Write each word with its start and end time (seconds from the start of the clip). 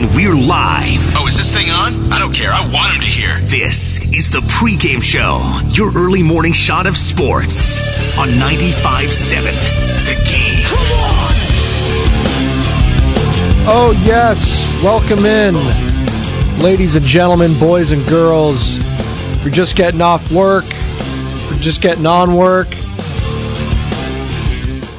and 0.00 0.14
we're 0.14 0.34
live. 0.34 1.14
Oh, 1.14 1.26
is 1.26 1.36
this 1.36 1.52
thing 1.52 1.68
on? 1.68 2.10
I 2.12 2.18
don't 2.18 2.34
care. 2.34 2.50
I 2.50 2.62
want 2.72 2.94
him 2.94 3.00
to 3.02 3.06
hear. 3.06 3.34
This 3.40 3.98
is 4.14 4.30
the 4.30 4.40
pregame 4.40 5.02
show, 5.02 5.40
your 5.74 5.92
early 5.94 6.22
morning 6.22 6.52
shot 6.52 6.86
of 6.86 6.96
sports 6.96 7.80
on 8.18 8.28
95.7 8.28 9.42
The 10.06 10.14
Game. 10.24 10.64
Come 10.64 10.78
on! 10.78 11.34
Oh, 13.68 14.02
yes. 14.04 14.82
Welcome 14.82 15.26
in, 15.26 15.54
ladies 16.62 16.94
and 16.94 17.04
gentlemen, 17.04 17.58
boys 17.58 17.90
and 17.90 18.06
girls. 18.08 18.78
If 18.78 19.44
you're 19.44 19.52
just 19.52 19.76
getting 19.76 20.00
off 20.00 20.32
work, 20.32 20.64
if 20.66 21.50
you're 21.50 21.60
just 21.60 21.82
getting 21.82 22.06
on 22.06 22.36
work, 22.36 22.68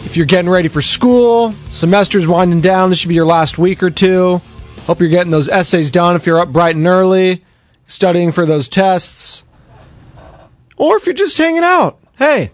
if 0.06 0.16
you're 0.16 0.28
getting 0.28 0.50
ready 0.50 0.68
for 0.68 0.82
school, 0.82 1.54
semester's 1.72 2.28
winding 2.28 2.62
down, 2.62 2.92
this 2.92 3.00
should 3.00 3.10
be 3.10 3.16
your 3.16 3.26
last 3.26 3.58
week 3.58 3.82
or 3.82 3.90
two. 3.90 4.42
Hope 4.88 5.00
you're 5.00 5.10
getting 5.10 5.32
those 5.32 5.50
essays 5.50 5.92
done 5.92 6.16
if 6.16 6.26
you're 6.26 6.40
up 6.40 6.52
bright 6.52 6.76
and 6.76 6.88
early, 6.88 7.46
studying 7.86 8.32
for 8.32 8.46
those 8.46 8.68
tests. 8.68 9.44
Or 10.76 10.98
if 10.98 11.06
you're 11.06 11.14
just 11.14 11.38
hanging 11.38 11.64
out. 11.64 12.00
Hey, 12.18 12.52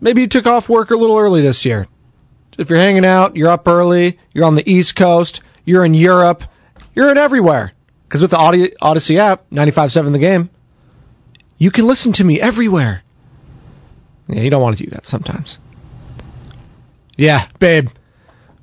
maybe 0.00 0.20
you 0.20 0.26
took 0.26 0.46
off 0.46 0.68
work 0.68 0.90
a 0.90 0.96
little 0.96 1.18
early 1.18 1.42
this 1.42 1.64
year. 1.64 1.88
If 2.58 2.68
you're 2.68 2.78
hanging 2.78 3.06
out, 3.06 3.36
you're 3.36 3.50
up 3.50 3.66
early, 3.66 4.18
you're 4.34 4.44
on 4.44 4.54
the 4.54 4.70
East 4.70 4.94
Coast, 4.94 5.40
you're 5.64 5.84
in 5.84 5.94
Europe, 5.94 6.44
you're 6.94 7.10
in 7.10 7.16
everywhere. 7.16 7.72
Because 8.06 8.22
with 8.22 8.32
the 8.32 8.38
Audi- 8.38 8.74
Audacy 8.82 9.16
app, 9.16 9.48
95.7 9.50 10.12
the 10.12 10.18
game, 10.18 10.50
you 11.56 11.70
can 11.70 11.86
listen 11.86 12.12
to 12.12 12.24
me 12.24 12.40
everywhere. 12.40 13.02
Yeah, 14.28 14.42
you 14.42 14.50
don't 14.50 14.62
want 14.62 14.76
to 14.76 14.84
do 14.84 14.90
that 14.90 15.06
sometimes. 15.06 15.58
Yeah, 17.16 17.48
babe, 17.58 17.88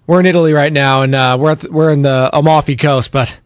we're 0.08 0.22
in 0.22 0.26
Italy 0.26 0.54
right 0.54 0.72
now, 0.72 1.02
and 1.04 1.14
uh, 1.14 1.38
we're 1.40 1.56
the, 1.56 1.70
we're 1.70 1.92
in 1.92 2.02
the 2.02 2.30
Amalfi 2.34 2.78
Coast, 2.78 3.12
but 3.12 3.40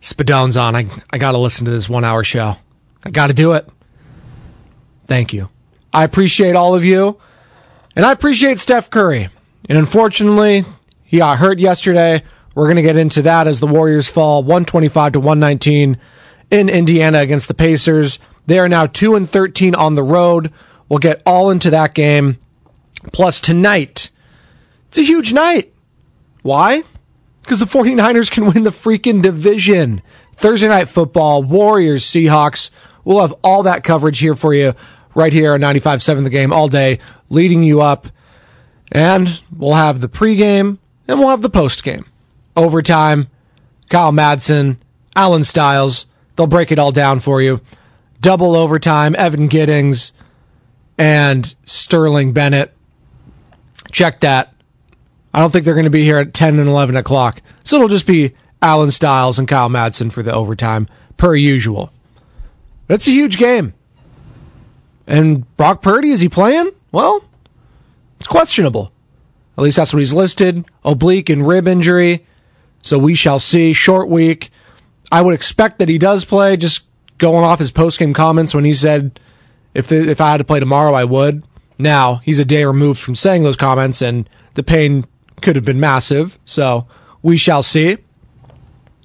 Spadoni's 0.00 0.56
on. 0.56 0.74
I 0.74 0.88
I 1.10 1.18
got 1.18 1.32
to 1.32 1.38
listen 1.38 1.66
to 1.66 1.70
this 1.70 1.88
one 1.88 2.04
hour 2.04 2.24
show. 2.24 2.56
I 3.04 3.10
got 3.10 3.28
to 3.28 3.34
do 3.34 3.52
it. 3.52 3.68
Thank 5.06 5.32
you. 5.32 5.50
I 5.92 6.04
appreciate 6.04 6.56
all 6.56 6.74
of 6.74 6.84
you, 6.84 7.18
and 7.94 8.04
I 8.04 8.12
appreciate 8.12 8.58
Steph 8.58 8.90
Curry. 8.90 9.28
And 9.68 9.76
unfortunately, 9.76 10.64
he 11.04 11.18
got 11.18 11.38
hurt 11.38 11.58
yesterday. 11.58 12.22
We're 12.54 12.66
going 12.66 12.76
to 12.76 12.82
get 12.82 12.96
into 12.96 13.22
that 13.22 13.46
as 13.46 13.60
the 13.60 13.66
Warriors 13.66 14.08
fall 14.08 14.42
125 14.42 15.12
to 15.12 15.20
119 15.20 15.98
in 16.50 16.68
Indiana 16.68 17.20
against 17.20 17.48
the 17.48 17.54
Pacers. 17.54 18.18
They 18.46 18.58
are 18.58 18.68
now 18.68 18.86
2 18.86 19.14
and 19.14 19.28
13 19.28 19.74
on 19.74 19.94
the 19.94 20.02
road. 20.02 20.52
We'll 20.88 20.98
get 20.98 21.22
all 21.26 21.50
into 21.50 21.70
that 21.70 21.94
game. 21.94 22.38
Plus 23.12 23.40
tonight, 23.40 24.10
it's 24.88 24.98
a 24.98 25.02
huge 25.02 25.32
night. 25.32 25.72
Why? 26.48 26.82
Because 27.42 27.60
the 27.60 27.66
49ers 27.66 28.30
can 28.30 28.46
win 28.46 28.62
the 28.62 28.70
freaking 28.70 29.20
division. 29.20 30.00
Thursday 30.36 30.68
night 30.68 30.88
football, 30.88 31.42
Warriors, 31.42 32.06
Seahawks. 32.06 32.70
We'll 33.04 33.20
have 33.20 33.34
all 33.44 33.64
that 33.64 33.84
coverage 33.84 34.18
here 34.18 34.34
for 34.34 34.54
you 34.54 34.74
right 35.14 35.30
here 35.30 35.52
on 35.52 35.60
95.7 35.60 36.24
The 36.24 36.30
Game 36.30 36.50
all 36.50 36.68
day, 36.68 37.00
leading 37.28 37.62
you 37.62 37.82
up. 37.82 38.08
And 38.90 39.42
we'll 39.54 39.74
have 39.74 40.00
the 40.00 40.08
pregame 40.08 40.78
and 41.06 41.18
we'll 41.18 41.28
have 41.28 41.42
the 41.42 41.50
postgame. 41.50 42.06
Overtime, 42.56 43.28
Kyle 43.90 44.12
Madsen, 44.12 44.78
Alan 45.14 45.44
Stiles. 45.44 46.06
They'll 46.36 46.46
break 46.46 46.72
it 46.72 46.78
all 46.78 46.92
down 46.92 47.20
for 47.20 47.42
you. 47.42 47.60
Double 48.22 48.56
overtime, 48.56 49.14
Evan 49.18 49.48
Giddings 49.48 50.12
and 50.96 51.54
Sterling 51.66 52.32
Bennett. 52.32 52.72
Check 53.92 54.20
that. 54.20 54.54
I 55.38 55.40
don't 55.40 55.52
think 55.52 55.64
they're 55.64 55.74
going 55.74 55.84
to 55.84 55.90
be 55.90 56.02
here 56.02 56.18
at 56.18 56.34
10 56.34 56.58
and 56.58 56.68
11 56.68 56.96
o'clock. 56.96 57.42
So 57.62 57.76
it'll 57.76 57.86
just 57.86 58.08
be 58.08 58.34
Alan 58.60 58.90
Stiles 58.90 59.38
and 59.38 59.46
Kyle 59.46 59.68
Madsen 59.68 60.10
for 60.10 60.20
the 60.20 60.34
overtime, 60.34 60.88
per 61.16 61.32
usual. 61.36 61.92
It's 62.88 63.06
a 63.06 63.12
huge 63.12 63.38
game. 63.38 63.72
And 65.06 65.56
Brock 65.56 65.80
Purdy, 65.80 66.10
is 66.10 66.20
he 66.20 66.28
playing? 66.28 66.72
Well, 66.90 67.22
it's 68.18 68.26
questionable. 68.26 68.90
At 69.56 69.62
least 69.62 69.76
that's 69.76 69.92
what 69.92 70.00
he's 70.00 70.12
listed. 70.12 70.64
Oblique 70.84 71.30
and 71.30 71.46
rib 71.46 71.68
injury. 71.68 72.26
So 72.82 72.98
we 72.98 73.14
shall 73.14 73.38
see. 73.38 73.72
Short 73.72 74.08
week. 74.08 74.50
I 75.12 75.22
would 75.22 75.34
expect 75.34 75.78
that 75.78 75.88
he 75.88 75.98
does 75.98 76.24
play, 76.24 76.56
just 76.56 76.82
going 77.18 77.44
off 77.44 77.60
his 77.60 77.70
post-game 77.70 78.12
comments 78.12 78.54
when 78.54 78.64
he 78.64 78.72
said, 78.72 79.20
if, 79.72 79.86
the, 79.86 80.10
if 80.10 80.20
I 80.20 80.32
had 80.32 80.38
to 80.38 80.44
play 80.44 80.58
tomorrow, 80.58 80.94
I 80.94 81.04
would. 81.04 81.44
Now, 81.78 82.16
he's 82.24 82.40
a 82.40 82.44
day 82.44 82.64
removed 82.64 83.00
from 83.00 83.14
saying 83.14 83.44
those 83.44 83.54
comments, 83.54 84.02
and 84.02 84.28
the 84.54 84.64
pain 84.64 85.06
could 85.40 85.56
have 85.56 85.64
been 85.64 85.80
massive. 85.80 86.38
So 86.44 86.86
we 87.22 87.36
shall 87.36 87.62
see. 87.62 87.98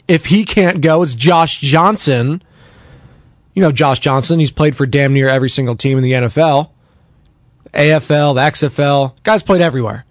If 0.07 0.25
he 0.25 0.45
can't 0.45 0.81
go, 0.81 1.03
it's 1.03 1.15
Josh 1.15 1.59
Johnson. 1.59 2.43
You 3.53 3.61
know 3.61 3.71
Josh 3.71 3.99
Johnson. 3.99 4.39
He's 4.39 4.51
played 4.51 4.75
for 4.75 4.85
damn 4.85 5.13
near 5.13 5.29
every 5.29 5.49
single 5.49 5.75
team 5.75 5.97
in 5.97 6.03
the 6.03 6.13
NFL, 6.13 6.69
AFL, 7.73 8.35
the 8.35 8.41
XFL. 8.41 9.13
Guy's 9.23 9.43
played 9.43 9.61
everywhere. 9.61 10.05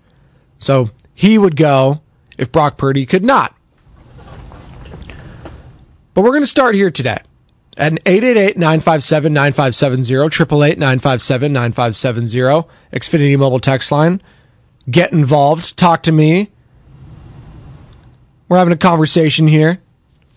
So 0.58 0.90
he 1.14 1.38
would 1.38 1.56
go 1.56 2.00
if 2.38 2.52
Brock 2.52 2.76
Purdy 2.76 3.04
could 3.04 3.24
not. 3.24 3.54
But 6.14 6.22
we're 6.22 6.30
going 6.30 6.42
to 6.42 6.46
start 6.46 6.74
here 6.74 6.90
today 6.90 7.18
at 7.76 7.92
888-957-9570, 8.04 10.76
888-957-9570, 10.76 12.68
Xfinity 12.92 13.38
mobile 13.38 13.60
text 13.60 13.90
line. 13.90 14.20
Get 14.90 15.12
involved. 15.12 15.76
Talk 15.76 16.02
to 16.04 16.12
me. 16.12 16.50
We're 18.48 18.56
having 18.58 18.72
a 18.72 18.76
conversation 18.76 19.48
here. 19.48 19.80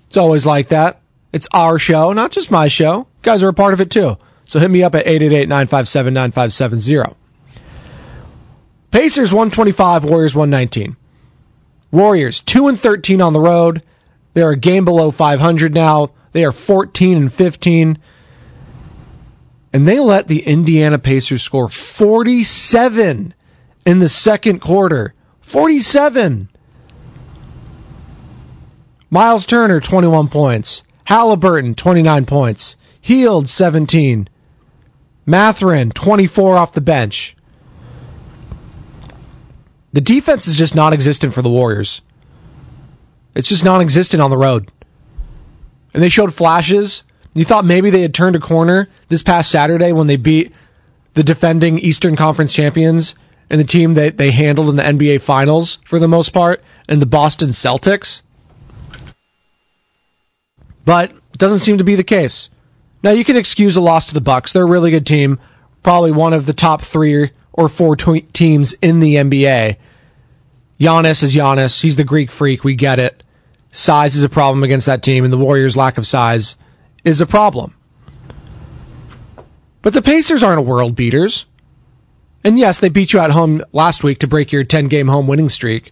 It's 0.07 0.17
always 0.17 0.45
like 0.45 0.69
that. 0.69 1.01
It's 1.33 1.47
our 1.51 1.77
show, 1.77 2.13
not 2.13 2.31
just 2.31 2.49
my 2.49 2.69
show. 2.69 2.99
You 2.99 3.23
guys 3.23 3.43
are 3.43 3.49
a 3.49 3.53
part 3.53 3.73
of 3.73 3.81
it 3.81 3.91
too. 3.91 4.17
So 4.45 4.59
hit 4.59 4.71
me 4.71 4.83
up 4.83 4.95
at 4.95 5.05
888-957-9570. 5.05 7.15
Pacers 8.91 9.33
125, 9.33 10.05
Warriors 10.05 10.35
119. 10.35 10.95
Warriors 11.91 12.39
2 12.39 12.69
and 12.69 12.79
13 12.79 13.21
on 13.21 13.33
the 13.33 13.41
road. 13.41 13.83
They're 14.33 14.51
a 14.51 14.57
game 14.57 14.85
below 14.85 15.11
500 15.11 15.73
now. 15.73 16.11
They 16.31 16.45
are 16.45 16.53
14 16.53 17.17
and 17.17 17.33
15. 17.33 17.97
And 19.73 19.87
they 19.87 19.99
let 19.99 20.29
the 20.29 20.45
Indiana 20.45 20.99
Pacers 20.99 21.43
score 21.43 21.67
47 21.67 23.33
in 23.85 23.99
the 23.99 24.09
second 24.09 24.59
quarter. 24.59 25.13
47. 25.41 26.49
Miles 29.09 29.45
Turner 29.45 29.79
21 29.79 30.27
points. 30.27 30.83
Halliburton 31.05 31.75
29 31.75 32.25
points. 32.25 32.75
Hield 32.99 33.47
17. 33.47 34.27
Mathurin 35.25 35.91
24 35.91 36.57
off 36.57 36.73
the 36.73 36.81
bench. 36.81 37.35
The 39.93 40.01
defense 40.01 40.47
is 40.47 40.57
just 40.57 40.75
non 40.75 40.93
existent 40.93 41.33
for 41.33 41.41
the 41.41 41.49
Warriors. 41.49 42.01
It's 43.33 43.47
just 43.47 43.63
non 43.63 43.81
existent 43.81 44.21
on 44.21 44.29
the 44.29 44.37
road. 44.37 44.71
and 45.93 46.03
they 46.03 46.09
showed 46.09 46.33
flashes. 46.33 47.03
You 47.33 47.45
thought 47.45 47.63
maybe 47.63 47.89
they 47.89 48.01
had 48.01 48.13
turned 48.13 48.35
a 48.35 48.39
corner 48.39 48.89
this 49.07 49.23
past 49.23 49.49
Saturday 49.49 49.93
when 49.93 50.07
they 50.07 50.17
beat 50.17 50.53
the 51.13 51.23
defending 51.23 51.79
Eastern 51.79 52.15
Conference 52.17 52.51
champions 52.53 53.15
and 53.49 53.59
the 53.59 53.65
team 53.65 53.93
that 53.93 54.17
they 54.17 54.31
handled 54.31 54.69
in 54.69 54.75
the 54.75 54.83
NBA 54.83 55.21
Finals 55.21 55.79
for 55.85 55.99
the 55.99 56.07
most 56.07 56.29
part, 56.29 56.63
and 56.87 57.01
the 57.01 57.05
Boston 57.05 57.49
Celtics. 57.49 58.21
But 60.83 61.11
it 61.11 61.37
doesn't 61.37 61.59
seem 61.59 61.77
to 61.77 61.83
be 61.83 61.95
the 61.95 62.03
case. 62.03 62.49
Now 63.03 63.11
you 63.11 63.25
can 63.25 63.37
excuse 63.37 63.75
a 63.75 63.81
loss 63.81 64.05
to 64.05 64.13
the 64.13 64.21
Bucks. 64.21 64.51
They're 64.51 64.63
a 64.63 64.67
really 64.67 64.91
good 64.91 65.05
team, 65.05 65.39
probably 65.83 66.11
one 66.11 66.33
of 66.33 66.45
the 66.45 66.53
top 66.53 66.81
three 66.81 67.31
or 67.53 67.69
four 67.69 67.95
teams 67.95 68.73
in 68.81 68.99
the 68.99 69.15
NBA. 69.15 69.77
Giannis 70.79 71.23
is 71.23 71.33
Giannis. 71.33 71.81
He's 71.81 71.95
the 71.95 72.03
Greek 72.03 72.31
freak. 72.31 72.63
We 72.63 72.75
get 72.75 72.99
it. 72.99 73.23
Size 73.71 74.15
is 74.15 74.23
a 74.23 74.29
problem 74.29 74.63
against 74.63 74.85
that 74.85 75.03
team, 75.03 75.23
and 75.23 75.31
the 75.31 75.37
Warriors' 75.37 75.77
lack 75.77 75.97
of 75.97 76.07
size 76.07 76.55
is 77.03 77.21
a 77.21 77.25
problem. 77.25 77.75
But 79.81 79.93
the 79.93 80.01
Pacers 80.01 80.43
aren't 80.43 80.65
world 80.65 80.95
beaters. 80.95 81.45
And 82.45 82.59
yes, 82.59 82.79
they 82.79 82.89
beat 82.89 83.11
you 83.11 83.19
at 83.19 83.31
home 83.31 83.63
last 83.73 84.03
week 84.03 84.19
to 84.19 84.27
break 84.27 84.51
your 84.51 84.63
10 84.63 84.87
game 84.87 85.07
home 85.07 85.25
winning 85.25 85.49
streak. 85.49 85.91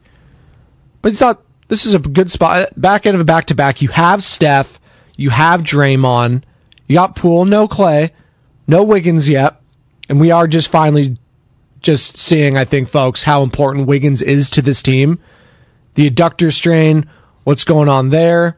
But 1.02 1.14
you 1.14 1.18
thought 1.18 1.42
this 1.68 1.84
is 1.84 1.96
a 1.96 2.00
good 2.00 2.30
spot. 2.30 2.80
Back 2.80 3.08
end 3.08 3.16
of 3.16 3.22
a 3.22 3.26
back 3.26 3.48
to 3.48 3.56
back. 3.56 3.82
You 3.82 3.90
have 3.90 4.24
Steph. 4.24 4.80
You 5.18 5.32
have 5.32 5.64
Draymond. 5.64 6.44
You 6.88 6.94
got 6.94 7.16
Poole, 7.16 7.46
no 7.46 7.68
Klay, 7.68 8.12
no 8.68 8.84
Wiggins 8.84 9.28
yet. 9.28 9.60
And 10.08 10.20
we 10.20 10.30
are 10.30 10.48
just 10.48 10.68
finally 10.68 11.18
just 11.82 12.18
seeing, 12.18 12.56
I 12.56 12.66
think, 12.66 12.88
folks, 12.88 13.24
how 13.24 13.42
important 13.42 13.88
Wiggins 13.88 14.22
is 14.22 14.52
to 14.52 14.62
this 14.62 14.84
team. 14.84 15.18
The 15.96 16.08
adductor 16.08 16.54
strain, 16.54 17.10
what's 17.46 17.64
going 17.64 17.90
on 17.90 18.10
there. 18.10 18.58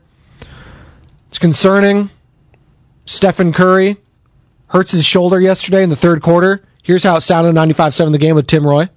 It's 1.30 1.39
concerning. 1.39 2.09
Stephen 3.06 3.53
Curry 3.53 3.95
hurts 4.68 4.91
his 4.91 5.06
shoulder 5.06 5.39
yesterday 5.39 5.81
in 5.81 5.89
the 5.89 5.95
third 5.95 6.21
quarter. 6.21 6.64
Here's 6.85 7.01
how 7.01 7.15
it 7.15 7.21
sounded 7.21 7.55
95-7 7.55 8.11
the 8.11 8.19
game 8.19 8.35
with 8.35 8.45
Tim 8.45 8.63
Roye. 8.63 8.89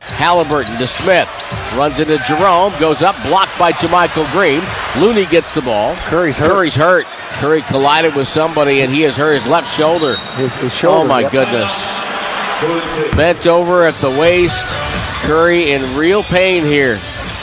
Halliburton 0.00 0.76
to 0.76 0.86
Smith. 0.86 1.26
Runs 1.74 1.98
into 1.98 2.18
Jerome. 2.18 2.78
Goes 2.78 3.00
up. 3.00 3.16
Blocked 3.26 3.58
by 3.58 3.72
JaMychal 3.72 4.30
Green. 4.30 4.60
Looney 5.02 5.24
gets 5.24 5.54
the 5.54 5.62
ball. 5.62 5.96
Curry's 6.04 6.36
hurt. 6.36 6.50
Curry's 6.50 6.74
hurt. 6.74 7.06
Curry 7.40 7.62
collided 7.62 8.14
with 8.14 8.28
somebody 8.28 8.82
and 8.82 8.92
he 8.92 9.00
has 9.02 9.16
hurt 9.16 9.40
his 9.40 9.48
left 9.48 9.74
shoulder. 9.74 10.16
His, 10.36 10.54
his 10.56 10.74
shoulder. 10.74 11.06
Oh, 11.06 11.08
my 11.08 11.20
yep. 11.20 11.32
goodness. 11.32 13.16
Bent 13.16 13.46
over 13.46 13.86
at 13.86 13.94
the 14.02 14.10
waist. 14.10 14.66
Curry 15.22 15.72
in 15.72 15.96
real 15.96 16.22
pain 16.22 16.62
here. 16.62 17.00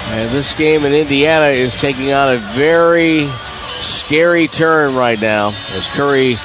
And 0.10 0.30
this 0.30 0.54
game 0.54 0.86
in 0.86 0.94
Indiana 0.94 1.48
is 1.48 1.74
taking 1.74 2.14
on 2.14 2.36
a 2.36 2.38
very 2.54 3.28
scary 3.80 4.48
turn 4.48 4.96
right 4.96 5.20
now 5.20 5.54
as 5.72 5.88
Curry 5.88 6.38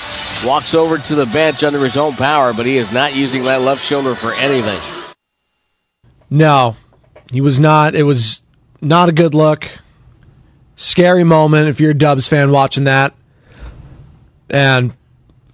walks 0.44 0.74
over 0.74 0.98
to 0.98 1.14
the 1.14 1.26
bench 1.26 1.62
under 1.62 1.78
his 1.78 1.96
own 1.96 2.12
power, 2.14 2.52
but 2.52 2.66
he 2.66 2.76
is 2.76 2.92
not 2.92 3.14
using 3.14 3.44
that 3.44 3.60
left 3.60 3.84
shoulder 3.84 4.14
for 4.14 4.32
anything. 4.34 4.80
No, 6.28 6.76
he 7.32 7.40
was 7.40 7.58
not. 7.58 7.94
It 7.94 8.04
was 8.04 8.42
not 8.80 9.08
a 9.08 9.12
good 9.12 9.34
look. 9.34 9.68
Scary 10.76 11.24
moment 11.24 11.68
if 11.68 11.80
you're 11.80 11.90
a 11.90 11.94
Dubs 11.94 12.26
fan 12.26 12.50
watching 12.50 12.84
that. 12.84 13.14
And 14.48 14.92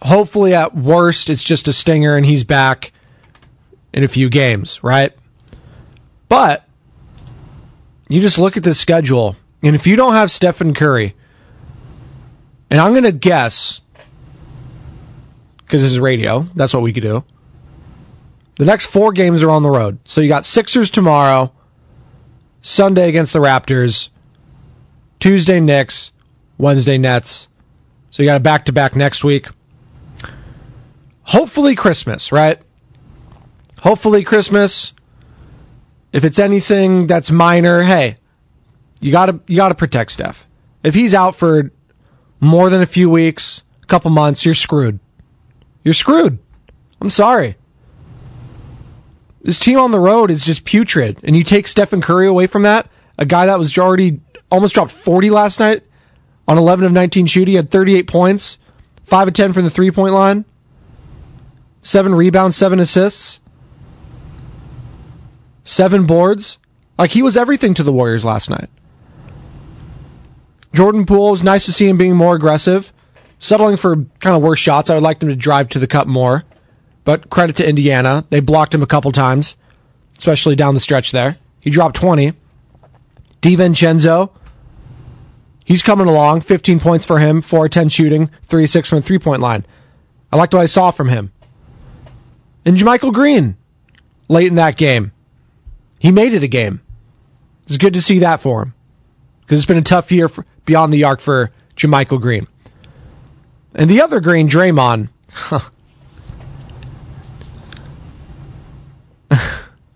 hopefully, 0.03 0.55
at 0.55 0.77
worst, 0.77 1.31
it's 1.31 1.43
just 1.43 1.69
a 1.69 1.73
stinger 1.73 2.17
and 2.17 2.25
he's 2.25 2.45
back 2.45 2.93
in 3.93 4.05
a 4.05 4.09
few 4.09 4.29
games, 4.29 4.83
right? 4.83 5.13
But 6.29 6.67
you 8.09 8.21
just 8.21 8.39
look 8.39 8.57
at 8.57 8.63
the 8.63 8.75
schedule, 8.75 9.37
and 9.63 9.75
if 9.75 9.87
you 9.87 9.97
don't 9.97 10.13
have 10.13 10.31
Stephen 10.31 10.75
Curry, 10.75 11.15
and 12.71 12.81
I'm 12.81 12.93
going 12.93 13.05
to 13.05 13.13
guess, 13.13 13.81
because 15.67 15.83
this 15.83 15.93
is 15.93 16.01
radio, 16.01 16.47
that's 16.55 16.73
what 16.73 16.83
we 16.83 16.93
could 16.93 17.03
do. 17.03 17.25
The 18.59 18.65
next 18.65 18.87
four 18.87 19.13
games 19.13 19.43
are 19.43 19.51
on 19.51 19.63
the 19.63 19.71
road. 19.71 19.99
So 20.05 20.21
you 20.21 20.29
got 20.29 20.47
Sixers 20.47 20.91
tomorrow, 20.91 21.53
Sunday 22.63 23.09
against 23.09 23.33
the 23.33 23.41
Raptors, 23.41 24.09
Tuesday 25.21 25.61
Knicks, 25.61 26.13
Wednesday 26.57 26.97
Nets. 26.97 27.49
So 28.11 28.23
you 28.23 28.29
got 28.29 28.37
a 28.37 28.41
back 28.41 28.65
to 28.67 28.73
back 28.73 28.97
next 28.97 29.25
week. 29.25 29.49
Hopefully 31.25 31.75
Christmas, 31.75 32.33
right? 32.33 32.61
Hopefully 33.81 34.23
Christmas. 34.23 34.93
If 36.13 36.25
it's 36.25 36.39
anything 36.39 37.09
that's 37.09 37.31
minor, 37.31 37.83
hey, 37.83 38.17
you 39.01 39.13
gotta 39.13 39.41
you 39.47 39.57
gotta 39.57 39.75
protect 39.75 40.13
Steph. 40.13 40.47
If 40.83 40.95
he's 40.95 41.13
out 41.13 41.35
for 41.35 41.73
more 42.41 42.71
than 42.71 42.81
a 42.81 42.87
few 42.87 43.11
weeks, 43.11 43.63
a 43.83 43.87
couple 43.87 44.11
months, 44.11 44.45
you're 44.45 44.55
screwed. 44.55 44.99
You're 45.87 45.95
screwed. 45.95 46.41
I'm 47.01 47.11
sorry. 47.11 47.55
This 49.43 49.61
team 49.61 49.79
on 49.79 49.93
the 49.93 50.01
road 50.01 50.33
is 50.33 50.45
just 50.45 50.65
putrid, 50.65 51.21
and 51.23 51.37
you 51.37 51.45
take 51.45 51.69
Stephen 51.69 52.03
Curry 52.03 52.27
away 52.27 52.49
from 52.49 52.63
that, 52.63 52.91
a 53.19 53.25
guy 53.25 53.47
that 53.47 53.57
was 53.57 53.79
already 53.79 54.21
almost 54.51 54.75
dropped 54.75 54.91
40 54.91 55.31
last 55.31 55.61
night 55.61 55.85
on 56.49 56.59
11 56.59 56.87
of 56.87 56.91
19 56.91 57.29
shooting, 57.29 57.55
had 57.55 57.71
38 57.71 58.09
points, 58.09 58.59
5 59.05 59.29
of 59.29 59.35
10 59.35 59.53
from 59.53 59.63
the 59.63 59.71
three 59.71 59.93
point 59.93 60.13
line, 60.13 60.45
7 61.83 62.17
rebounds, 62.17 62.57
7 62.57 62.81
assists, 62.81 63.39
7 65.63 66.05
boards. 66.05 66.59
Like 66.99 67.13
he 67.13 67.23
was 67.23 67.37
everything 67.37 67.75
to 67.75 67.85
the 67.85 67.93
Warriors 67.93 68.25
last 68.25 68.51
night. 68.51 68.71
Jordan 70.75 71.07
Poole 71.07 71.31
was 71.31 71.45
nice 71.45 71.65
to 71.67 71.73
see 71.73 71.89
him 71.89 71.97
being 71.97 72.17
more 72.17 72.35
aggressive, 72.35 72.93
settling 73.39 73.77
for 73.77 73.97
kind 74.21 74.37
of 74.37 74.43
worse 74.43 74.61
shots. 74.61 74.91
I 74.91 74.95
would 74.95 75.03
like 75.03 75.23
him 75.23 75.29
to 75.29 75.37
drive 75.37 75.69
to 75.71 75.79
the 75.79 75.87
cup 75.87 76.07
more. 76.07 76.45
But 77.05 77.31
credit 77.31 77.57
to 77.57 77.69
Indiana. 77.69 78.25
They 78.31 78.41
blocked 78.41 78.75
him 78.75 78.83
a 78.83 78.87
couple 78.87 79.13
times, 79.13 79.57
especially 80.19 80.57
down 80.57 80.75
the 80.75 80.81
stretch 80.81 81.13
there. 81.13 81.37
He 81.61 81.71
dropped 81.71 81.97
20. 81.97 82.33
DiVincenzo, 83.43 84.33
he's 85.65 85.83
coming 85.83 86.09
along. 86.09 86.41
15 86.41 86.81
points 86.81 87.07
for 87.07 87.21
him, 87.21 87.43
4 87.43 87.69
10 87.69 87.89
shooting, 87.91 88.31
3 88.43 88.67
6 88.67 88.89
from 88.89 88.99
the 88.99 89.03
three 89.03 89.21
point 89.21 89.41
line. 89.41 89.65
I 90.33 90.37
liked 90.37 90.53
what 90.53 90.63
I 90.63 90.67
saw 90.67 90.91
from 90.91 91.09
him. 91.09 91.33
And 92.65 92.77
JaMychal 92.77 93.13
Green, 93.13 93.57
late 94.29 94.49
in 94.49 94.57
that 94.57 94.77
game, 94.77 95.13
he 96.01 96.11
made 96.11 96.35
it 96.35 96.43
a 96.43 96.49
game. 96.49 96.81
It's 97.67 97.77
good 97.77 97.95
to 97.95 98.03
see 98.03 98.19
that 98.19 98.41
for 98.41 98.63
him 98.63 98.75
because 99.43 99.61
it's 99.61 99.67
been 99.67 99.79
a 99.79 99.83
tough 99.83 100.11
year 100.11 100.29
beyond 100.65 100.93
the 100.93 101.05
arc 101.05 101.21
for 101.21 101.53
JaMychal 101.77 102.21
Green. 102.21 102.49
And 103.77 103.89
the 103.91 104.01
other 104.01 104.21
Green, 104.21 104.49
Draymond, 104.49 105.11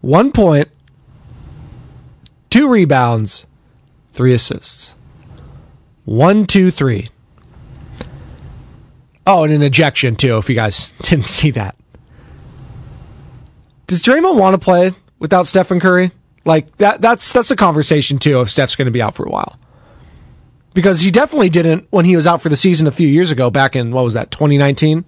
one 0.03 0.33
point, 0.33 0.69
two 2.51 2.69
rebounds, 2.69 3.47
three 4.13 4.35
assists. 4.35 4.95
One, 6.05 6.47
two, 6.47 6.71
three. 6.71 7.09
Oh, 9.27 9.45
and 9.45 9.53
an 9.53 9.63
ejection 9.63 10.15
too, 10.15 10.37
if 10.37 10.49
you 10.51 10.55
guys 10.55 10.93
didn't 11.03 11.29
see 11.29 11.51
that. 11.53 11.75
Does 13.87 14.03
Draymond 14.03 14.37
want 14.37 14.55
to 14.55 14.59
play 14.59 14.93
without 15.19 15.47
Stephen 15.47 15.81
Curry? 15.81 16.11
Like 16.45 16.77
that 16.77 17.01
that's 17.01 17.33
that's 17.33 17.51
a 17.51 17.57
conversation 17.57 18.19
too 18.19 18.41
if 18.41 18.51
Steph's 18.51 18.77
gonna 18.77 18.91
be 18.91 19.03
out 19.03 19.15
for 19.15 19.25
a 19.25 19.31
while. 19.31 19.59
Because 20.73 21.01
he 21.01 21.11
definitely 21.11 21.51
didn't 21.51 21.87
when 21.91 22.05
he 22.05 22.15
was 22.17 22.27
out 22.27 22.41
for 22.41 22.49
the 22.49 22.57
season 22.57 22.87
a 22.87 22.93
few 22.93 23.09
years 23.09 23.31
ago, 23.31 23.51
back 23.51 23.75
in 23.75 23.91
what 23.93 24.05
was 24.05 24.15
that, 24.15 24.31
2019? 24.31 25.05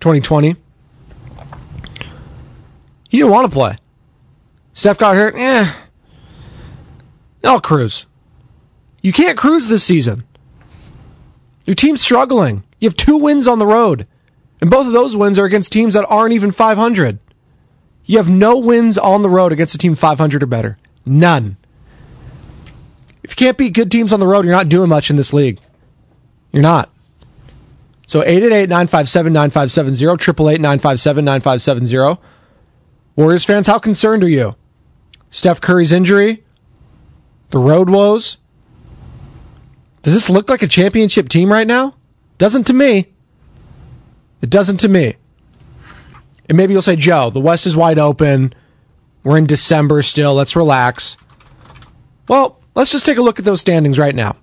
2020? 0.00 0.56
He 3.08 3.18
didn't 3.18 3.32
want 3.32 3.46
to 3.46 3.52
play. 3.52 3.78
Steph 4.74 4.98
got 4.98 5.16
hurt. 5.16 5.36
yeah 5.36 5.72
I'll 7.42 7.60
cruise. 7.60 8.06
You 9.02 9.12
can't 9.12 9.38
cruise 9.38 9.68
this 9.68 9.84
season. 9.84 10.24
Your 11.64 11.74
team's 11.74 12.00
struggling. 12.00 12.64
You 12.80 12.88
have 12.88 12.96
two 12.96 13.16
wins 13.16 13.48
on 13.48 13.58
the 13.58 13.66
road. 13.66 14.06
And 14.60 14.70
both 14.70 14.86
of 14.86 14.92
those 14.92 15.16
wins 15.16 15.38
are 15.38 15.44
against 15.44 15.72
teams 15.72 15.94
that 15.94 16.06
aren't 16.06 16.34
even 16.34 16.50
500. 16.50 17.18
You 18.04 18.18
have 18.18 18.28
no 18.28 18.56
wins 18.58 18.98
on 18.98 19.22
the 19.22 19.30
road 19.30 19.52
against 19.52 19.74
a 19.74 19.78
team 19.78 19.94
500 19.94 20.42
or 20.42 20.46
better. 20.46 20.78
None. 21.04 21.56
If 23.26 23.32
you 23.32 23.36
can't 23.44 23.58
beat 23.58 23.72
good 23.72 23.90
teams 23.90 24.12
on 24.12 24.20
the 24.20 24.26
road, 24.26 24.44
you're 24.44 24.54
not 24.54 24.68
doing 24.68 24.88
much 24.88 25.10
in 25.10 25.16
this 25.16 25.32
league. 25.32 25.58
You're 26.52 26.62
not. 26.62 26.90
So 28.06 28.22
888-957-9570, 28.22 30.16
888-957-9570. 30.60 32.18
Warriors 33.16 33.44
fans, 33.44 33.66
how 33.66 33.80
concerned 33.80 34.22
are 34.22 34.28
you? 34.28 34.54
Steph 35.30 35.60
Curry's 35.60 35.90
injury? 35.90 36.44
The 37.50 37.58
road 37.58 37.90
woes? 37.90 38.36
Does 40.02 40.14
this 40.14 40.30
look 40.30 40.48
like 40.48 40.62
a 40.62 40.68
championship 40.68 41.28
team 41.28 41.50
right 41.50 41.66
now? 41.66 41.96
Doesn't 42.38 42.68
to 42.68 42.72
me. 42.72 43.08
It 44.40 44.50
doesn't 44.50 44.76
to 44.78 44.88
me. 44.88 45.16
And 46.48 46.56
maybe 46.56 46.74
you'll 46.74 46.82
say, 46.82 46.94
Joe, 46.94 47.30
the 47.30 47.40
West 47.40 47.66
is 47.66 47.76
wide 47.76 47.98
open. 47.98 48.54
We're 49.24 49.38
in 49.38 49.46
December 49.46 50.02
still. 50.02 50.34
Let's 50.34 50.54
relax. 50.54 51.16
Well, 52.28 52.60
let's 52.76 52.92
just 52.92 53.04
take 53.04 53.18
a 53.18 53.22
look 53.22 53.40
at 53.40 53.44
those 53.44 53.60
standings 53.60 53.98
right 53.98 54.14
now. 54.14 54.36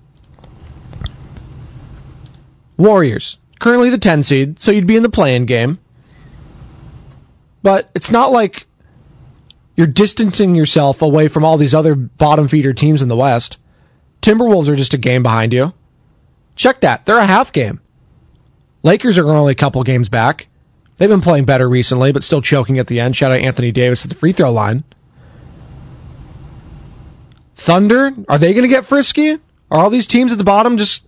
Warriors, 2.75 3.37
currently 3.59 3.89
the 3.89 3.97
10 3.97 4.23
seed, 4.23 4.59
so 4.59 4.71
you'd 4.71 4.87
be 4.87 4.97
in 4.97 5.03
the 5.03 5.09
play-in 5.09 5.45
game. 5.45 5.79
But 7.61 7.89
it's 7.95 8.11
not 8.11 8.33
like 8.33 8.67
you're 9.77 9.87
distancing 9.87 10.55
yourself 10.55 11.01
away 11.01 11.29
from 11.29 11.45
all 11.45 11.57
these 11.57 11.73
other 11.73 11.95
bottom 11.95 12.49
feeder 12.49 12.73
teams 12.73 13.01
in 13.01 13.07
the 13.07 13.15
West. 13.15 13.57
Timberwolves 14.21 14.67
are 14.67 14.75
just 14.75 14.93
a 14.93 14.97
game 14.97 15.23
behind 15.23 15.53
you. 15.53 15.73
Check 16.55 16.81
that. 16.81 17.05
They're 17.05 17.17
a 17.17 17.25
half 17.25 17.53
game. 17.53 17.79
Lakers 18.83 19.17
are 19.17 19.29
only 19.29 19.53
a 19.53 19.55
couple 19.55 19.81
games 19.83 20.09
back. 20.09 20.47
They've 20.97 21.09
been 21.09 21.21
playing 21.21 21.45
better 21.45 21.67
recently, 21.67 22.11
but 22.11 22.23
still 22.23 22.41
choking 22.41 22.79
at 22.79 22.87
the 22.87 22.99
end. 22.99 23.15
Shout 23.15 23.31
out 23.31 23.39
Anthony 23.39 23.71
Davis 23.71 24.03
at 24.03 24.09
the 24.09 24.15
free 24.15 24.33
throw 24.33 24.51
line. 24.51 24.83
Thunder, 27.55 28.13
are 28.27 28.37
they 28.37 28.53
going 28.53 28.63
to 28.63 28.69
get 28.69 28.85
frisky? 28.85 29.31
Are 29.71 29.79
all 29.79 29.89
these 29.89 30.07
teams 30.07 30.31
at 30.31 30.37
the 30.37 30.43
bottom 30.43 30.77
just 30.77 31.05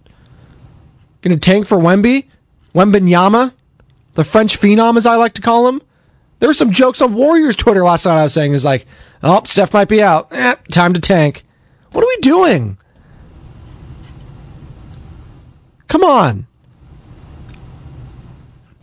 going 1.21 1.37
to 1.37 1.39
tank 1.39 1.67
for 1.67 1.77
Wemby? 1.77 2.25
Wembanyama? 2.73 3.53
The 4.13 4.23
French 4.23 4.59
phenom, 4.59 4.97
as 4.97 5.05
I 5.05 5.15
like 5.15 5.33
to 5.33 5.41
call 5.41 5.67
him? 5.67 5.81
There 6.39 6.49
were 6.49 6.53
some 6.53 6.71
jokes 6.71 7.01
on 7.01 7.13
Warriors 7.13 7.55
Twitter 7.55 7.83
last 7.83 8.05
night 8.05 8.19
I 8.19 8.23
was 8.23 8.33
saying 8.33 8.53
is 8.53 8.65
like, 8.65 8.85
oh, 9.23 9.41
Steph 9.45 9.73
might 9.73 9.87
be 9.87 10.01
out. 10.01 10.31
Eh, 10.31 10.55
time 10.71 10.93
to 10.93 10.99
tank. 10.99 11.45
What 11.91 12.03
are 12.03 12.07
we 12.07 12.17
doing? 12.17 12.77
Come 15.87 16.03
on. 16.03 16.47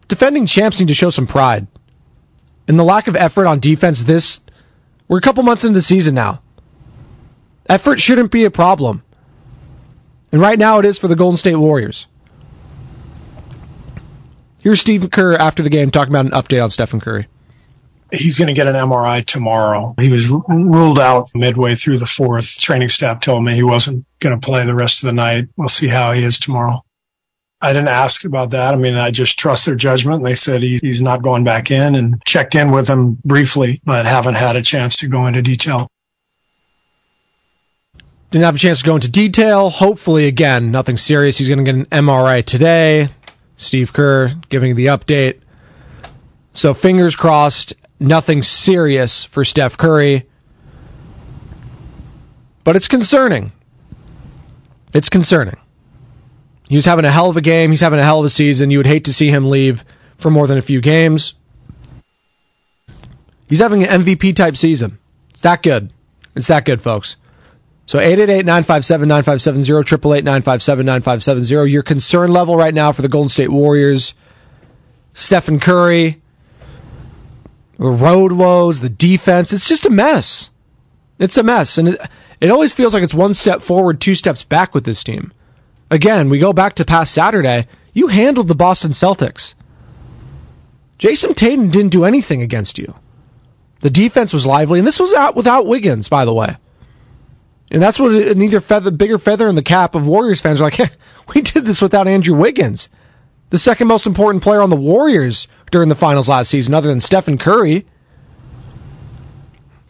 Defending 0.09 0.47
champs 0.47 0.79
need 0.79 0.89
to 0.89 0.95
show 0.95 1.11
some 1.11 1.27
pride. 1.27 1.67
And 2.69 2.79
the 2.79 2.85
lack 2.85 3.09
of 3.09 3.17
effort 3.17 3.47
on 3.47 3.61
defense 3.61 4.05
this 4.05 4.41
we're 5.09 5.19
a 5.19 5.23
couple 5.23 5.43
months 5.43 5.65
into 5.65 5.75
the 5.75 5.83
season 5.83 6.15
now. 6.15 6.42
Effort 7.73 8.03
shouldn't 8.03 8.31
be 8.31 8.45
a 8.45 8.51
problem. 8.51 9.03
And 10.31 10.43
right 10.43 10.59
now 10.59 10.79
it 10.79 10.85
is 10.85 10.99
for 10.99 11.09
the 11.09 11.17
Golden 11.17 11.39
State 11.39 11.57
Warriors. 11.57 12.07
Here's 14.63 14.79
Steve 14.79 15.11
Kerr 15.11 15.33
after 15.37 15.63
the 15.63 15.71
game 15.71 15.91
talking 15.91 16.13
about 16.13 16.27
an 16.27 16.33
update 16.33 16.63
on 16.63 16.69
Stephen 16.69 17.01
Curry. 17.01 17.29
He's 18.13 18.39
going 18.39 18.49
to 18.49 18.53
get 18.53 18.67
an 18.67 18.75
MRI 18.75 19.25
tomorrow. 19.25 19.95
He 19.99 20.11
was 20.11 20.29
ruled 20.29 20.99
out 20.99 21.31
midway 21.35 21.75
through 21.75 21.97
the 21.97 22.05
fourth. 22.05 22.59
Training 22.59 22.91
staff 22.91 23.21
told 23.21 23.43
me 23.43 23.55
he 23.55 23.63
wasn't 23.63 24.05
going 24.21 24.39
to 24.39 24.47
play 24.47 24.67
the 24.67 24.75
rest 24.75 25.03
of 25.03 25.07
the 25.07 25.15
night. 25.15 25.49
We'll 25.57 25.71
see 25.71 25.89
how 25.89 26.13
he 26.13 26.25
is 26.25 26.39
tomorrow. 26.39 26.85
I 27.63 27.73
didn't 27.73 27.89
ask 27.89 28.27
about 28.27 28.51
that. 28.51 28.75
I 28.75 28.77
mean, 28.77 28.97
I 28.97 29.11
just 29.11 29.39
trust 29.39 29.65
their 29.65 29.77
judgment. 29.77 30.25
They 30.25 30.35
said 30.35 30.63
he, 30.63 30.79
he's 30.83 31.01
not 31.01 31.23
going 31.23 31.43
back 31.43 31.71
in 31.71 31.95
and 31.95 32.23
checked 32.27 32.55
in 32.55 32.71
with 32.71 32.89
him 32.89 33.15
briefly, 33.25 33.81
but 33.83 34.05
haven't 34.05 34.35
had 34.35 34.57
a 34.57 34.63
chance 34.63 34.95
to 34.97 35.09
go 35.09 35.27
into 35.27 35.41
detail. 35.41 35.89
Didn't 38.33 38.45
have 38.45 38.57
a 38.57 38.59
chance 38.59 38.79
to 38.79 38.87
go 38.87 38.95
into 38.95 39.09
detail. 39.09 39.69
Hopefully, 39.69 40.27
again, 40.27 40.71
nothing 40.71 40.97
serious. 40.97 41.37
He's 41.37 41.49
going 41.49 41.63
to 41.63 41.65
get 41.65 41.75
an 41.75 41.85
MRI 42.07 42.43
today. 42.43 43.11
Steve 43.59 43.93
Kerr 43.93 44.33
giving 44.49 44.75
the 44.75 44.87
update. 44.87 45.41
So, 46.55 46.73
fingers 46.73 47.15
crossed, 47.15 47.75
nothing 48.01 48.43
serious 48.43 49.23
for 49.23 49.45
Steph 49.45 49.77
Curry. 49.77 50.27
But 52.65 52.75
it's 52.75 52.89
concerning. 52.89 53.53
It's 54.95 55.11
concerning. 55.11 55.59
He 56.71 56.77
was 56.77 56.87
having 56.87 57.05
a 57.05 57.11
hell 57.11 57.29
of 57.29 57.37
a 57.37 57.43
game. 57.43 57.71
He's 57.71 57.83
having 57.83 57.99
a 57.99 58.03
hell 58.03 58.21
of 58.21 58.25
a 58.25 58.31
season. 58.31 58.71
You 58.71 58.79
would 58.79 58.87
hate 58.87 59.05
to 59.05 59.13
see 59.13 59.29
him 59.29 59.51
leave 59.51 59.85
for 60.17 60.31
more 60.31 60.47
than 60.47 60.57
a 60.57 60.63
few 60.63 60.81
games. 60.81 61.35
He's 63.47 63.61
having 63.61 63.85
an 63.85 64.05
MVP 64.05 64.35
type 64.35 64.57
season. 64.57 64.99
It's 65.29 65.43
that 65.43 65.63
good. 65.63 65.93
It's 66.35 66.47
that 66.47 66.65
good, 66.65 66.81
folks. 66.81 67.17
So 67.87 67.99
888-957-9570, 67.99 69.85
888-957-9570. 70.23 71.71
Your 71.71 71.83
concern 71.83 72.33
level 72.33 72.57
right 72.57 72.73
now 72.73 72.93
for 72.93 73.03
the 73.03 73.09
Golden 73.09 73.29
State 73.29 73.51
Warriors, 73.51 74.15
Stephen 75.15 75.61
Curry, 75.61 76.23
the 77.79 77.91
road 77.91 78.33
woes, 78.33 78.81
the 78.81 78.89
defense. 78.89 79.53
It's 79.53 79.69
just 79.69 79.85
a 79.85 79.91
mess. 79.91 80.51
It's 81.19 81.37
a 81.37 81.43
mess. 81.43 81.79
And 81.79 81.89
it, 81.89 82.01
it 82.41 82.51
always 82.51 82.73
feels 82.73 82.95
like 82.95 83.03
it's 83.03 83.15
one 83.15 83.35
step 83.35 83.63
forward, 83.63 84.01
two 84.01 84.15
steps 84.15 84.43
back 84.45 84.75
with 84.75 84.85
this 84.85 85.05
team. 85.05 85.33
Again, 85.91 86.31
we 86.31 86.39
go 86.39 86.53
back 86.53 86.75
to 86.77 86.85
past 86.85 87.13
Saturday. 87.13 87.67
You 87.93 88.07
handled 88.07 88.49
the 88.49 88.55
Boston 88.55 88.93
Celtics. 88.93 89.55
Jayson 90.99 91.35
Tatum 91.35 91.71
didn't 91.71 91.93
do 91.93 92.05
anything 92.05 92.41
against 92.41 92.79
you. 92.79 92.95
The 93.81 93.91
defense 93.91 94.33
was 94.33 94.47
lively, 94.47 94.79
and 94.79 94.87
this 94.87 95.01
was 95.01 95.13
out 95.13 95.35
without 95.35 95.67
Wiggins, 95.67 96.09
by 96.09 96.25
the 96.25 96.33
way. 96.33 96.57
And 97.73 97.81
that's 97.81 97.99
what 97.99 98.37
neither 98.37 98.61
feather, 98.61 98.91
bigger 98.91 99.19
feather 99.19 99.49
in 99.49 99.55
the 99.55 99.63
cap 99.63 99.95
of 99.95 100.07
Warriors 100.07 100.43
fans 100.43 100.61
are 100.61 100.65
like. 100.65 100.75
Hey, 100.75 100.91
we 101.35 101.41
did 101.41 101.65
this 101.65 101.81
without 101.81 102.07
Andrew 102.07 102.37
Wiggins, 102.37 102.91
the 103.49 103.59
second 103.59 103.89
most 103.89 104.07
important 104.07 104.45
player 104.45 104.61
on 104.61 104.69
the 104.69 104.77
Warriors 104.77 105.49
during 105.71 105.89
the 105.89 105.95
finals 105.95 106.29
last 106.29 106.51
season, 106.51 106.75
other 106.75 106.89
than 106.89 107.01
Stephen 107.01 107.39
Curry. 107.39 107.87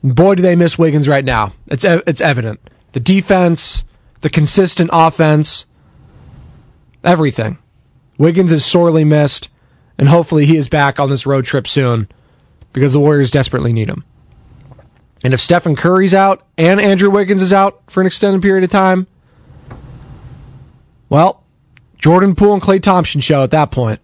Boy, 0.05 0.37
do 0.37 0.43
they 0.43 0.55
miss 0.55 0.79
Wiggins 0.79 1.09
right 1.09 1.25
now. 1.25 1.55
It's 1.67 1.85
it's 1.85 2.21
evident. 2.21 2.61
The 2.93 3.01
defense, 3.01 3.83
the 4.21 4.31
consistent 4.31 4.91
offense, 4.93 5.67
everything. 7.03 7.59
Wiggins 8.17 8.53
is 8.53 8.65
sorely 8.65 9.05
missed, 9.05 9.49
and 9.99 10.09
hopefully 10.09 10.47
he 10.47 10.57
is 10.57 10.69
back 10.69 11.01
on 11.01 11.11
this 11.11 11.27
road 11.27 11.45
trip 11.45 11.67
soon 11.67 12.09
because 12.73 12.93
the 12.93 13.01
Warriors 13.01 13.31
desperately 13.31 13.73
need 13.73 13.89
him. 13.89 14.05
And 15.25 15.33
if 15.33 15.41
Stephen 15.41 15.77
Curry's 15.77 16.15
out 16.15 16.45
and 16.59 16.81
Andrew 16.81 17.11
Wiggins 17.11 17.43
is 17.43 17.53
out 17.53 17.83
for 17.89 18.01
an 18.01 18.07
extended 18.07 18.43
period 18.43 18.65
of 18.65 18.71
time, 18.71 19.07
well, 21.09 21.45
Jordan 21.99 22.35
Poole 22.35 22.55
and 22.55 22.63
Klay 22.63 22.83
Thompson 22.83 23.21
show 23.21 23.45
at 23.45 23.53
that 23.53 23.71
point. 23.71 24.01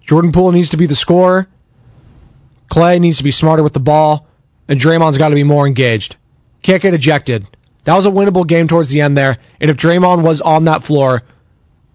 Jordan 0.00 0.32
Poole 0.32 0.52
needs 0.52 0.70
to 0.70 0.76
be 0.76 0.86
the 0.86 0.94
scorer. 0.94 1.48
Klay 2.70 3.00
needs 3.00 3.18
to 3.18 3.22
be 3.24 3.30
smarter 3.30 3.62
with 3.62 3.72
the 3.72 3.80
ball, 3.80 4.26
and 4.66 4.80
Draymond's 4.80 5.18
got 5.18 5.28
to 5.28 5.34
be 5.34 5.44
more 5.44 5.66
engaged. 5.66 6.16
Can't 6.62 6.82
get 6.82 6.94
ejected. 6.94 7.46
That 7.84 7.94
was 7.94 8.06
a 8.06 8.10
winnable 8.10 8.46
game 8.46 8.66
towards 8.66 8.88
the 8.88 9.00
end 9.00 9.16
there, 9.16 9.38
and 9.60 9.70
if 9.70 9.76
Draymond 9.76 10.22
was 10.22 10.40
on 10.40 10.64
that 10.64 10.84
floor, 10.84 11.22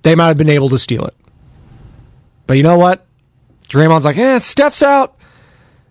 they 0.04 0.16
might 0.16 0.28
have 0.28 0.38
been 0.38 0.50
able 0.50 0.70
to 0.70 0.78
steal 0.78 1.06
it. 1.06 1.16
But 2.48 2.58
you 2.58 2.64
know 2.64 2.78
what? 2.78 3.06
Draymond's 3.68 4.06
like, 4.06 4.18
eh, 4.18 4.40
Steph's 4.40 4.82
out. 4.82 5.16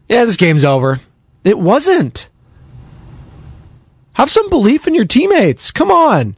Yeah, 0.08 0.24
this 0.24 0.36
game's 0.36 0.64
over. 0.64 1.00
It 1.44 1.58
wasn't. 1.58 2.28
Have 4.14 4.30
some 4.30 4.50
belief 4.50 4.86
in 4.86 4.94
your 4.94 5.04
teammates. 5.04 5.70
Come 5.70 5.90
on. 5.90 6.36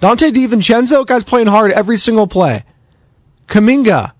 Donte 0.00 0.34
DiVincenzo, 0.34 1.06
guy's 1.06 1.22
playing 1.22 1.46
hard 1.46 1.70
every 1.70 1.96
single 1.96 2.26
play. 2.26 2.64
Kuminga. 3.46 4.12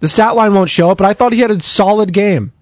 The 0.00 0.08
stat 0.08 0.34
line 0.34 0.54
won't 0.54 0.70
show 0.70 0.90
up, 0.90 0.98
but 0.98 1.06
I 1.06 1.12
thought 1.12 1.32
he 1.32 1.40
had 1.40 1.50
a 1.50 1.60
solid 1.60 2.12
game. 2.12 2.52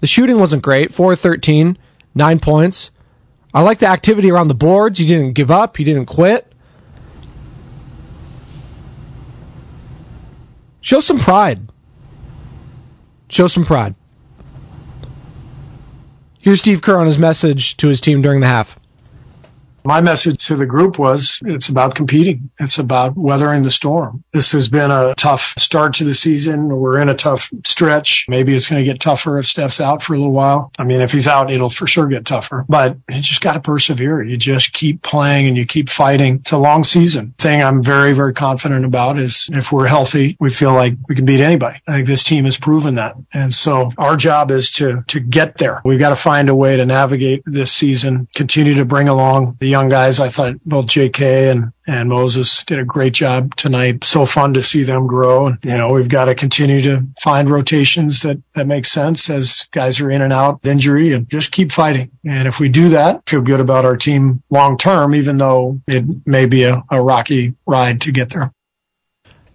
The 0.00 0.06
shooting 0.08 0.40
wasn't 0.40 0.62
great. 0.62 0.92
4 0.92 1.14
13, 1.14 1.78
9 2.14 2.38
points. 2.40 2.90
I 3.54 3.62
like 3.62 3.78
the 3.78 3.86
activity 3.86 4.30
around 4.30 4.48
the 4.48 4.54
boards. 4.54 4.98
He 4.98 5.06
didn't 5.06 5.34
give 5.34 5.50
up, 5.50 5.76
he 5.76 5.84
didn't 5.84 6.06
quit. 6.06 6.52
Show 10.80 11.00
some 11.00 11.20
pride. 11.20 11.68
Show 13.28 13.46
some 13.46 13.64
pride. 13.64 13.94
Here's 16.42 16.58
Steve 16.58 16.82
Kerr 16.82 16.96
on 16.96 17.06
his 17.06 17.20
message 17.20 17.76
to 17.76 17.86
his 17.86 18.00
team 18.00 18.20
during 18.20 18.40
the 18.40 18.48
half. 18.48 18.76
My 19.84 20.00
message 20.00 20.46
to 20.46 20.56
the 20.56 20.66
group 20.66 20.98
was 20.98 21.40
it's 21.44 21.68
about 21.68 21.94
competing. 21.94 22.50
It's 22.60 22.78
about 22.78 23.16
weathering 23.16 23.62
the 23.62 23.70
storm. 23.70 24.22
This 24.32 24.52
has 24.52 24.68
been 24.68 24.90
a 24.90 25.14
tough 25.16 25.54
start 25.58 25.94
to 25.94 26.04
the 26.04 26.14
season. 26.14 26.68
We're 26.68 26.98
in 26.98 27.08
a 27.08 27.14
tough 27.14 27.50
stretch. 27.64 28.26
Maybe 28.28 28.54
it's 28.54 28.68
going 28.68 28.84
to 28.84 28.90
get 28.90 29.00
tougher 29.00 29.38
if 29.38 29.46
Steph's 29.46 29.80
out 29.80 30.02
for 30.02 30.14
a 30.14 30.18
little 30.18 30.32
while. 30.32 30.70
I 30.78 30.84
mean, 30.84 31.00
if 31.00 31.12
he's 31.12 31.26
out, 31.26 31.50
it'll 31.50 31.70
for 31.70 31.86
sure 31.86 32.06
get 32.06 32.24
tougher, 32.24 32.64
but 32.68 32.96
you 33.10 33.20
just 33.20 33.40
got 33.40 33.54
to 33.54 33.60
persevere. 33.60 34.22
You 34.22 34.36
just 34.36 34.72
keep 34.72 35.02
playing 35.02 35.48
and 35.48 35.56
you 35.56 35.66
keep 35.66 35.88
fighting. 35.88 36.36
It's 36.36 36.52
a 36.52 36.58
long 36.58 36.84
season. 36.84 37.34
Thing 37.38 37.62
I'm 37.62 37.82
very, 37.82 38.12
very 38.12 38.32
confident 38.32 38.84
about 38.84 39.18
is 39.18 39.48
if 39.52 39.72
we're 39.72 39.88
healthy, 39.88 40.36
we 40.38 40.50
feel 40.50 40.74
like 40.74 40.94
we 41.08 41.16
can 41.16 41.24
beat 41.24 41.40
anybody. 41.40 41.80
I 41.88 41.92
think 41.92 42.06
this 42.06 42.24
team 42.24 42.44
has 42.44 42.56
proven 42.56 42.94
that. 42.94 43.16
And 43.32 43.52
so 43.52 43.90
our 43.98 44.16
job 44.16 44.50
is 44.50 44.70
to, 44.72 45.02
to 45.08 45.20
get 45.20 45.56
there. 45.58 45.82
We've 45.84 45.98
got 45.98 46.10
to 46.10 46.16
find 46.16 46.48
a 46.48 46.54
way 46.54 46.76
to 46.76 46.86
navigate 46.86 47.42
this 47.46 47.72
season, 47.72 48.28
continue 48.34 48.74
to 48.74 48.84
bring 48.84 49.08
along 49.08 49.56
the 49.60 49.71
young 49.72 49.88
guys. 49.88 50.20
I 50.20 50.28
thought 50.28 50.60
both 50.64 50.86
J.K. 50.86 51.48
and 51.48 51.72
and 51.86 52.08
Moses 52.08 52.62
did 52.64 52.78
a 52.78 52.84
great 52.84 53.12
job 53.12 53.56
tonight. 53.56 54.04
So 54.04 54.24
fun 54.24 54.54
to 54.54 54.62
see 54.62 54.84
them 54.84 55.08
grow. 55.08 55.48
And, 55.48 55.58
you 55.64 55.76
know, 55.76 55.92
we've 55.92 56.08
got 56.08 56.26
to 56.26 56.34
continue 56.34 56.80
to 56.82 57.04
find 57.20 57.50
rotations 57.50 58.22
that, 58.22 58.40
that 58.54 58.68
make 58.68 58.86
sense 58.86 59.28
as 59.28 59.68
guys 59.72 60.00
are 60.00 60.10
in 60.10 60.22
and 60.22 60.32
out 60.32 60.60
injury 60.64 61.12
and 61.12 61.28
just 61.28 61.50
keep 61.50 61.72
fighting. 61.72 62.10
And 62.24 62.46
if 62.46 62.60
we 62.60 62.68
do 62.68 62.88
that, 62.90 63.28
feel 63.28 63.40
good 63.40 63.58
about 63.58 63.84
our 63.84 63.96
team 63.96 64.44
long 64.48 64.78
term, 64.78 65.14
even 65.14 65.38
though 65.38 65.80
it 65.88 66.04
may 66.24 66.46
be 66.46 66.62
a, 66.62 66.82
a 66.90 67.02
rocky 67.02 67.54
ride 67.66 68.00
to 68.02 68.12
get 68.12 68.30
there. 68.30 68.52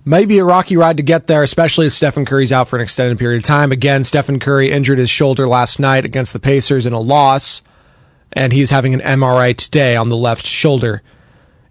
Maybe 0.04 0.38
a 0.38 0.46
rocky 0.46 0.78
ride 0.78 0.98
to 0.98 1.04
get 1.04 1.28
there, 1.28 1.44
especially 1.44 1.88
if 1.88 1.94
Stephen 1.94 2.26
Curry's 2.26 2.54
out 2.54 2.70
for 2.70 2.78
an 2.78 2.82
extended 2.82 3.20
period 3.20 3.40
of 3.40 3.46
time. 3.46 3.74
Again, 3.74 4.06
Stephen 4.06 4.40
Curry 4.40 4.72
injured 4.72 5.00
his 5.00 5.10
shoulder 5.10 5.48
last 5.48 5.80
night 5.80 6.06
against 6.06 6.32
the 6.32 6.40
Pacers 6.40 6.86
in 6.86 6.94
a 6.94 7.00
loss, 7.00 7.62
and 8.34 8.54
he's 8.54 8.70
having 8.70 8.94
an 8.94 9.02
MRI 9.02 9.56
today 9.56 9.96
on 9.96 10.10
the 10.10 10.18
left 10.18 10.46
shoulder. 10.46 11.02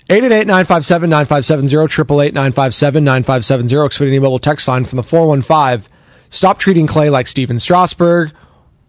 888-957-9570, 0.08 2.32
888-957-9570, 2.32 3.88
Xfinity 3.88 4.20
Mobile 4.20 4.38
text 4.38 4.68
line 4.68 4.84
from 4.84 4.96
the 4.96 5.02
415. 5.02 5.90
Stop 6.30 6.58
treating 6.58 6.86
Klay 6.86 7.10
like 7.10 7.26
Stephen 7.26 7.58
Strasburg 7.58 8.32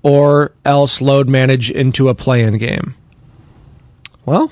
or 0.03 0.51
else 0.63 1.01
load 1.01 1.27
manage 1.27 1.71
into 1.71 2.09
a 2.09 2.15
play-in 2.15 2.57
game. 2.57 2.95
Well, 4.25 4.51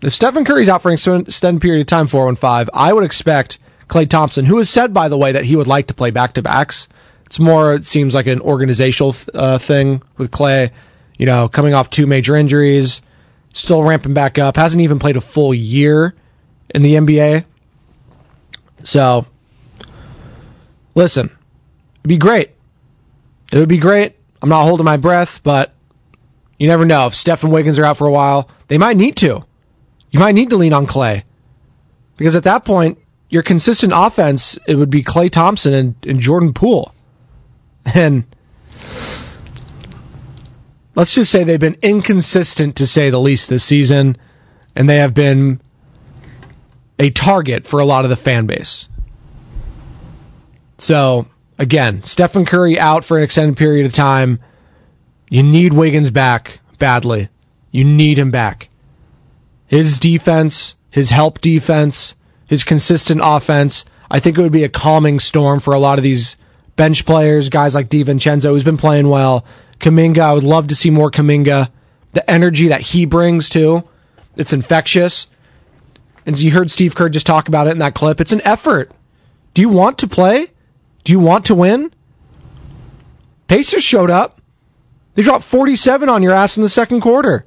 if 0.00 0.14
Stephen 0.14 0.44
Curry's 0.44 0.68
out 0.68 0.82
for 0.82 0.90
an 0.90 1.20
extended 1.20 1.60
period 1.60 1.82
of 1.82 1.86
time, 1.86 2.06
415, 2.06 2.70
I 2.74 2.92
would 2.92 3.04
expect 3.04 3.58
Klay 3.88 4.08
Thompson, 4.08 4.46
who 4.46 4.58
has 4.58 4.70
said, 4.70 4.94
by 4.94 5.08
the 5.08 5.18
way, 5.18 5.32
that 5.32 5.44
he 5.44 5.56
would 5.56 5.66
like 5.66 5.88
to 5.88 5.94
play 5.94 6.10
back-to-backs. 6.10 6.88
It's 7.26 7.38
more, 7.38 7.74
it 7.74 7.84
seems 7.84 8.14
like 8.14 8.26
an 8.26 8.40
organizational 8.40 9.14
uh, 9.34 9.58
thing 9.58 10.02
with 10.16 10.30
Klay, 10.30 10.70
you 11.18 11.26
know, 11.26 11.48
coming 11.48 11.74
off 11.74 11.90
two 11.90 12.06
major 12.06 12.36
injuries– 12.36 13.00
still 13.52 13.82
ramping 13.82 14.14
back 14.14 14.38
up. 14.38 14.56
Hasn't 14.56 14.80
even 14.80 14.98
played 14.98 15.16
a 15.16 15.20
full 15.20 15.54
year 15.54 16.14
in 16.74 16.82
the 16.82 16.94
NBA. 16.94 17.44
So, 18.84 19.26
listen, 20.94 21.26
it'd 22.00 22.08
be 22.08 22.16
great. 22.16 22.50
It 23.52 23.58
would 23.58 23.68
be 23.68 23.78
great. 23.78 24.16
I'm 24.40 24.48
not 24.48 24.64
holding 24.64 24.84
my 24.84 24.96
breath, 24.96 25.40
but 25.42 25.72
you 26.58 26.66
never 26.66 26.84
know. 26.84 27.06
If 27.06 27.14
Steph 27.14 27.44
and 27.44 27.52
Wiggins 27.52 27.78
are 27.78 27.84
out 27.84 27.96
for 27.96 28.06
a 28.06 28.12
while, 28.12 28.48
they 28.68 28.78
might 28.78 28.96
need 28.96 29.16
to. 29.18 29.44
You 30.10 30.18
might 30.18 30.34
need 30.34 30.50
to 30.50 30.56
lean 30.56 30.72
on 30.72 30.86
Klay. 30.86 31.22
Because 32.16 32.34
at 32.34 32.44
that 32.44 32.64
point, 32.64 32.98
your 33.28 33.42
consistent 33.42 33.92
offense, 33.94 34.58
it 34.66 34.76
would 34.76 34.90
be 34.90 35.02
Klay 35.02 35.30
Thompson 35.30 35.72
and, 35.72 35.94
and 36.06 36.20
Jordan 36.20 36.52
Poole. 36.52 36.94
And 37.94 38.24
let's 40.94 41.12
just 41.12 41.30
say 41.30 41.44
they've 41.44 41.60
been 41.60 41.78
inconsistent 41.82 42.76
to 42.76 42.86
say 42.86 43.10
the 43.10 43.20
least 43.20 43.48
this 43.48 43.64
season, 43.64 44.16
and 44.74 44.88
they 44.88 44.98
have 44.98 45.14
been 45.14 45.60
a 46.98 47.10
target 47.10 47.66
for 47.66 47.80
a 47.80 47.84
lot 47.84 48.04
of 48.04 48.10
the 48.10 48.16
fan 48.16 48.46
base. 48.46 48.88
So, 50.78 51.26
again, 51.58 52.02
Stephen 52.04 52.44
Curry 52.44 52.78
out 52.78 53.04
for 53.04 53.18
an 53.18 53.24
extended 53.24 53.56
period 53.56 53.86
of 53.86 53.92
time. 53.92 54.40
You 55.30 55.42
need 55.42 55.72
Wiggins 55.72 56.10
back 56.10 56.60
badly. 56.78 57.28
You 57.70 57.84
need 57.84 58.18
him 58.18 58.30
back. 58.30 58.68
His 59.66 59.98
defense, 59.98 60.74
his 60.90 61.10
help 61.10 61.40
defense, 61.40 62.14
his 62.46 62.64
consistent 62.64 63.20
offense, 63.24 63.84
I 64.10 64.20
think 64.20 64.36
it 64.36 64.42
would 64.42 64.52
be 64.52 64.64
a 64.64 64.68
calming 64.68 65.20
storm 65.20 65.58
for 65.58 65.72
a 65.72 65.78
lot 65.78 65.98
of 65.98 66.02
these 66.02 66.36
bench 66.76 67.06
players, 67.06 67.48
guys 67.48 67.74
like 67.74 67.88
DiVincenzo, 67.88 68.50
who's 68.50 68.62
been 68.62 68.76
playing 68.76 69.08
well, 69.08 69.46
Kuminga, 69.82 70.20
I 70.20 70.32
would 70.32 70.44
love 70.44 70.68
to 70.68 70.76
see 70.76 70.90
more 70.90 71.10
Kuminga. 71.10 71.68
The 72.12 72.30
energy 72.30 72.68
that 72.68 72.80
he 72.80 73.04
brings 73.04 73.48
too, 73.48 73.88
it's 74.36 74.52
infectious. 74.52 75.26
And 76.24 76.38
you 76.38 76.52
heard 76.52 76.70
Steve 76.70 76.94
Kerr 76.94 77.08
just 77.08 77.26
talk 77.26 77.48
about 77.48 77.66
it 77.66 77.70
in 77.70 77.78
that 77.78 77.94
clip. 77.94 78.20
It's 78.20 78.32
an 78.32 78.42
effort. 78.42 78.92
Do 79.54 79.60
you 79.60 79.68
want 79.68 79.98
to 79.98 80.06
play? 80.06 80.48
Do 81.04 81.12
you 81.12 81.18
want 81.18 81.46
to 81.46 81.54
win? 81.54 81.92
Pacers 83.48 83.82
showed 83.82 84.10
up. 84.10 84.40
They 85.14 85.22
dropped 85.22 85.44
47 85.44 86.08
on 86.08 86.22
your 86.22 86.32
ass 86.32 86.56
in 86.56 86.62
the 86.62 86.68
second 86.68 87.00
quarter. 87.00 87.44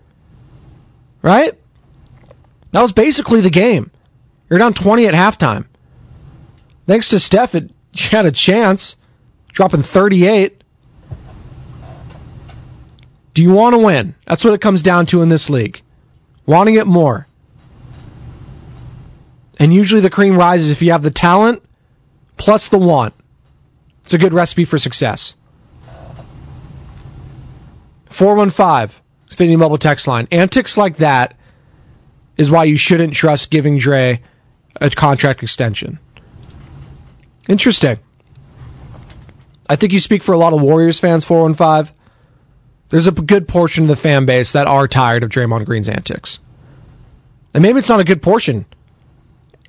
Right? 1.22 1.58
That 2.72 2.82
was 2.82 2.92
basically 2.92 3.42
the 3.42 3.50
game. 3.50 3.92
You're 4.50 4.60
down 4.60 4.74
20 4.74 5.08
at 5.08 5.13
halftime. 5.13 5.65
Thanks 6.86 7.10
to 7.10 7.20
Steph, 7.20 7.56
it, 7.56 7.72
you 7.94 8.10
had 8.10 8.25
a 8.25 8.32
chance, 8.32 8.98
dropping 9.54 9.84
38. 9.84 10.63
Do 13.36 13.42
you 13.42 13.51
want 13.51 13.74
to 13.74 13.77
win? 13.77 14.15
That's 14.25 14.46
what 14.46 14.54
it 14.54 14.62
comes 14.62 14.82
down 14.82 15.06
to 15.08 15.22
in 15.22 15.27
this 15.27 15.50
league. 15.50 15.82
Wanting 16.46 16.75
it 16.75 16.88
more. 16.88 17.27
And 19.58 19.74
usually 19.74 20.00
the 20.00 20.10
cream 20.10 20.38
rises 20.38 20.72
if 20.72 20.82
you 20.82 20.94
have 20.94 21.04
the 21.04 21.12
talent 21.12 21.62
plus 22.38 22.69
the 22.69 22.78
want. 22.78 23.13
It's 24.06 24.13
a 24.13 24.17
good 24.17 24.34
recipe 24.34 24.63
for 24.63 24.80
success. 24.80 25.36
415, 28.10 29.02
Xfinity 29.30 29.58
Mobile 29.58 29.78
text 29.78 30.08
line. 30.08 30.30
Antics 30.32 30.78
like 30.78 30.98
that 30.98 31.36
is 32.38 32.50
why 32.50 32.63
you 32.63 32.78
shouldn't 32.78 33.13
trust 33.13 33.52
giving 33.52 33.78
Dre 33.78 34.21
a 34.80 34.89
contract 34.89 35.43
extension. 35.43 36.00
Interesting. 37.50 38.00
I 39.69 39.76
think 39.76 39.91
you 39.91 40.00
speak 40.00 40.24
for 40.24 40.32
a 40.32 40.38
lot 40.38 40.54
of 40.54 40.62
Warriors 40.62 41.02
fans, 41.02 41.26
415. 41.26 41.94
There's 42.89 43.08
a 43.08 43.12
good 43.12 43.48
portion 43.48 43.86
of 43.86 43.88
the 43.89 43.95
fan 43.95 44.26
base 44.26 44.52
that 44.52 44.67
are 44.67 44.88
tired 44.88 45.24
of 45.24 45.30
Draymond 45.30 45.65
Green's 45.65 45.89
antics. 45.89 46.39
And 47.54 47.62
maybe 47.62 47.80
it's 47.80 47.89
not 47.89 48.00
a 48.00 48.04
good 48.04 48.21
portion. 48.21 48.65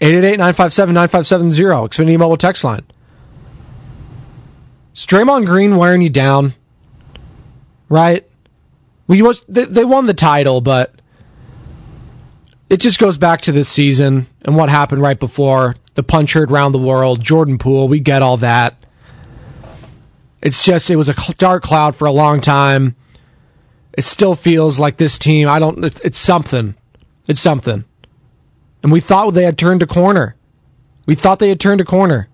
888-957-9570, 0.00 1.88
Xfinity 1.88 2.18
Mobile 2.18 2.36
text 2.36 2.62
line. 2.64 2.84
Is 4.94 5.06
Draymond 5.06 5.46
Green 5.46 5.76
wearing 5.76 6.02
you 6.02 6.10
down? 6.10 6.54
Right? 7.88 8.28
We 9.06 9.22
was 9.22 9.42
they, 9.48 9.64
they 9.64 9.84
won 9.84 10.06
the 10.06 10.14
title, 10.14 10.60
but 10.60 10.94
it 12.68 12.78
just 12.78 12.98
goes 12.98 13.16
back 13.16 13.42
to 13.42 13.52
this 13.52 13.68
season 13.68 14.26
and 14.42 14.56
what 14.56 14.68
happened 14.68 15.00
right 15.00 15.18
before 15.18 15.76
the 15.94 16.02
punch 16.02 16.32
heard 16.32 16.50
round 16.50 16.74
the 16.74 16.78
world. 16.78 17.22
Jordan 17.22 17.58
Poole, 17.58 17.88
we 17.88 18.00
get 18.00 18.22
all 18.22 18.36
that. 18.38 18.74
It's 20.42 20.64
just 20.64 20.90
it 20.90 20.96
was 20.96 21.08
a 21.08 21.14
dark 21.38 21.62
cloud 21.62 21.94
for 21.94 22.06
a 22.06 22.10
long 22.10 22.40
time 22.40 22.96
it 23.96 24.04
still 24.04 24.34
feels 24.34 24.78
like 24.78 24.98
this 24.98 25.18
team. 25.18 25.48
I 25.48 25.58
don't. 25.58 25.84
It's 26.04 26.18
something. 26.18 26.74
It's 27.26 27.40
something. 27.40 27.84
And 28.82 28.92
we 28.92 29.00
thought 29.00 29.30
they 29.30 29.44
had 29.44 29.58
turned 29.58 29.82
a 29.82 29.86
corner. 29.86 30.36
We 31.06 31.14
thought 31.14 31.38
they 31.38 31.48
had 31.48 31.60
turned 31.60 31.80
a 31.80 31.84
corner. 31.84 32.28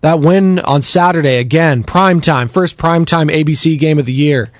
That 0.00 0.20
win 0.20 0.58
on 0.60 0.82
Saturday 0.82 1.36
again, 1.38 1.84
prime 1.84 2.20
time, 2.20 2.48
first 2.48 2.76
prime 2.76 3.04
time 3.04 3.28
ABC 3.28 3.78
game 3.78 3.98
of 3.98 4.06
the 4.06 4.12
year. 4.12 4.50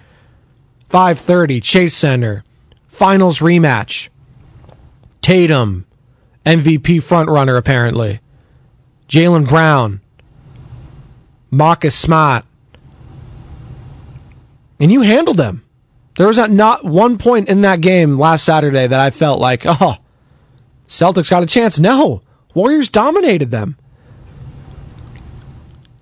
5:30 0.89 1.61
Chase 1.63 1.97
Center. 1.97 2.45
Finals 2.89 3.41
rematch. 3.41 4.09
Tatum, 5.21 5.85
MVP 6.47 7.03
frontrunner 7.03 7.57
apparently. 7.57 8.21
Jaylen 9.09 9.49
Brown, 9.49 10.01
Marcus 11.51 11.95
Smart, 11.95 12.45
and 14.81 14.93
you 14.93 15.03
handled 15.03 15.37
them. 15.37 15.63
There 16.19 16.27
was 16.27 16.37
not 16.37 16.85
one 16.85 17.17
point 17.17 17.49
in 17.49 17.61
that 17.61 17.81
game 17.81 18.17
last 18.17 18.45
Saturday 18.45 18.89
that 18.89 18.99
I 18.99 19.11
felt 19.11 19.39
like, 19.39 19.63
oh, 19.65 19.99
Celtics 20.89 21.31
got 21.31 21.45
a 21.45 21.47
chance. 21.47 21.79
No, 21.79 22.23
Warriors 22.55 22.89
dominated 22.89 23.53
them. 23.53 23.77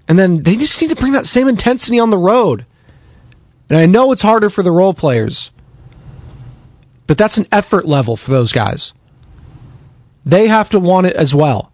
And 0.08 0.18
then 0.18 0.42
they 0.42 0.56
just 0.56 0.80
need 0.80 0.88
to 0.88 0.96
bring 0.96 1.12
that 1.12 1.26
same 1.26 1.48
intensity 1.48 1.98
on 1.98 2.08
the 2.08 2.16
road. 2.16 2.64
And 3.68 3.78
I 3.78 3.84
know 3.84 4.10
it's 4.10 4.22
harder 4.22 4.48
for 4.48 4.62
the 4.62 4.70
role 4.70 4.94
players, 4.94 5.50
but 7.06 7.18
that's 7.18 7.36
an 7.36 7.46
effort 7.52 7.84
level 7.84 8.16
for 8.16 8.30
those 8.30 8.52
guys. 8.52 8.94
They 10.24 10.48
have 10.48 10.70
to 10.70 10.80
want 10.80 11.08
it 11.08 11.16
as 11.16 11.34
well. 11.34 11.72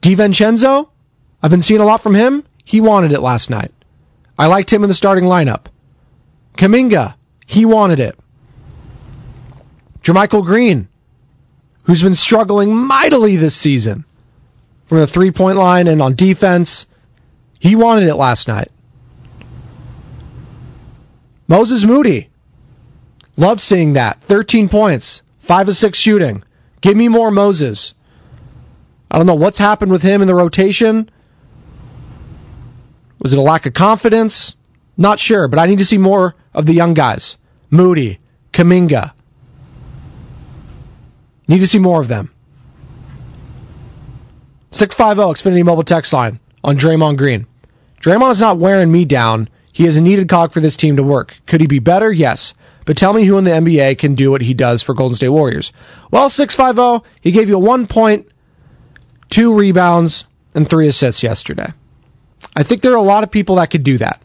DiVincenzo, 0.00 0.88
I've 1.42 1.50
been 1.50 1.60
seeing 1.60 1.82
a 1.82 1.84
lot 1.84 2.00
from 2.00 2.14
him. 2.14 2.44
He 2.64 2.80
wanted 2.80 3.12
it 3.12 3.20
last 3.20 3.50
night. 3.50 3.74
I 4.38 4.46
liked 4.46 4.72
him 4.72 4.84
in 4.84 4.88
the 4.88 4.94
starting 4.94 5.24
lineup. 5.24 5.66
Kuminga, 6.58 7.14
he 7.46 7.64
wanted 7.64 8.00
it. 8.00 8.18
JaMychal 10.02 10.44
Green, 10.44 10.88
who's 11.84 12.02
been 12.02 12.16
struggling 12.16 12.74
mightily 12.74 13.36
this 13.36 13.54
season 13.54 14.04
from 14.86 14.98
the 14.98 15.06
three 15.06 15.30
point 15.30 15.56
line 15.56 15.86
and 15.86 16.02
on 16.02 16.14
defense, 16.14 16.86
he 17.60 17.76
wanted 17.76 18.08
it 18.08 18.16
last 18.16 18.48
night. 18.48 18.70
Moses 21.46 21.84
Moody, 21.84 22.28
loved 23.36 23.60
seeing 23.60 23.92
that. 23.92 24.20
13 24.22 24.68
points, 24.68 25.22
5 25.38 25.70
of 25.70 25.76
6 25.76 25.96
shooting. 25.96 26.42
Give 26.80 26.96
me 26.96 27.08
more 27.08 27.30
Moses. 27.30 27.94
I 29.10 29.16
don't 29.16 29.26
know 29.26 29.34
what's 29.34 29.58
happened 29.58 29.92
with 29.92 30.02
him 30.02 30.20
in 30.20 30.28
the 30.28 30.34
rotation. 30.34 31.08
Was 33.20 33.32
it 33.32 33.38
a 33.38 33.42
lack 33.42 33.64
of 33.64 33.74
confidence? 33.74 34.56
Not 34.96 35.20
sure, 35.20 35.46
but 35.46 35.60
I 35.60 35.66
need 35.66 35.78
to 35.78 35.86
see 35.86 35.96
more 35.96 36.34
of 36.58 36.66
the 36.66 36.74
young 36.74 36.92
guys. 36.92 37.38
Moody, 37.70 38.18
Kuminga. 38.52 39.12
Need 41.46 41.60
to 41.60 41.66
see 41.66 41.78
more 41.78 42.00
of 42.00 42.08
them. 42.08 42.30
650 44.72 45.40
Xfinity 45.40 45.64
Mobile 45.64 45.84
text 45.84 46.12
line 46.12 46.40
on 46.62 46.76
Draymond 46.76 47.16
Green. 47.16 47.46
Draymond 48.02 48.32
is 48.32 48.40
not 48.40 48.58
wearing 48.58 48.92
me 48.92 49.04
down. 49.04 49.48
He 49.72 49.86
is 49.86 49.96
a 49.96 50.02
needed 50.02 50.28
cog 50.28 50.52
for 50.52 50.60
this 50.60 50.76
team 50.76 50.96
to 50.96 51.02
work. 51.02 51.38
Could 51.46 51.60
he 51.60 51.66
be 51.66 51.78
better? 51.78 52.12
Yes. 52.12 52.52
But 52.84 52.96
tell 52.96 53.12
me 53.12 53.24
who 53.24 53.38
in 53.38 53.44
the 53.44 53.52
NBA 53.52 53.98
can 53.98 54.14
do 54.14 54.30
what 54.30 54.42
he 54.42 54.52
does 54.52 54.82
for 54.82 54.94
Golden 54.94 55.14
State 55.14 55.28
Warriors. 55.28 55.72
Well, 56.10 56.28
650, 56.28 57.08
he 57.20 57.30
gave 57.30 57.48
you 57.48 57.56
a 57.56 57.60
one 57.60 57.86
point, 57.86 58.26
two 59.30 59.54
rebounds, 59.54 60.26
and 60.54 60.68
three 60.68 60.88
assists 60.88 61.22
yesterday. 61.22 61.72
I 62.56 62.64
think 62.64 62.82
there 62.82 62.92
are 62.92 62.96
a 62.96 63.02
lot 63.02 63.22
of 63.22 63.30
people 63.30 63.56
that 63.56 63.70
could 63.70 63.84
do 63.84 63.98
that. 63.98 64.20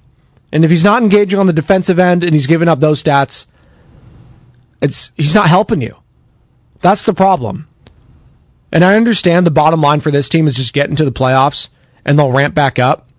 And 0.53 0.63
if 0.63 0.69
he's 0.69 0.83
not 0.83 1.01
engaging 1.01 1.39
on 1.39 1.47
the 1.47 1.51
defensive 1.51 1.97
end 1.97 2.23
and 2.23 2.31
he's 2.31 2.45
giving 2.45 2.67
up 2.67 2.79
those 2.79 3.01
stats, 3.01 3.47
it's 4.81 5.11
he's 5.15 5.33
not 5.33 5.47
helping 5.47 5.81
you. 5.81 5.97
That's 6.79 7.03
the 7.03 7.13
problem. 7.13 7.67
And 8.71 8.85
I 8.85 8.95
understand 8.95 9.47
the 9.47 9.51
bottom 9.51 9.81
line 9.81 9.99
for 9.99 10.11
this 10.11 10.29
team 10.29 10.45
is 10.45 10.55
just 10.55 10.73
get 10.73 10.91
into 10.91 11.05
the 11.05 11.11
playoffs 11.11 11.69
and 12.05 12.19
they'll 12.19 12.31
ramp 12.31 12.53
back 12.53 12.77
up. 12.77 13.09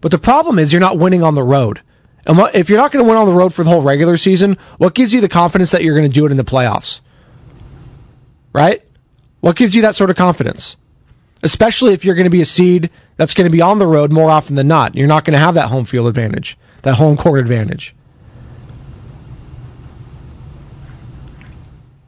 But 0.00 0.12
the 0.12 0.18
problem 0.18 0.60
is 0.60 0.72
you're 0.72 0.80
not 0.80 0.98
winning 0.98 1.24
on 1.24 1.34
the 1.34 1.42
road. 1.42 1.80
And 2.26 2.38
if 2.54 2.68
you're 2.68 2.78
not 2.78 2.92
going 2.92 3.04
to 3.04 3.08
win 3.08 3.18
on 3.18 3.26
the 3.26 3.34
road 3.34 3.52
for 3.52 3.64
the 3.64 3.70
whole 3.70 3.82
regular 3.82 4.16
season, 4.16 4.56
what 4.78 4.94
gives 4.94 5.12
you 5.12 5.20
the 5.20 5.28
confidence 5.28 5.72
that 5.72 5.82
you're 5.82 5.96
going 5.96 6.08
to 6.08 6.14
do 6.14 6.26
it 6.26 6.30
in 6.30 6.36
the 6.36 6.44
playoffs? 6.44 7.00
Right? 8.52 8.84
What 9.40 9.56
gives 9.56 9.74
you 9.74 9.82
that 9.82 9.96
sort 9.96 10.10
of 10.10 10.16
confidence? 10.16 10.76
Especially 11.44 11.92
if 11.92 12.04
you're 12.04 12.16
going 12.16 12.24
to 12.24 12.30
be 12.30 12.40
a 12.40 12.46
seed 12.46 12.90
that's 13.16 13.34
going 13.34 13.44
to 13.44 13.52
be 13.52 13.60
on 13.60 13.78
the 13.78 13.86
road 13.86 14.10
more 14.10 14.30
often 14.30 14.56
than 14.56 14.66
not. 14.66 14.96
You're 14.96 15.06
not 15.06 15.24
going 15.24 15.34
to 15.34 15.38
have 15.38 15.54
that 15.54 15.68
home 15.68 15.84
field 15.84 16.08
advantage, 16.08 16.58
that 16.82 16.96
home 16.96 17.16
court 17.16 17.38
advantage. 17.38 17.94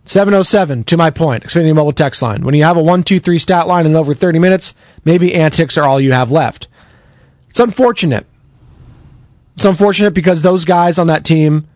707, 0.07 0.85
to 0.85 0.97
my 0.97 1.11
point, 1.11 1.45
Xfinity 1.45 1.75
Mobile 1.75 1.93
text 1.93 2.23
line. 2.23 2.45
When 2.45 2.55
you 2.55 2.63
have 2.63 2.77
a 2.77 2.83
1 2.83 3.03
2 3.03 3.21
3 3.21 3.39
stat 3.39 3.67
line 3.67 3.87
in 3.87 3.95
over 3.95 4.15
30 4.15 4.39
minutes, 4.39 4.73
maybe 5.05 5.35
antics 5.35 5.77
are 5.77 5.85
all 5.85 6.01
you 6.01 6.13
have 6.13 6.31
left. 6.31 6.69
It's 7.51 7.61
unfortunate. 7.61 8.27
It's 9.57 9.65
unfortunate 9.65 10.15
because 10.15 10.43
those 10.43 10.65
guys 10.65 10.99
on 10.99 11.09
that 11.09 11.25
team 11.25 11.69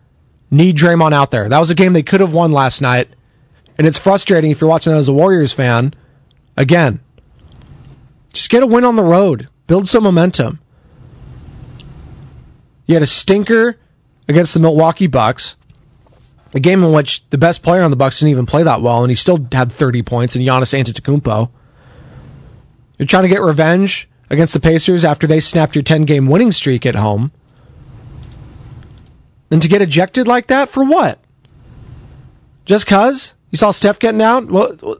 need 0.49 0.77
Draymond 0.77 1.13
out 1.13 1.31
there. 1.31 1.49
That 1.49 1.59
was 1.59 1.69
a 1.69 1.75
game 1.75 1.93
they 1.93 2.03
could 2.03 2.21
have 2.21 2.33
won 2.33 2.51
last 2.51 2.81
night. 2.81 3.09
And 3.77 3.87
it's 3.87 3.97
frustrating 3.97 4.51
if 4.51 4.61
you're 4.61 4.69
watching 4.69 4.93
that 4.93 4.99
as 4.99 5.07
a 5.07 5.13
Warriors 5.13 5.53
fan. 5.53 5.93
Again, 6.55 6.99
just 8.33 8.49
get 8.49 8.63
a 8.63 8.67
win 8.67 8.83
on 8.83 8.95
the 8.95 9.03
road, 9.03 9.49
build 9.67 9.87
some 9.87 10.03
momentum. 10.03 10.59
You 12.85 12.95
had 12.95 13.03
a 13.03 13.07
stinker 13.07 13.77
against 14.27 14.53
the 14.53 14.59
Milwaukee 14.59 15.07
Bucks 15.07 15.55
a 16.53 16.59
game 16.59 16.83
in 16.83 16.91
which 16.91 17.27
the 17.29 17.37
best 17.37 17.63
player 17.63 17.81
on 17.81 17.91
the 17.91 17.97
Bucks 17.97 18.19
didn't 18.19 18.31
even 18.31 18.45
play 18.45 18.63
that 18.63 18.81
well, 18.81 19.03
and 19.03 19.11
he 19.11 19.15
still 19.15 19.47
had 19.51 19.71
30 19.71 20.01
points, 20.03 20.35
and 20.35 20.45
Giannis 20.45 20.77
Antetokounmpo. 20.77 21.49
You're 22.97 23.07
trying 23.07 23.23
to 23.23 23.29
get 23.29 23.41
revenge 23.41 24.09
against 24.29 24.53
the 24.53 24.59
Pacers 24.59 25.05
after 25.05 25.27
they 25.27 25.39
snapped 25.39 25.75
your 25.75 25.83
10 25.83 26.05
game 26.05 26.27
winning 26.27 26.51
streak 26.51 26.85
at 26.85 26.95
home. 26.95 27.31
And 29.49 29.61
to 29.61 29.67
get 29.67 29.81
ejected 29.81 30.27
like 30.27 30.47
that 30.47 30.69
for 30.69 30.83
what? 30.83 31.19
Just 32.65 32.85
cuz 32.85 33.33
you 33.49 33.57
saw 33.57 33.71
Steph 33.71 33.99
getting 33.99 34.21
out? 34.21 34.49
Well, 34.49 34.99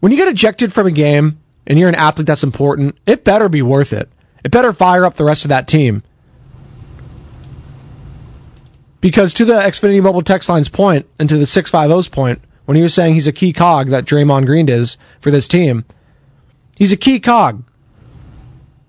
when 0.00 0.12
you 0.12 0.18
get 0.18 0.28
ejected 0.28 0.72
from 0.72 0.86
a 0.86 0.90
game 0.90 1.39
and 1.70 1.78
you're 1.78 1.88
an 1.88 1.94
athlete 1.94 2.26
that's 2.26 2.42
important, 2.42 2.98
it 3.06 3.22
better 3.22 3.48
be 3.48 3.62
worth 3.62 3.92
it. 3.92 4.10
It 4.42 4.50
better 4.50 4.72
fire 4.72 5.04
up 5.04 5.14
the 5.14 5.24
rest 5.24 5.44
of 5.44 5.50
that 5.50 5.68
team. 5.68 6.02
Because 9.00 9.32
to 9.34 9.44
the 9.44 9.52
Xfinity 9.52 10.02
Mobile 10.02 10.24
text 10.24 10.48
line's 10.48 10.68
point 10.68 11.06
and 11.20 11.28
to 11.28 11.38
the 11.38 11.44
650's 11.44 12.08
point, 12.08 12.42
when 12.64 12.76
he 12.76 12.82
was 12.82 12.92
saying 12.92 13.14
he's 13.14 13.28
a 13.28 13.32
key 13.32 13.52
cog 13.52 13.90
that 13.90 14.04
Draymond 14.04 14.46
Green 14.46 14.68
is 14.68 14.96
for 15.20 15.30
this 15.30 15.46
team, 15.46 15.84
he's 16.74 16.90
a 16.90 16.96
key 16.96 17.20
cog. 17.20 17.62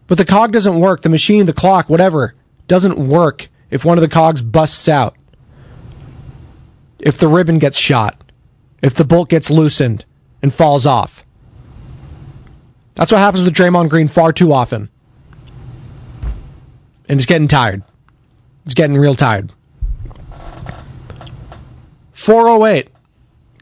But 0.08 0.18
the 0.18 0.26
cog 0.26 0.52
doesn't 0.52 0.80
work. 0.80 1.04
The 1.04 1.10
machine, 1.10 1.46
the 1.46 1.54
clock, 1.54 1.88
whatever, 1.88 2.34
doesn't 2.68 2.98
work 2.98 3.50
if 3.70 3.86
one 3.86 4.00
of 4.00 4.02
the 4.02 4.10
cogs 4.10 4.42
busts 4.42 4.90
out. 4.90 5.16
If 6.98 7.20
the 7.20 7.28
ribbon 7.28 7.60
gets 7.60 7.78
shot. 7.78 8.24
If 8.82 8.96
the 8.96 9.06
bolt 9.06 9.30
gets 9.30 9.52
loosened 9.52 10.04
and 10.42 10.52
falls 10.52 10.88
off. 10.88 11.24
That's 12.96 13.12
what 13.12 13.20
happens 13.20 13.44
with 13.44 13.54
Draymond 13.54 13.90
Green 13.90 14.08
far 14.08 14.34
too 14.34 14.54
often. 14.54 14.90
And 17.08 17.20
he's 17.20 17.26
getting 17.26 17.48
tired. 17.48 17.84
He's 18.64 18.74
getting 18.74 18.98
real 18.98 19.16
tired. 19.16 19.52
408. 22.14 22.90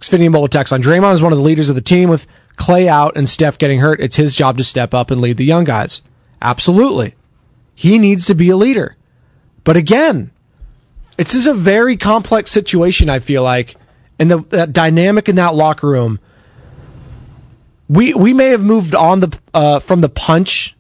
Xfinity 0.02 0.32
Mobile 0.32 0.48
text 0.48 0.74
on 0.74 0.82
Draymond 0.82 1.14
is 1.14 1.22
one 1.22 1.32
of 1.32 1.38
the 1.38 1.44
leaders 1.44 1.70
of 1.70 1.76
the 1.76 1.82
team 1.82 2.10
with 2.10 2.28
Klay 2.58 2.88
out 2.88 3.16
and 3.16 3.30
Steph 3.30 3.58
getting 3.58 3.80
hurt. 3.80 4.00
It's 4.00 4.18
his 4.18 4.36
job 4.36 4.58
to 4.58 4.64
step 4.64 4.94
up 4.94 5.12
and 5.12 5.22
lead 5.22 5.38
the 5.38 5.46
young 5.46 5.64
guys. 5.64 6.02
Absolutely. 6.42 7.16
He 7.76 7.98
needs 7.98 8.26
to 8.28 8.36
be 8.36 8.50
a 8.50 8.58
leader. 8.58 8.98
But 9.64 9.78
again, 9.78 10.32
this 11.18 11.34
is 11.34 11.48
a 11.48 11.54
very 11.54 11.96
complex 11.96 12.52
situation, 12.52 13.10
I 13.10 13.20
feel 13.20 13.44
like. 13.44 13.76
And 14.18 14.30
the, 14.30 14.40
the 14.40 14.68
dynamic 14.68 15.30
in 15.30 15.38
that 15.38 15.56
locker 15.56 15.88
room. 15.88 16.20
We 17.90 18.14
we 18.14 18.34
may 18.34 18.50
have 18.50 18.62
moved 18.62 18.94
on 18.94 19.20
the 19.20 19.40
uh, 19.54 19.80
from 19.80 20.02
the 20.02 20.10
punch, 20.10 20.76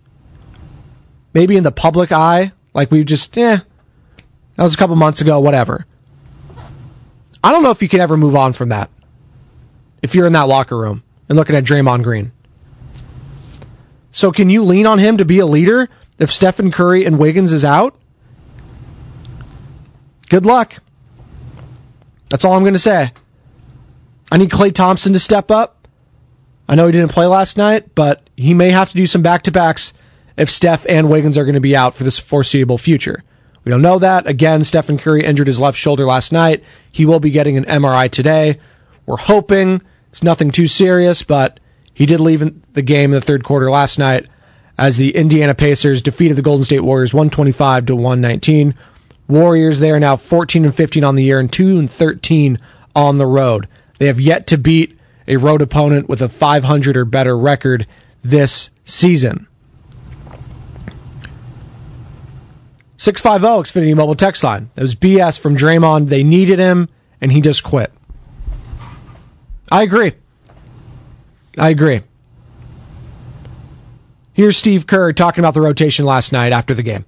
maybe 1.33 1.57
in 1.57 1.63
the 1.63 1.71
public 1.71 2.11
eye, 2.11 2.51
like 2.73 2.91
we 2.91 3.03
just 3.03 3.35
yeah, 3.35 3.59
that 4.55 4.63
was 4.63 4.75
a 4.75 4.77
couple 4.77 4.95
months 4.95 5.19
ago, 5.19 5.39
whatever. 5.39 5.85
I 7.43 7.51
don't 7.51 7.63
know 7.63 7.71
if 7.71 7.81
you 7.81 7.89
can 7.89 7.99
ever 7.99 8.17
move 8.17 8.35
on 8.35 8.53
from 8.53 8.69
that. 8.69 8.89
If 10.01 10.13
you're 10.13 10.27
in 10.27 10.33
that 10.33 10.47
locker 10.47 10.77
room 10.77 11.03
and 11.27 11.37
looking 11.37 11.55
at 11.55 11.63
Draymond 11.63 12.03
Green. 12.03 12.31
So 14.11 14.31
can 14.31 14.49
you 14.49 14.63
lean 14.63 14.85
on 14.85 14.99
him 14.99 15.17
to 15.17 15.25
be 15.25 15.39
a 15.39 15.45
leader 15.45 15.89
if 16.17 16.31
Stephen 16.31 16.71
Curry 16.71 17.05
and 17.05 17.17
Wiggins 17.17 17.51
is 17.51 17.63
out? 17.63 17.95
Good 20.29 20.45
luck. 20.45 20.75
That's 22.29 22.45
all 22.45 22.53
I'm 22.53 22.63
going 22.63 22.73
to 22.73 22.79
say. 22.79 23.11
I 24.31 24.37
need 24.37 24.49
Klay 24.49 24.73
Thompson 24.73 25.13
to 25.13 25.19
step 25.19 25.49
up. 25.49 25.78
I 26.69 26.75
know 26.75 26.85
he 26.85 26.91
didn't 26.91 27.11
play 27.11 27.25
last 27.25 27.57
night, 27.57 27.95
but 27.95 28.29
he 28.37 28.53
may 28.53 28.69
have 28.69 28.91
to 28.91 28.95
do 28.95 29.07
some 29.07 29.23
back 29.23 29.41
to 29.43 29.51
backs 29.51 29.91
if 30.37 30.51
Steph 30.51 30.85
and 30.87 31.09
Wiggins 31.09 31.35
are 31.35 31.43
going 31.43 31.55
to 31.55 31.59
be 31.59 31.75
out 31.75 31.95
for 31.95 32.03
this 32.03 32.19
foreseeable 32.19 32.77
future. 32.77 33.23
We 33.63 33.71
don't 33.71 33.81
know 33.81 33.97
that. 33.97 34.27
Again, 34.27 34.63
Stephen 34.63 34.99
Curry 34.99 35.25
injured 35.25 35.47
his 35.47 35.59
left 35.59 35.79
shoulder 35.79 36.05
last 36.05 36.31
night. 36.31 36.63
He 36.91 37.07
will 37.07 37.19
be 37.19 37.31
getting 37.31 37.57
an 37.57 37.65
MRI 37.65 38.09
today. 38.11 38.59
We're 39.07 39.17
hoping 39.17 39.81
it's 40.11 40.21
nothing 40.21 40.51
too 40.51 40.67
serious, 40.67 41.23
but 41.23 41.59
he 41.91 42.05
did 42.05 42.19
leave 42.19 42.61
the 42.73 42.83
game 42.83 43.05
in 43.05 43.19
the 43.19 43.25
third 43.25 43.43
quarter 43.43 43.71
last 43.71 43.97
night 43.97 44.27
as 44.77 44.95
the 44.95 45.15
Indiana 45.15 45.55
Pacers 45.55 46.03
defeated 46.03 46.37
the 46.37 46.43
Golden 46.43 46.65
State 46.65 46.83
Warriors 46.83 47.15
125 47.15 47.87
to 47.87 47.95
119. 47.95 48.75
Warriors 49.27 49.79
they 49.79 49.89
are 49.89 49.99
now 49.99 50.17
14 50.17 50.65
and 50.65 50.75
15 50.75 51.03
on 51.03 51.15
the 51.15 51.23
year 51.23 51.39
and 51.39 51.51
2 51.51 51.79
and 51.79 51.89
13 51.89 52.59
on 52.95 53.17
the 53.17 53.25
road. 53.25 53.67
They 53.97 54.05
have 54.05 54.19
yet 54.19 54.45
to 54.47 54.57
beat 54.59 54.98
a 55.29 55.37
road 55.37 55.61
opponent 55.61 56.09
with 56.09 56.21
a 56.21 56.27
500 56.27 56.97
or 56.97 57.05
better 57.05 57.37
record 57.37 57.87
this 58.23 58.69
season. 58.83 59.47
650 62.97 63.79
Xfinity 63.79 63.95
Mobile 63.95 64.15
text 64.15 64.43
line. 64.43 64.69
It 64.75 64.81
was 64.81 64.95
BS 64.95 65.39
from 65.39 65.55
Draymond. 65.55 66.09
They 66.09 66.23
needed 66.23 66.59
him, 66.59 66.89
and 67.21 67.31
he 67.31 67.39
just 67.39 67.63
quit. 67.63 67.93
I 69.71 69.83
agree. 69.83 70.13
I 71.57 71.69
agree. 71.69 72.01
Here's 74.33 74.57
Steve 74.57 74.87
Kerr 74.87 75.13
talking 75.13 75.41
about 75.41 75.53
the 75.53 75.61
rotation 75.61 76.05
last 76.05 76.33
night 76.33 76.51
after 76.51 76.73
the 76.73 76.83
game 76.83 77.05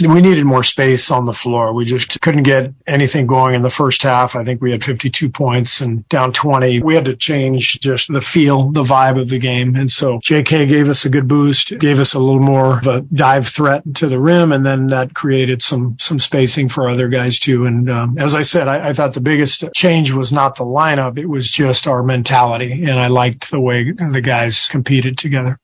we 0.00 0.20
needed 0.20 0.44
more 0.44 0.64
space 0.64 1.10
on 1.10 1.26
the 1.26 1.32
floor. 1.32 1.72
We 1.72 1.84
just 1.84 2.20
couldn't 2.20 2.42
get 2.42 2.72
anything 2.86 3.26
going 3.26 3.54
in 3.54 3.62
the 3.62 3.70
first 3.70 4.02
half. 4.02 4.34
I 4.34 4.44
think 4.44 4.60
we 4.60 4.72
had 4.72 4.82
52 4.82 5.30
points 5.30 5.80
and 5.80 6.08
down 6.08 6.32
20. 6.32 6.82
We 6.82 6.94
had 6.94 7.04
to 7.04 7.16
change 7.16 7.80
just 7.80 8.12
the 8.12 8.20
feel, 8.20 8.70
the 8.70 8.82
vibe 8.82 9.20
of 9.20 9.28
the 9.28 9.38
game. 9.38 9.76
And 9.76 9.90
so 9.90 10.18
JK 10.18 10.68
gave 10.68 10.88
us 10.88 11.04
a 11.04 11.10
good 11.10 11.28
boost, 11.28 11.78
gave 11.78 12.00
us 12.00 12.14
a 12.14 12.18
little 12.18 12.40
more 12.40 12.78
of 12.78 12.86
a 12.86 13.02
dive 13.02 13.46
threat 13.46 13.82
to 13.96 14.08
the 14.08 14.18
rim. 14.18 14.52
And 14.52 14.66
then 14.66 14.88
that 14.88 15.14
created 15.14 15.62
some, 15.62 15.96
some 15.98 16.18
spacing 16.18 16.68
for 16.68 16.88
other 16.88 17.08
guys 17.08 17.38
too. 17.38 17.64
And 17.64 17.88
um, 17.90 18.18
as 18.18 18.34
I 18.34 18.42
said, 18.42 18.68
I, 18.68 18.88
I 18.88 18.92
thought 18.92 19.14
the 19.14 19.20
biggest 19.20 19.64
change 19.74 20.10
was 20.12 20.32
not 20.32 20.56
the 20.56 20.64
lineup. 20.64 21.18
It 21.18 21.26
was 21.26 21.48
just 21.48 21.86
our 21.86 22.02
mentality. 22.02 22.84
And 22.84 22.98
I 22.98 23.06
liked 23.06 23.50
the 23.50 23.60
way 23.60 23.92
the 23.92 24.20
guys 24.20 24.68
competed 24.68 25.16
together. 25.16 25.58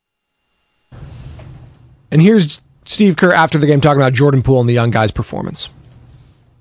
And 2.11 2.23
here's 2.23 2.61
Steve 2.89 3.17
Kerr 3.17 3.33
after 3.33 3.59
the 3.59 3.67
game 3.67 3.83
talking 3.83 4.01
about 4.01 4.15
Jordan 4.15 4.43
Poole 4.43 4.61
and 4.61 4.69
the 4.69 4.73
young 4.73 4.91
guy's 4.91 5.11
performance 5.11 5.69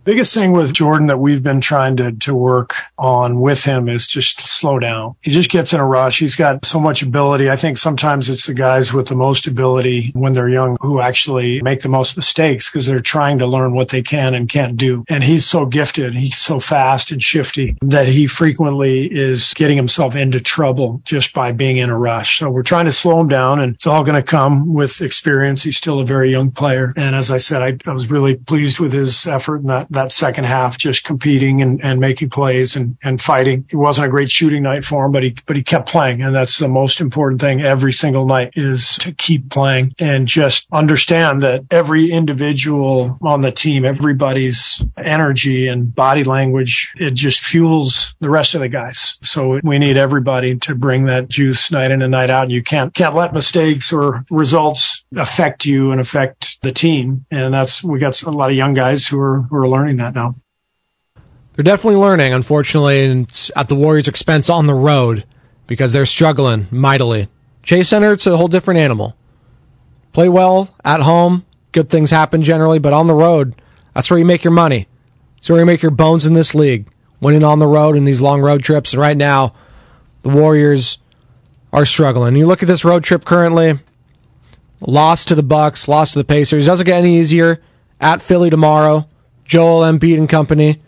biggest 0.07 0.33
thing 0.33 0.53
with 0.53 0.71
Jordan 0.71 1.07
that 1.07 1.19
we've 1.19 1.43
been 1.43 1.59
trying 1.59 1.97
to, 1.97 2.13
to 2.13 2.33
work 2.33 2.75
on 2.97 3.41
with 3.41 3.65
him 3.65 3.89
is 3.89 4.07
just 4.07 4.39
slow 4.39 4.79
down. 4.79 5.17
He 5.21 5.31
just 5.31 5.49
gets 5.49 5.73
in 5.73 5.81
a 5.81 5.85
rush. 5.85 6.19
He's 6.19 6.37
got 6.37 6.63
so 6.63 6.79
much 6.79 7.03
ability. 7.03 7.49
I 7.49 7.57
think 7.57 7.77
sometimes 7.77 8.29
it's 8.29 8.45
the 8.45 8.53
guys 8.53 8.93
with 8.93 9.09
the 9.09 9.15
most 9.15 9.47
ability 9.47 10.11
when 10.13 10.31
they're 10.31 10.47
young 10.47 10.77
who 10.79 11.01
actually 11.01 11.61
make 11.61 11.81
the 11.81 11.89
most 11.89 12.15
mistakes 12.15 12.69
because 12.69 12.85
they're 12.85 13.01
trying 13.01 13.39
to 13.39 13.45
learn 13.45 13.73
what 13.75 13.89
they 13.89 14.01
can 14.01 14.33
and 14.33 14.47
can't 14.47 14.77
do. 14.77 15.03
And 15.09 15.25
he's 15.25 15.45
so 15.45 15.65
gifted. 15.65 16.13
He's 16.13 16.37
so 16.37 16.61
fast 16.61 17.11
and 17.11 17.21
shifty 17.21 17.75
that 17.81 18.07
he 18.07 18.27
frequently 18.27 19.07
is 19.07 19.53
getting 19.55 19.75
himself 19.75 20.15
into 20.15 20.39
trouble 20.39 21.01
just 21.03 21.33
by 21.33 21.51
being 21.51 21.75
in 21.75 21.89
a 21.89 21.99
rush. 21.99 22.39
So 22.39 22.49
we're 22.49 22.63
trying 22.63 22.85
to 22.85 22.93
slow 22.93 23.19
him 23.19 23.27
down 23.27 23.59
and 23.59 23.75
it's 23.75 23.87
all 23.87 24.05
going 24.05 24.15
to 24.15 24.23
come 24.23 24.73
with 24.73 25.01
experience. 25.01 25.63
He's 25.63 25.75
still 25.75 25.99
a 25.99 26.05
very 26.05 26.31
young 26.31 26.49
player. 26.49 26.93
And 26.95 27.13
as 27.13 27.29
I 27.29 27.39
said, 27.39 27.61
I, 27.61 27.77
I 27.85 27.91
was 27.91 28.09
really 28.09 28.35
pleased 28.37 28.79
with 28.79 28.93
his 28.93 29.27
effort 29.27 29.57
in 29.57 29.65
that 29.65 29.96
that 29.97 30.11
second 30.11 30.45
half, 30.45 30.77
just 30.77 31.03
competing 31.03 31.61
and, 31.61 31.83
and 31.83 31.99
making 31.99 32.29
plays 32.29 32.75
and, 32.75 32.97
and 33.03 33.21
fighting. 33.21 33.65
It 33.69 33.75
wasn't 33.75 34.07
a 34.07 34.09
great 34.09 34.31
shooting 34.31 34.63
night 34.63 34.85
for 34.85 35.05
him, 35.05 35.11
but 35.11 35.23
he, 35.23 35.35
but 35.45 35.55
he 35.55 35.63
kept 35.63 35.89
playing. 35.89 36.21
And 36.21 36.35
that's 36.35 36.57
the 36.57 36.69
most 36.69 37.01
important 37.01 37.41
thing 37.41 37.61
every 37.61 37.93
single 37.93 38.25
night 38.25 38.53
is 38.55 38.95
to 38.97 39.11
keep 39.11 39.49
playing 39.49 39.93
and 39.99 40.27
just 40.27 40.67
understand 40.71 41.43
that 41.43 41.65
every 41.71 42.11
individual 42.11 43.17
on 43.21 43.41
the 43.41 43.51
team, 43.51 43.85
everybody's 43.85 44.83
energy 44.97 45.67
and 45.67 45.93
body 45.93 46.23
language, 46.23 46.93
it 46.97 47.11
just 47.11 47.39
fuels 47.39 48.15
the 48.19 48.29
rest 48.29 48.55
of 48.55 48.61
the 48.61 48.69
guys. 48.69 49.17
So 49.23 49.59
we 49.63 49.79
need 49.79 49.97
everybody 49.97 50.57
to 50.59 50.75
bring 50.75 51.05
that 51.05 51.27
juice 51.27 51.71
night 51.71 51.91
in 51.91 52.01
and 52.01 52.11
night 52.11 52.29
out. 52.29 52.49
You 52.49 52.63
can't, 52.63 52.93
can't 52.93 53.15
let 53.15 53.33
mistakes 53.33 53.91
or 53.91 54.23
results 54.29 55.03
affect 55.15 55.65
you 55.65 55.91
and 55.91 55.99
affect 55.99 56.46
the 56.61 56.71
team. 56.71 57.25
And 57.31 57.53
that's, 57.53 57.83
we 57.83 57.99
got 57.99 58.21
a 58.23 58.31
lot 58.31 58.49
of 58.49 58.55
young 58.55 58.73
guys 58.73 59.07
who 59.07 59.19
are, 59.19 59.41
who 59.43 59.57
are 59.57 59.69
learning 59.69 59.97
that 59.97 60.15
now. 60.15 60.35
They're 61.53 61.63
definitely 61.63 61.99
learning, 61.99 62.33
unfortunately, 62.33 63.05
and 63.05 63.49
at 63.55 63.67
the 63.67 63.75
Warriors' 63.75 64.07
expense 64.07 64.49
on 64.49 64.67
the 64.67 64.75
road 64.75 65.25
because 65.65 65.91
they're 65.91 66.05
struggling 66.05 66.67
mightily. 66.69 67.29
Chase 67.63 67.89
Center, 67.89 68.13
it's 68.13 68.27
a 68.27 68.37
whole 68.37 68.47
different 68.47 68.79
animal. 68.79 69.15
Play 70.13 70.29
well 70.29 70.69
at 70.85 71.01
home, 71.01 71.45
good 71.71 71.89
things 71.89 72.11
happen 72.11 72.43
generally, 72.43 72.79
but 72.79 72.93
on 72.93 73.07
the 73.07 73.13
road, 73.13 73.55
that's 73.93 74.09
where 74.09 74.19
you 74.19 74.25
make 74.25 74.43
your 74.43 74.53
money. 74.53 74.87
That's 75.35 75.49
where 75.49 75.59
you 75.59 75.65
make 75.65 75.81
your 75.81 75.91
bones 75.91 76.25
in 76.25 76.33
this 76.33 76.55
league, 76.55 76.87
winning 77.19 77.43
on 77.43 77.59
the 77.59 77.67
road 77.67 77.95
in 77.95 78.03
these 78.03 78.21
long 78.21 78.41
road 78.41 78.63
trips. 78.63 78.93
And 78.93 79.01
right 79.01 79.17
now, 79.17 79.53
the 80.21 80.29
Warriors 80.29 80.99
are 81.73 81.85
struggling. 81.85 82.35
You 82.35 82.45
look 82.45 82.61
at 82.63 82.67
this 82.67 82.85
road 82.85 83.03
trip 83.03 83.25
currently, 83.25 83.79
lost 84.81 85.27
to 85.27 85.35
the 85.35 85.43
Bucks, 85.43 85.87
lost 85.87 86.13
to 86.13 86.19
the 86.19 86.25
Pacers. 86.25 86.65
Doesn't 86.65 86.85
get 86.85 86.97
any 86.97 87.19
easier. 87.19 87.61
At 87.99 88.21
Philly 88.21 88.49
tomorrow, 88.49 89.07
Joel 89.45 89.81
Embiid 89.81 90.17
and 90.17 90.29
company. 90.29 90.81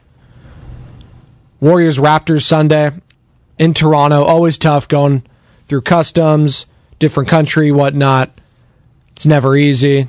Warriors 1.59 1.97
Raptors 1.97 2.43
Sunday 2.43 2.91
in 3.57 3.73
Toronto. 3.73 4.23
Always 4.23 4.57
tough 4.57 4.87
going 4.87 5.23
through 5.67 5.81
customs, 5.81 6.65
different 6.99 7.29
country, 7.29 7.71
whatnot. 7.71 8.31
It's 9.11 9.25
never 9.25 9.55
easy. 9.55 10.07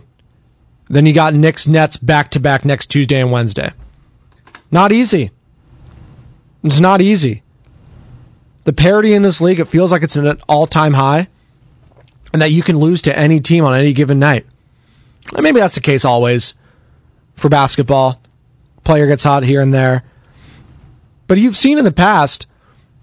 Then 0.88 1.06
you 1.06 1.12
got 1.12 1.34
Knicks 1.34 1.66
Nets 1.66 1.96
back 1.96 2.30
to 2.32 2.40
back 2.40 2.64
next 2.64 2.86
Tuesday 2.86 3.20
and 3.20 3.30
Wednesday. 3.30 3.72
Not 4.70 4.92
easy. 4.92 5.30
It's 6.62 6.80
not 6.80 7.00
easy. 7.00 7.42
The 8.64 8.72
parity 8.72 9.14
in 9.14 9.22
this 9.22 9.40
league, 9.40 9.60
it 9.60 9.68
feels 9.68 9.90
like 9.90 10.02
it's 10.02 10.16
at 10.16 10.26
an 10.26 10.40
all 10.48 10.66
time 10.66 10.92
high, 10.94 11.28
and 12.32 12.42
that 12.42 12.52
you 12.52 12.62
can 12.62 12.78
lose 12.78 13.02
to 13.02 13.18
any 13.18 13.40
team 13.40 13.64
on 13.64 13.74
any 13.74 13.92
given 13.92 14.18
night. 14.18 14.46
And 15.34 15.42
maybe 15.42 15.60
that's 15.60 15.74
the 15.74 15.80
case 15.80 16.04
always 16.04 16.54
for 17.34 17.48
basketball. 17.48 18.20
Player 18.84 19.06
gets 19.06 19.24
hot 19.24 19.42
here 19.42 19.60
and 19.60 19.72
there. 19.72 20.04
But 21.26 21.38
you've 21.38 21.56
seen 21.56 21.78
in 21.78 21.84
the 21.84 21.92
past, 21.92 22.46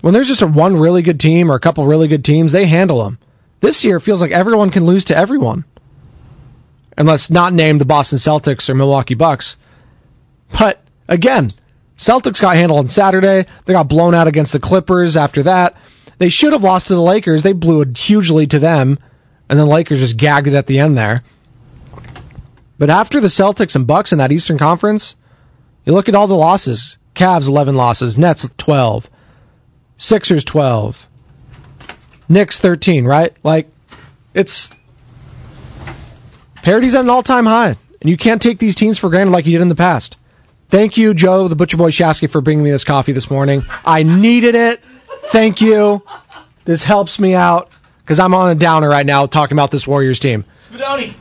when 0.01 0.13
there's 0.13 0.27
just 0.27 0.41
a 0.41 0.47
one 0.47 0.77
really 0.77 1.01
good 1.01 1.19
team 1.19 1.51
or 1.51 1.55
a 1.55 1.59
couple 1.59 1.85
really 1.85 2.07
good 2.07 2.25
teams, 2.25 2.51
they 2.51 2.65
handle 2.65 3.03
them. 3.03 3.19
This 3.59 3.83
year, 3.83 3.97
it 3.97 4.01
feels 4.01 4.21
like 4.21 4.31
everyone 4.31 4.69
can 4.69 4.85
lose 4.85 5.05
to 5.05 5.17
everyone. 5.17 5.65
Unless 6.97 7.29
not 7.29 7.53
named 7.53 7.81
the 7.81 7.85
Boston 7.85 8.17
Celtics 8.17 8.69
or 8.69 8.75
Milwaukee 8.75 9.13
Bucks. 9.13 9.57
But 10.57 10.83
again, 11.07 11.51
Celtics 11.97 12.41
got 12.41 12.55
handled 12.55 12.79
on 12.79 12.89
Saturday. 12.89 13.45
They 13.65 13.73
got 13.73 13.87
blown 13.87 14.13
out 14.13 14.27
against 14.27 14.53
the 14.53 14.59
Clippers 14.59 15.17
after 15.17 15.43
that. 15.43 15.75
They 16.17 16.29
should 16.29 16.53
have 16.53 16.63
lost 16.63 16.87
to 16.87 16.95
the 16.95 17.01
Lakers. 17.01 17.43
They 17.43 17.53
blew 17.53 17.81
a 17.81 17.87
huge 17.87 18.29
lead 18.29 18.51
to 18.51 18.59
them. 18.59 18.99
And 19.49 19.57
then 19.57 19.67
Lakers 19.67 19.99
just 19.99 20.17
gagged 20.17 20.47
it 20.47 20.53
at 20.53 20.67
the 20.67 20.79
end 20.79 20.97
there. 20.97 21.23
But 22.77 22.89
after 22.89 23.19
the 23.19 23.27
Celtics 23.27 23.75
and 23.75 23.88
Bucks 23.88 24.12
in 24.12 24.17
that 24.17 24.31
Eastern 24.31 24.57
Conference, 24.57 25.15
you 25.86 25.93
look 25.93 26.10
at 26.10 26.15
all 26.15 26.27
the 26.27 26.36
losses. 26.36 26.97
Cavs 27.15 27.47
11 27.47 27.75
losses, 27.75 28.15
Nets 28.15 28.47
12, 28.57 29.10
Sixers 29.97 30.43
12, 30.43 31.07
Knicks 32.29 32.60
13, 32.60 33.05
right? 33.05 33.36
Like 33.43 33.67
it's 34.36 34.69
parity's 36.62 36.93
at 36.93 37.01
an 37.01 37.10
all-time 37.10 37.47
high, 37.47 37.75
and 38.01 38.10
you 38.10 38.17
can't 38.17 38.39
take 38.39 38.60
these 38.60 38.75
teams 38.75 38.99
for 38.99 39.10
granted 39.10 39.31
like 39.31 39.47
you 39.47 39.53
did 39.53 39.62
in 39.62 39.69
the 39.69 39.75
past. 39.75 40.17
Thank 40.69 40.95
you, 40.97 41.15
Joe, 41.15 41.47
the 41.47 41.55
Butcher 41.55 41.77
Boy 41.77 41.89
Shasky, 41.89 42.29
for 42.29 42.41
bringing 42.41 42.63
me 42.63 42.69
this 42.69 42.83
coffee 42.83 43.13
this 43.13 43.31
morning. 43.31 43.63
I 43.83 44.03
needed 44.03 44.53
it. 44.53 44.83
Thank 45.31 45.60
you. 45.60 46.03
This 46.65 46.83
helps 46.83 47.17
me 47.19 47.33
out 47.33 47.71
because 48.07 48.19
I'm 48.19 48.33
on 48.33 48.49
a 48.49 48.55
downer 48.55 48.87
right 48.87 49.05
now 49.05 49.25
talking 49.25 49.53
about 49.53 49.69
this 49.69 49.85
Warriors 49.85 50.17
team. 50.17 50.45
Spadoni, 50.61 51.13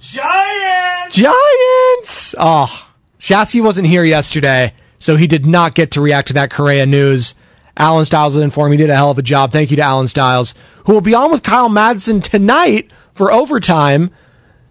Giants! 0.00 1.14
Giants! 1.14 2.34
Oh, 2.38 2.88
Shasky 3.18 3.62
wasn't 3.62 3.88
here 3.88 4.04
yesterday, 4.04 4.72
so 4.98 5.16
he 5.16 5.26
did 5.26 5.44
not 5.44 5.74
get 5.74 5.90
to 5.90 6.00
react 6.00 6.28
to 6.28 6.34
that 6.34 6.50
Correa 6.50 6.86
news. 6.86 7.34
Alan 7.76 8.06
Stiles 8.06 8.36
did 8.36 8.42
inform 8.42 8.72
he 8.72 8.78
did 8.78 8.88
a 8.88 8.94
hell 8.94 9.10
of 9.10 9.18
a 9.18 9.22
job. 9.22 9.52
Thank 9.52 9.70
you 9.70 9.76
to 9.76 9.82
Alan 9.82 10.08
Stiles, 10.08 10.54
who 10.86 10.94
will 10.94 11.02
be 11.02 11.12
on 11.12 11.30
with 11.30 11.42
Kyle 11.42 11.68
Madsen 11.68 12.22
tonight 12.22 12.90
for 13.12 13.30
overtime. 13.30 14.10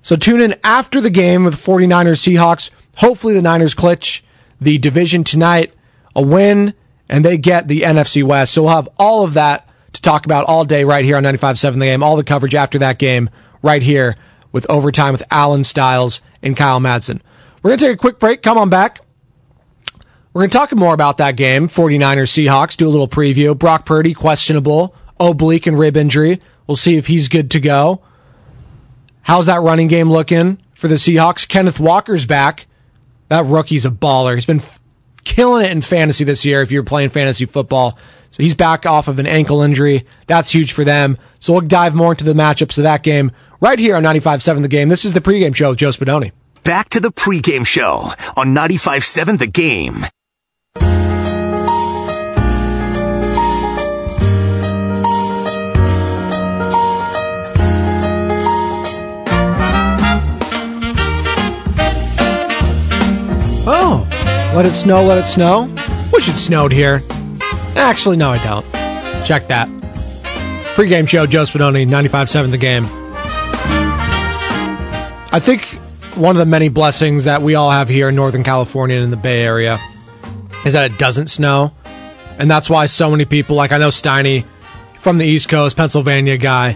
So 0.01 0.15
tune 0.15 0.41
in 0.41 0.55
after 0.63 0.99
the 0.99 1.11
game 1.11 1.43
with 1.43 1.63
49ers 1.63 2.17
Seahawks. 2.17 2.71
Hopefully 2.95 3.35
the 3.35 3.43
Niners 3.43 3.75
clutch 3.75 4.23
the 4.59 4.79
division 4.79 5.23
tonight, 5.23 5.71
a 6.15 6.23
win, 6.23 6.73
and 7.07 7.23
they 7.23 7.37
get 7.37 7.67
the 7.67 7.81
NFC 7.81 8.23
West. 8.23 8.55
So 8.55 8.63
we'll 8.63 8.71
have 8.71 8.89
all 8.97 9.23
of 9.23 9.35
that 9.35 9.68
to 9.93 10.01
talk 10.01 10.25
about 10.25 10.45
all 10.45 10.65
day 10.65 10.83
right 10.83 11.03
here 11.03 11.17
on 11.17 11.23
95.7 11.23 11.73
The 11.73 11.85
Game. 11.85 12.03
All 12.03 12.15
the 12.15 12.23
coverage 12.23 12.55
after 12.55 12.79
that 12.79 12.99
game 12.99 13.29
right 13.61 13.81
here 13.81 14.15
with 14.51 14.69
overtime 14.69 15.11
with 15.11 15.23
Alan 15.31 15.63
Stiles 15.63 16.21
and 16.41 16.55
Kyle 16.55 16.79
Madsen. 16.79 17.21
We're 17.61 17.71
going 17.71 17.79
to 17.79 17.85
take 17.85 17.95
a 17.95 17.99
quick 17.99 18.19
break. 18.19 18.41
Come 18.41 18.57
on 18.57 18.69
back. 18.69 19.01
We're 20.33 20.41
going 20.41 20.51
to 20.51 20.57
talk 20.57 20.75
more 20.75 20.93
about 20.93 21.17
that 21.17 21.35
game, 21.35 21.67
49ers 21.67 22.29
Seahawks, 22.29 22.77
do 22.77 22.87
a 22.87 22.89
little 22.89 23.07
preview. 23.07 23.57
Brock 23.57 23.85
Purdy, 23.85 24.13
questionable, 24.13 24.95
oblique 25.19 25.65
and 25.65 25.77
rib 25.77 25.97
injury. 25.97 26.39
We'll 26.67 26.75
see 26.77 26.97
if 26.97 27.07
he's 27.07 27.27
good 27.27 27.51
to 27.51 27.59
go. 27.59 28.01
How's 29.21 29.47
that 29.47 29.61
running 29.61 29.87
game 29.87 30.11
looking 30.11 30.59
for 30.75 30.87
the 30.87 30.95
Seahawks? 30.95 31.47
Kenneth 31.47 31.79
Walker's 31.79 32.25
back. 32.25 32.67
That 33.29 33.45
rookie's 33.45 33.85
a 33.85 33.89
baller. 33.89 34.35
He's 34.35 34.45
been 34.45 34.61
killing 35.23 35.65
it 35.65 35.71
in 35.71 35.81
fantasy 35.81 36.23
this 36.23 36.45
year 36.45 36.61
if 36.61 36.71
you're 36.71 36.83
playing 36.83 37.09
fantasy 37.09 37.45
football. 37.45 37.97
So 38.31 38.43
he's 38.43 38.55
back 38.55 38.85
off 38.85 39.07
of 39.07 39.19
an 39.19 39.27
ankle 39.27 39.61
injury. 39.61 40.05
That's 40.27 40.51
huge 40.51 40.71
for 40.71 40.83
them. 40.83 41.17
So 41.39 41.53
we'll 41.53 41.61
dive 41.61 41.95
more 41.95 42.11
into 42.11 42.25
the 42.25 42.33
matchups 42.33 42.77
of 42.77 42.83
that 42.83 43.03
game 43.03 43.31
right 43.59 43.79
here 43.79 43.95
on 43.95 44.03
95.7 44.03 44.61
The 44.61 44.67
Game. 44.67 44.89
This 44.89 45.05
is 45.05 45.13
the 45.13 45.21
pregame 45.21 45.55
show 45.55 45.69
with 45.69 45.79
Joe 45.79 45.89
Spadoni. 45.89 46.31
Back 46.63 46.89
to 46.89 46.99
the 46.99 47.11
pregame 47.11 47.65
show 47.65 48.13
on 48.35 48.53
95.7 48.55 49.39
The 49.39 49.47
Game. 49.47 50.05
Oh, 63.71 64.07
let 64.55 64.65
it 64.65 64.73
snow, 64.73 65.03
let 65.03 65.19
it 65.19 65.27
snow. 65.27 65.71
Wish 66.11 66.27
it 66.27 66.33
snowed 66.33 66.71
here. 66.71 67.03
Actually, 67.75 68.17
no, 68.17 68.31
I 68.31 68.43
don't. 68.43 68.65
Check 69.25 69.47
that. 69.47 69.67
Pre-game 70.75 71.05
show, 71.05 71.25
Joe 71.25 71.43
Spadoni, 71.43 71.87
95.7 71.87 72.51
The 72.51 72.57
Game. 72.57 72.85
I 75.31 75.39
think 75.39 75.65
one 76.15 76.35
of 76.35 76.39
the 76.39 76.45
many 76.45 76.69
blessings 76.69 77.25
that 77.25 77.41
we 77.41 77.55
all 77.55 77.69
have 77.69 77.87
here 77.87 78.09
in 78.09 78.15
Northern 78.15 78.43
California 78.43 78.95
and 78.95 79.05
in 79.05 79.11
the 79.11 79.17
Bay 79.17 79.43
Area 79.43 79.77
is 80.65 80.73
that 80.73 80.91
it 80.91 80.97
doesn't 80.97 81.27
snow. 81.27 81.71
And 82.39 82.49
that's 82.49 82.69
why 82.69 82.85
so 82.87 83.11
many 83.11 83.25
people, 83.25 83.55
like 83.55 83.71
I 83.71 83.77
know 83.77 83.89
Steiny 83.89 84.45
from 84.99 85.17
the 85.17 85.25
East 85.25 85.49
Coast, 85.49 85.77
Pennsylvania 85.77 86.37
guy, 86.37 86.75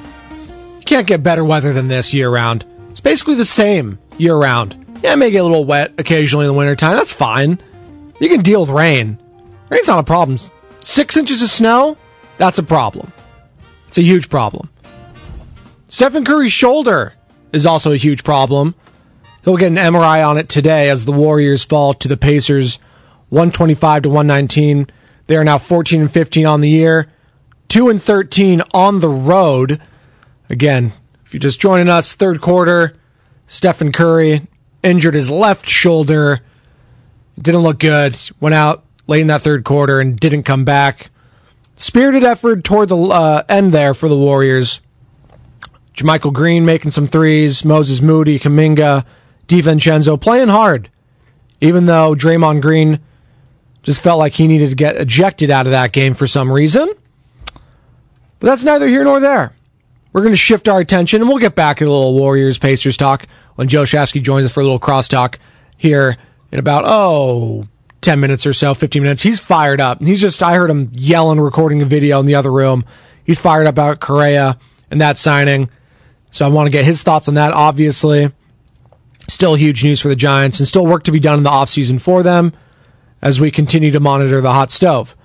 you 0.79 0.85
can't 0.85 1.07
get 1.07 1.23
better 1.23 1.43
weather 1.43 1.73
than 1.73 1.87
this 1.87 2.13
year 2.13 2.29
round. 2.29 2.65
It's 2.89 2.99
basically 2.99 3.35
the 3.35 3.45
same 3.45 3.97
year 4.17 4.35
round. 4.35 4.75
Yeah, 5.01 5.13
it 5.13 5.17
may 5.17 5.31
get 5.31 5.39
a 5.39 5.43
little 5.43 5.65
wet 5.65 5.93
occasionally 5.97 6.45
in 6.45 6.51
the 6.51 6.57
wintertime. 6.57 6.95
That's 6.95 7.11
fine. 7.11 7.59
You 8.19 8.29
can 8.29 8.41
deal 8.41 8.61
with 8.61 8.69
rain. 8.69 9.17
Rain's 9.69 9.87
not 9.87 9.99
a 9.99 10.03
problem. 10.03 10.37
Six 10.83 11.15
inches 11.15 11.41
of 11.41 11.49
snow? 11.49 11.97
That's 12.37 12.57
a 12.57 12.63
problem. 12.63 13.11
It's 13.87 13.97
a 13.97 14.03
huge 14.03 14.29
problem. 14.29 14.69
Stephen 15.87 16.25
Curry's 16.25 16.51
shoulder 16.51 17.13
is 17.53 17.65
also 17.65 17.93
a 17.93 17.97
huge 17.97 18.23
problem. 18.23 18.75
He'll 19.43 19.57
get 19.57 19.67
an 19.67 19.77
MRI 19.77 20.27
on 20.27 20.37
it 20.37 20.49
today 20.49 20.89
as 20.89 21.05
the 21.05 21.11
Warriors 21.11 21.63
fall 21.63 21.93
to 21.95 22.07
the 22.07 22.17
Pacers 22.17 22.79
125 23.29 24.03
to 24.03 24.09
119. 24.09 24.87
They 25.27 25.35
are 25.37 25.43
now 25.43 25.57
14 25.57 26.01
and 26.01 26.11
15 26.11 26.45
on 26.45 26.61
the 26.61 26.69
year, 26.69 27.11
2 27.69 27.89
and 27.89 28.01
13 28.01 28.61
on 28.73 28.99
the 28.99 29.09
road. 29.09 29.81
Again, 30.49 30.91
if 31.25 31.33
you're 31.33 31.39
just 31.39 31.61
joining 31.61 31.89
us, 31.89 32.13
third 32.13 32.41
quarter, 32.41 32.95
Stephen 33.47 33.91
Curry 33.91 34.47
injured 34.83 35.13
his 35.13 35.31
left 35.31 35.67
shoulder. 35.67 36.41
Didn't 37.41 37.61
look 37.61 37.79
good. 37.79 38.17
Went 38.39 38.55
out 38.55 38.83
late 39.07 39.21
in 39.21 39.27
that 39.27 39.41
third 39.41 39.63
quarter 39.63 39.99
and 39.99 40.19
didn't 40.19 40.43
come 40.43 40.65
back. 40.65 41.09
Spirited 41.75 42.23
effort 42.23 42.63
toward 42.63 42.89
the 42.89 42.97
uh, 42.97 43.43
end 43.49 43.71
there 43.71 43.93
for 43.93 44.07
the 44.07 44.17
Warriors. 44.17 44.79
JaMychal 45.95 46.33
Green 46.33 46.65
making 46.65 46.91
some 46.91 47.07
threes. 47.07 47.65
Moses 47.65 48.01
Moody, 48.01 48.39
Kuminga, 48.39 49.05
DiVincenzo 49.47 50.19
playing 50.19 50.49
hard 50.49 50.89
even 51.63 51.85
though 51.85 52.13
Draymond 52.13 52.61
Green 52.61 52.99
just 53.83 54.01
felt 54.01 54.19
like 54.19 54.33
he 54.33 54.47
needed 54.47 54.69
to 54.69 54.75
get 54.75 54.97
ejected 54.97 55.49
out 55.49 55.65
of 55.65 55.71
that 55.71 55.93
game 55.93 56.13
for 56.13 56.27
some 56.27 56.51
reason. 56.51 56.91
But 58.39 58.47
that's 58.47 58.65
neither 58.65 58.89
here 58.89 59.05
nor 59.05 59.21
there. 59.21 59.55
We're 60.11 60.21
going 60.21 60.33
to 60.33 60.37
shift 60.37 60.67
our 60.67 60.81
attention, 60.81 61.21
and 61.21 61.29
we'll 61.29 61.39
get 61.39 61.55
back 61.55 61.77
to 61.77 61.85
a 61.85 61.87
little 61.87 62.15
Warriors 62.15 62.57
Pacers 62.57 62.97
talk 62.97 63.27
when 63.55 63.69
Joe 63.69 63.83
Shasky 63.83 64.21
joins 64.21 64.43
us 64.43 64.51
for 64.51 64.59
a 64.59 64.63
little 64.63 64.79
crosstalk 64.79 65.37
here 65.77 66.17
in 66.51 66.59
about, 66.59 66.83
oh, 66.85 67.65
10 68.03 68.19
minutes 68.19 68.45
or 68.45 68.53
so, 68.53 68.73
15 68.73 69.01
minutes. 69.01 69.21
He's 69.21 69.39
fired 69.39 69.81
up. 69.81 70.01
He's 70.01 70.21
just, 70.21 70.43
I 70.43 70.55
heard 70.55 70.69
him 70.69 70.91
yelling, 70.93 71.39
recording 71.39 71.81
a 71.81 71.85
video 71.85 72.19
in 72.19 72.25
the 72.25 72.35
other 72.35 72.51
room. 72.51 72.85
He's 73.23 73.39
fired 73.39 73.67
up 73.67 73.73
about 73.73 73.99
Correa 73.99 74.59
and 74.91 75.01
that 75.01 75.17
signing. 75.17 75.69
So 76.31 76.45
I 76.45 76.49
want 76.49 76.67
to 76.67 76.71
get 76.71 76.85
his 76.85 77.01
thoughts 77.01 77.27
on 77.27 77.35
that, 77.35 77.53
obviously. 77.53 78.31
Still 79.29 79.55
huge 79.55 79.83
news 79.83 80.01
for 80.01 80.09
the 80.09 80.15
Giants 80.15 80.59
and 80.59 80.67
still 80.67 80.85
work 80.85 81.03
to 81.03 81.11
be 81.11 81.19
done 81.19 81.37
in 81.37 81.43
the 81.43 81.49
offseason 81.49 81.99
for 82.01 82.23
them 82.23 82.53
as 83.21 83.39
we 83.39 83.51
continue 83.51 83.91
to 83.91 83.99
monitor 83.99 84.41
the 84.41 84.51
hot 84.51 84.69
stove. 84.69 85.15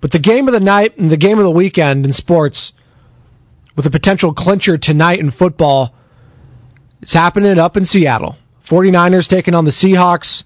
But 0.00 0.12
the 0.12 0.18
game 0.18 0.46
of 0.46 0.52
the 0.52 0.60
night 0.60 0.96
and 0.96 1.10
the 1.10 1.16
game 1.16 1.38
of 1.38 1.44
the 1.44 1.50
weekend 1.50 2.04
in 2.04 2.12
sports, 2.12 2.72
with 3.74 3.86
a 3.86 3.90
potential 3.90 4.32
clincher 4.32 4.78
tonight 4.78 5.18
in 5.18 5.30
football, 5.30 5.94
is 7.00 7.12
happening 7.12 7.58
up 7.58 7.76
in 7.76 7.84
Seattle. 7.84 8.36
49ers 8.64 9.28
taking 9.28 9.54
on 9.54 9.64
the 9.64 9.70
Seahawks. 9.70 10.44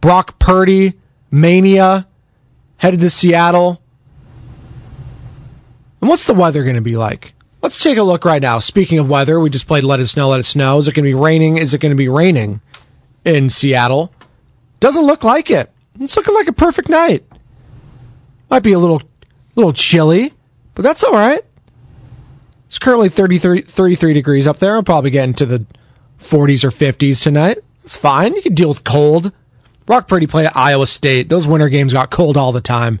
Brock 0.00 0.38
Purdy, 0.38 0.94
Mania, 1.40 2.06
headed 2.78 3.00
to 3.00 3.10
Seattle. 3.10 3.82
And 6.00 6.08
what's 6.08 6.24
the 6.24 6.34
weather 6.34 6.62
going 6.62 6.76
to 6.76 6.82
be 6.82 6.96
like? 6.96 7.34
Let's 7.62 7.82
take 7.82 7.98
a 7.98 8.02
look 8.02 8.24
right 8.24 8.40
now. 8.40 8.58
Speaking 8.58 8.98
of 8.98 9.10
weather, 9.10 9.38
we 9.38 9.50
just 9.50 9.66
played 9.66 9.84
Let 9.84 10.00
It 10.00 10.06
Snow, 10.06 10.30
Let 10.30 10.40
It 10.40 10.44
Snow. 10.44 10.78
Is 10.78 10.88
it 10.88 10.92
going 10.92 11.04
to 11.04 11.10
be 11.10 11.14
raining? 11.14 11.58
Is 11.58 11.74
it 11.74 11.80
going 11.80 11.90
to 11.90 11.96
be 11.96 12.08
raining 12.08 12.60
in 13.24 13.50
Seattle? 13.50 14.12
Doesn't 14.80 15.04
look 15.04 15.24
like 15.24 15.50
it. 15.50 15.70
It's 16.00 16.16
looking 16.16 16.34
like 16.34 16.48
a 16.48 16.52
perfect 16.52 16.88
night. 16.88 17.24
Might 18.50 18.62
be 18.62 18.72
a 18.72 18.78
little, 18.78 19.02
little 19.56 19.72
chilly, 19.72 20.32
but 20.74 20.82
that's 20.82 21.04
all 21.04 21.12
right. 21.12 21.42
It's 22.68 22.78
currently 22.78 23.08
33, 23.08 23.62
33 23.62 24.12
degrees 24.14 24.46
up 24.46 24.58
there. 24.58 24.76
I'll 24.76 24.82
probably 24.82 25.10
get 25.10 25.24
into 25.24 25.44
the 25.44 25.66
40s 26.20 26.64
or 26.64 26.70
50s 26.70 27.22
tonight. 27.22 27.58
It's 27.84 27.96
fine. 27.96 28.34
You 28.34 28.42
can 28.42 28.54
deal 28.54 28.68
with 28.68 28.84
cold. 28.84 29.32
Brock 29.86 30.08
Purdy 30.08 30.26
played 30.26 30.46
at 30.46 30.56
Iowa 30.56 30.86
State. 30.86 31.28
Those 31.28 31.46
winter 31.46 31.68
games 31.68 31.92
got 31.92 32.10
cold 32.10 32.36
all 32.36 32.50
the 32.50 32.60
time 32.60 33.00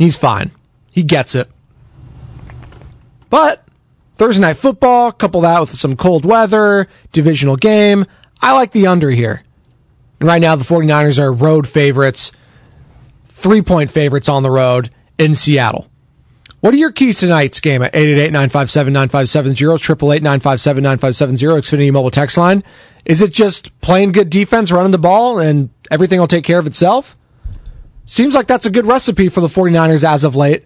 He's 0.00 0.16
fine. 0.16 0.50
He 0.90 1.02
gets 1.02 1.34
it. 1.34 1.50
But 3.28 3.62
Thursday 4.16 4.40
night 4.40 4.56
football, 4.56 5.12
couple 5.12 5.42
that 5.42 5.60
with 5.60 5.78
some 5.78 5.94
cold 5.94 6.24
weather, 6.24 6.88
divisional 7.12 7.56
game. 7.56 8.06
I 8.40 8.54
like 8.54 8.72
the 8.72 8.86
under 8.86 9.10
here. 9.10 9.44
And 10.18 10.26
right 10.26 10.40
now, 10.40 10.56
the 10.56 10.64
49ers 10.64 11.18
are 11.18 11.30
road 11.30 11.68
favorites, 11.68 12.32
three 13.26 13.60
point 13.60 13.90
favorites 13.90 14.30
on 14.30 14.42
the 14.42 14.50
road 14.50 14.90
in 15.18 15.34
Seattle. 15.34 15.86
What 16.60 16.72
are 16.72 16.78
your 16.78 16.92
keys 16.92 17.18
tonight's 17.18 17.60
game 17.60 17.82
at 17.82 17.92
888-957-9570, 17.92 20.22
888-957-9570, 20.22 21.60
Xfinity 21.60 21.92
mobile 21.92 22.10
text 22.10 22.38
line? 22.38 22.64
Is 23.04 23.20
it 23.20 23.34
just 23.34 23.78
playing 23.82 24.12
good 24.12 24.30
defense, 24.30 24.72
running 24.72 24.92
the 24.92 24.98
ball, 24.98 25.38
and 25.38 25.68
everything 25.90 26.20
will 26.20 26.26
take 26.26 26.44
care 26.44 26.58
of 26.58 26.66
itself? 26.66 27.18
Seems 28.10 28.34
like 28.34 28.48
that's 28.48 28.66
a 28.66 28.70
good 28.70 28.86
recipe 28.86 29.28
for 29.28 29.40
the 29.40 29.46
49ers 29.46 30.02
as 30.02 30.24
of 30.24 30.34
late. 30.34 30.64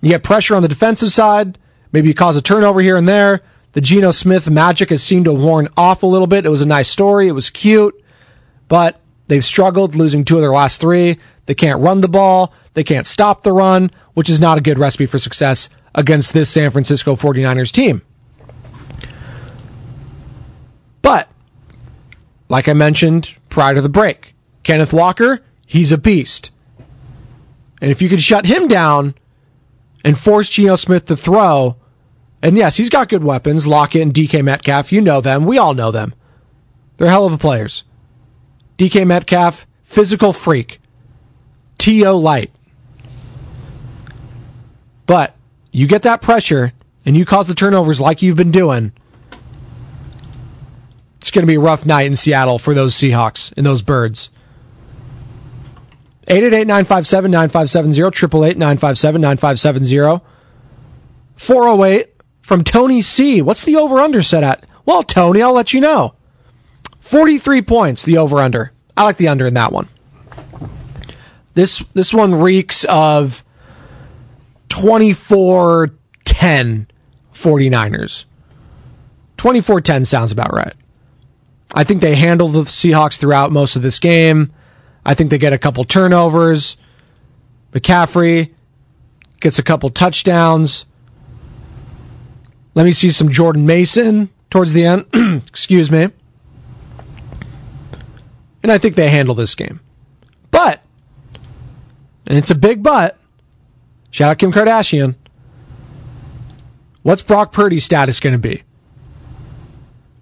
You 0.00 0.08
get 0.08 0.22
pressure 0.22 0.56
on 0.56 0.62
the 0.62 0.68
defensive 0.68 1.12
side, 1.12 1.58
maybe 1.92 2.08
you 2.08 2.14
cause 2.14 2.38
a 2.38 2.40
turnover 2.40 2.80
here 2.80 2.96
and 2.96 3.06
there. 3.06 3.42
The 3.72 3.82
Geno 3.82 4.12
Smith 4.12 4.48
magic 4.48 4.88
has 4.88 5.02
seemed 5.02 5.26
to 5.26 5.32
worn 5.34 5.68
off 5.76 6.02
a 6.02 6.06
little 6.06 6.26
bit. 6.26 6.46
It 6.46 6.48
was 6.48 6.62
a 6.62 6.66
nice 6.66 6.88
story, 6.88 7.28
it 7.28 7.32
was 7.32 7.50
cute, 7.50 8.02
but 8.66 8.98
they've 9.26 9.44
struggled 9.44 9.94
losing 9.94 10.24
two 10.24 10.36
of 10.36 10.40
their 10.40 10.52
last 10.52 10.80
three. 10.80 11.18
They 11.44 11.54
can't 11.54 11.82
run 11.82 12.00
the 12.00 12.08
ball. 12.08 12.54
They 12.72 12.82
can't 12.82 13.06
stop 13.06 13.42
the 13.42 13.52
run, 13.52 13.90
which 14.14 14.30
is 14.30 14.40
not 14.40 14.56
a 14.56 14.62
good 14.62 14.78
recipe 14.78 15.04
for 15.04 15.18
success 15.18 15.68
against 15.94 16.32
this 16.32 16.48
San 16.48 16.70
Francisco 16.70 17.14
49ers 17.14 17.70
team. 17.70 18.00
But, 21.02 21.28
like 22.48 22.68
I 22.68 22.72
mentioned 22.72 23.36
prior 23.50 23.74
to 23.74 23.82
the 23.82 23.90
break, 23.90 24.34
Kenneth 24.62 24.94
Walker, 24.94 25.42
he's 25.66 25.92
a 25.92 25.98
beast. 25.98 26.50
And 27.80 27.90
if 27.90 28.00
you 28.00 28.08
can 28.08 28.18
shut 28.18 28.46
him 28.46 28.68
down 28.68 29.14
and 30.04 30.18
force 30.18 30.48
Geno 30.48 30.76
Smith 30.76 31.06
to 31.06 31.16
throw, 31.16 31.76
and 32.42 32.56
yes, 32.56 32.76
he's 32.76 32.90
got 32.90 33.08
good 33.08 33.24
weapons, 33.24 33.66
Lockett 33.66 34.02
and 34.02 34.14
DK 34.14 34.44
Metcalf, 34.44 34.92
you 34.92 35.00
know 35.00 35.20
them, 35.20 35.46
we 35.46 35.58
all 35.58 35.74
know 35.74 35.90
them. 35.90 36.14
They're 36.96 37.08
hell 37.08 37.26
of 37.26 37.32
a 37.32 37.38
players. 37.38 37.84
DK 38.78 39.06
Metcalf, 39.06 39.66
physical 39.82 40.32
freak. 40.32 40.80
T.O. 41.78 42.16
light. 42.16 42.52
But 45.06 45.34
you 45.72 45.86
get 45.86 46.02
that 46.02 46.22
pressure 46.22 46.72
and 47.04 47.16
you 47.16 47.24
cause 47.24 47.48
the 47.48 47.54
turnovers 47.54 48.00
like 48.00 48.22
you've 48.22 48.36
been 48.36 48.52
doing. 48.52 48.92
It's 51.20 51.30
going 51.30 51.42
to 51.42 51.50
be 51.50 51.56
a 51.56 51.60
rough 51.60 51.86
night 51.86 52.06
in 52.06 52.16
Seattle 52.16 52.58
for 52.58 52.74
those 52.74 52.94
Seahawks 52.94 53.52
and 53.56 53.66
those 53.66 53.82
birds. 53.82 54.30
888-957-9570, 56.28 58.56
888-957-9570. 58.56 60.22
408 61.36 62.14
from 62.40 62.64
Tony 62.64 63.02
C. 63.02 63.42
What's 63.42 63.64
the 63.64 63.76
over-under 63.76 64.22
set 64.22 64.44
at? 64.44 64.64
Well, 64.84 65.02
Tony, 65.02 65.42
I'll 65.42 65.52
let 65.52 65.72
you 65.72 65.80
know. 65.80 66.14
43 67.00 67.62
points, 67.62 68.04
the 68.04 68.18
over-under. 68.18 68.72
I 68.96 69.04
like 69.04 69.16
the 69.16 69.28
under 69.28 69.46
in 69.46 69.54
that 69.54 69.72
one. 69.72 69.88
This 71.54 71.80
this 71.94 72.14
one 72.14 72.34
reeks 72.34 72.84
of 72.84 73.44
24-10 74.68 76.86
49ers. 77.34 78.24
24-10 79.36 80.06
sounds 80.06 80.32
about 80.32 80.52
right. 80.52 80.74
I 81.74 81.84
think 81.84 82.00
they 82.00 82.14
handled 82.14 82.52
the 82.52 82.62
Seahawks 82.62 83.18
throughout 83.18 83.52
most 83.52 83.76
of 83.76 83.82
this 83.82 83.98
game. 83.98 84.52
I 85.04 85.14
think 85.14 85.30
they 85.30 85.38
get 85.38 85.52
a 85.52 85.58
couple 85.58 85.84
turnovers. 85.84 86.76
McCaffrey 87.72 88.52
gets 89.40 89.58
a 89.58 89.62
couple 89.62 89.90
touchdowns. 89.90 90.86
Let 92.74 92.84
me 92.84 92.92
see 92.92 93.10
some 93.10 93.30
Jordan 93.30 93.66
Mason 93.66 94.30
towards 94.50 94.72
the 94.72 94.84
end. 94.84 95.06
Excuse 95.46 95.90
me. 95.90 96.08
And 98.62 98.70
I 98.70 98.78
think 98.78 98.94
they 98.94 99.10
handle 99.10 99.34
this 99.34 99.54
game. 99.54 99.80
But, 100.50 100.82
and 102.26 102.38
it's 102.38 102.50
a 102.50 102.54
big 102.54 102.82
but, 102.82 103.18
shout 104.10 104.30
out 104.30 104.38
Kim 104.38 104.52
Kardashian. 104.52 105.16
What's 107.02 107.22
Brock 107.22 107.52
Purdy's 107.52 107.84
status 107.84 108.20
going 108.20 108.34
to 108.34 108.38
be? 108.38 108.62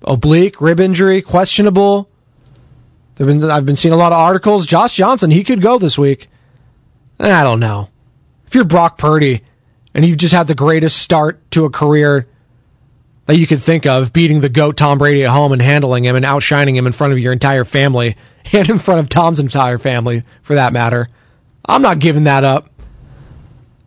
Oblique, 0.03 0.61
rib 0.61 0.81
injury, 0.81 1.21
questionable. 1.21 2.10
Been, 3.27 3.51
I've 3.51 3.67
been 3.67 3.77
seeing 3.77 3.93
a 3.93 3.99
lot 3.99 4.13
of 4.13 4.19
articles. 4.19 4.67
Josh 4.67 4.95
Johnson, 4.95 5.31
he 5.31 5.45
could 5.45 5.61
go 5.61 5.79
this 5.79 5.99
week. 5.99 6.29
Eh, 7.19 7.31
I 7.31 7.45
don't 7.45 7.61
know. 7.61 7.91
If 8.47 8.55
you're 8.55 8.65
Brock 8.65 8.97
Purdy 8.97 9.43
and 9.93 10.07
you've 10.07 10.17
just 10.17 10.33
had 10.33 10.47
the 10.47 10.55
greatest 10.55 10.97
start 10.99 11.51
to 11.51 11.67
a 11.67 11.71
career 11.71 12.27
that 13.27 13.37
you 13.37 13.47
could 13.47 13.63
think 13.63 13.85
of, 13.85 14.13
beating 14.13 14.41
the 14.41 14.49
GOAT 14.49 14.77
Tom 14.79 14.99
Brady 14.99 15.25
at 15.25 15.31
home 15.31 15.53
and 15.53 15.61
handling 15.61 16.05
him 16.05 16.17
and 16.17 16.25
outshining 16.25 16.75
him 16.75 16.87
in 16.87 16.93
front 16.93 17.13
of 17.13 17.19
your 17.19 17.33
entire 17.33 17.65
family 17.65 18.17
and 18.53 18.71
in 18.71 18.79
front 18.79 19.01
of 19.01 19.09
Tom's 19.11 19.39
entire 19.39 19.79
family, 19.79 20.25
for 20.43 20.55
that 20.55 20.73
matter, 20.73 21.07
I'm 21.67 21.83
not 21.83 21.99
giving 21.99 22.25
that 22.25 22.43
up. 22.43 22.71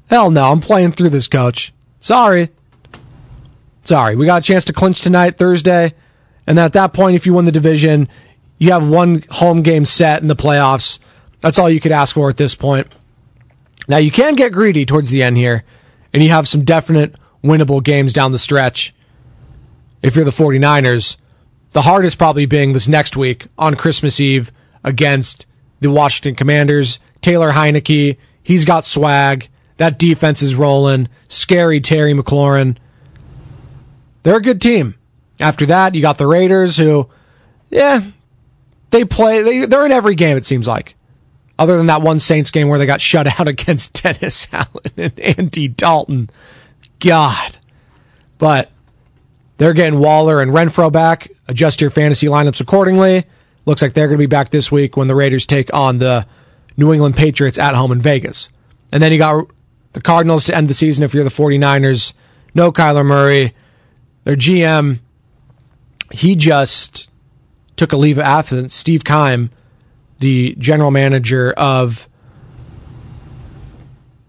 Hell 0.08 0.30
no, 0.30 0.52
I'm 0.52 0.62
playing 0.62 0.92
through 0.92 1.10
this, 1.10 1.28
coach. 1.28 1.74
Sorry. 2.00 2.50
Sorry. 3.82 4.16
We 4.16 4.28
got 4.28 4.44
a 4.44 4.46
chance 4.46 4.66
to 4.66 4.74
clinch 4.74 5.02
tonight, 5.02 5.38
Thursday. 5.38 5.96
And 6.46 6.60
at 6.60 6.74
that 6.74 6.94
point, 6.94 7.16
if 7.16 7.26
you 7.26 7.34
win 7.34 7.46
the 7.46 7.52
division, 7.52 8.10
you 8.58 8.72
have 8.72 8.88
one 8.88 9.24
home 9.30 9.62
game 9.62 9.86
set 9.86 10.22
in 10.22 10.28
the 10.28 10.36
playoffs. 10.36 10.99
That's 11.41 11.60
all 11.60 11.70
you 11.70 11.80
could 11.80 11.91
ask 11.91 12.16
for 12.16 12.30
at 12.30 12.38
this 12.38 12.56
point. 12.56 12.88
Now, 13.88 13.97
you 13.97 14.12
can 14.12 14.36
get 14.36 14.54
greedy 14.54 14.86
towards 14.86 15.10
the 15.10 15.24
end 15.24 15.38
here, 15.38 15.64
and 16.14 16.24
you 16.24 16.30
have 16.30 16.47
some 16.47 16.64
definite 16.64 17.16
winnable 17.43 17.84
games 17.84 18.14
down 18.14 18.32
the 18.32 18.38
stretch. 18.38 18.93
If 20.01 20.16
you're 20.16 20.26
the 20.26 20.32
49ers, 20.32 21.18
the 21.72 21.82
hardest 21.82 22.18
probably 22.18 22.45
being 22.45 22.74
this 22.74 22.88
next 22.88 23.18
week 23.18 23.47
on 23.58 23.76
Christmas 23.76 24.20
Eve 24.20 24.51
against 24.84 25.45
the 25.80 25.89
Washington 25.89 26.36
Commanders. 26.36 26.99
Taylor 27.22 27.51
Heinicke, 27.51 28.18
he's 28.41 28.66
got 28.66 28.86
swag. 28.86 29.49
That 29.78 29.99
defense 29.99 30.41
is 30.41 30.56
rolling. 30.56 31.10
Scary 31.30 31.82
Terry 31.82 32.14
McLaurin. 32.14 32.78
They're 34.22 34.38
a 34.38 34.41
good 34.41 34.62
team. 34.62 34.95
After 35.39 35.66
that, 35.66 35.95
you 35.95 36.01
got 36.01 36.18
the 36.18 36.28
Raiders, 36.28 36.78
who, 36.78 37.10
yeah, 37.70 38.01
they 38.94 39.04
play. 39.06 39.41
They 39.41 39.66
they're 39.66 39.86
in 39.86 39.91
every 39.91 40.16
game. 40.16 40.38
It 40.38 40.46
seems 40.46 40.68
like, 40.68 40.96
other 41.58 41.76
than 41.76 41.88
that 41.88 42.02
one 42.02 42.20
Saints 42.20 42.52
game 42.52 42.70
where 42.70 42.80
they 42.80 42.86
got 42.86 43.02
shut 43.02 43.28
out 43.39 43.48
against 43.50 44.02
Dennis 44.02 44.48
Allen 44.54 44.91
and 44.96 45.20
Andy 45.20 45.68
Dalton. 45.68 46.30
God, 47.00 47.58
but 48.38 48.72
they're 49.58 49.74
getting 49.74 50.00
Waller 50.00 50.41
and 50.41 50.52
Renfrow 50.52 50.91
back. 50.91 51.30
Adjust 51.48 51.82
your 51.82 51.89
fantasy 51.89 52.28
lineups 52.28 52.62
accordingly. 52.62 53.26
Looks 53.66 53.82
like 53.82 53.94
they're 53.94 54.08
going 54.08 54.18
to 54.18 54.22
be 54.22 54.28
back 54.28 54.52
this 54.52 54.72
week 54.72 54.96
when 54.96 55.08
the 55.08 55.16
Raiders 55.16 55.46
take 55.46 55.74
on 55.74 55.98
the 55.98 56.26
New 56.78 56.94
England 56.94 57.16
Patriots 57.16 57.58
at 57.58 57.76
home 57.76 57.91
in 57.91 58.00
Vegas. 58.00 58.48
And 58.91 59.02
then 59.02 59.12
you 59.12 59.18
got 59.18 59.48
the 59.94 60.02
Cardinals 60.02 60.46
to 60.46 60.56
end 60.56 60.68
the 60.68 60.74
season 60.74 61.04
if 61.04 61.14
you're 61.14 61.24
the 61.24 61.30
49ers. 61.30 62.14
No 62.56 62.72
Kyler 62.72 63.06
Murray. 63.06 63.54
Their 64.24 64.36
GM, 64.36 65.00
he 66.12 66.36
just 66.36 67.10
took 67.76 67.92
a 67.92 67.98
leave 67.98 68.18
of 68.18 68.26
absence. 68.26 68.74
Steve 68.74 69.04
Keim, 69.04 69.50
the 70.20 70.56
general 70.58 70.92
manager 70.92 71.52
of 71.54 72.08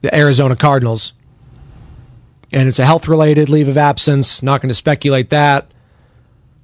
the 0.00 0.14
Arizona 0.14 0.56
Cardinals. 0.56 1.12
And 2.52 2.68
it's 2.68 2.78
a 2.78 2.84
health 2.84 3.08
related 3.08 3.48
leave 3.48 3.68
of 3.68 3.78
absence. 3.78 4.42
Not 4.42 4.60
going 4.60 4.68
to 4.68 4.74
speculate 4.74 5.30
that. 5.30 5.70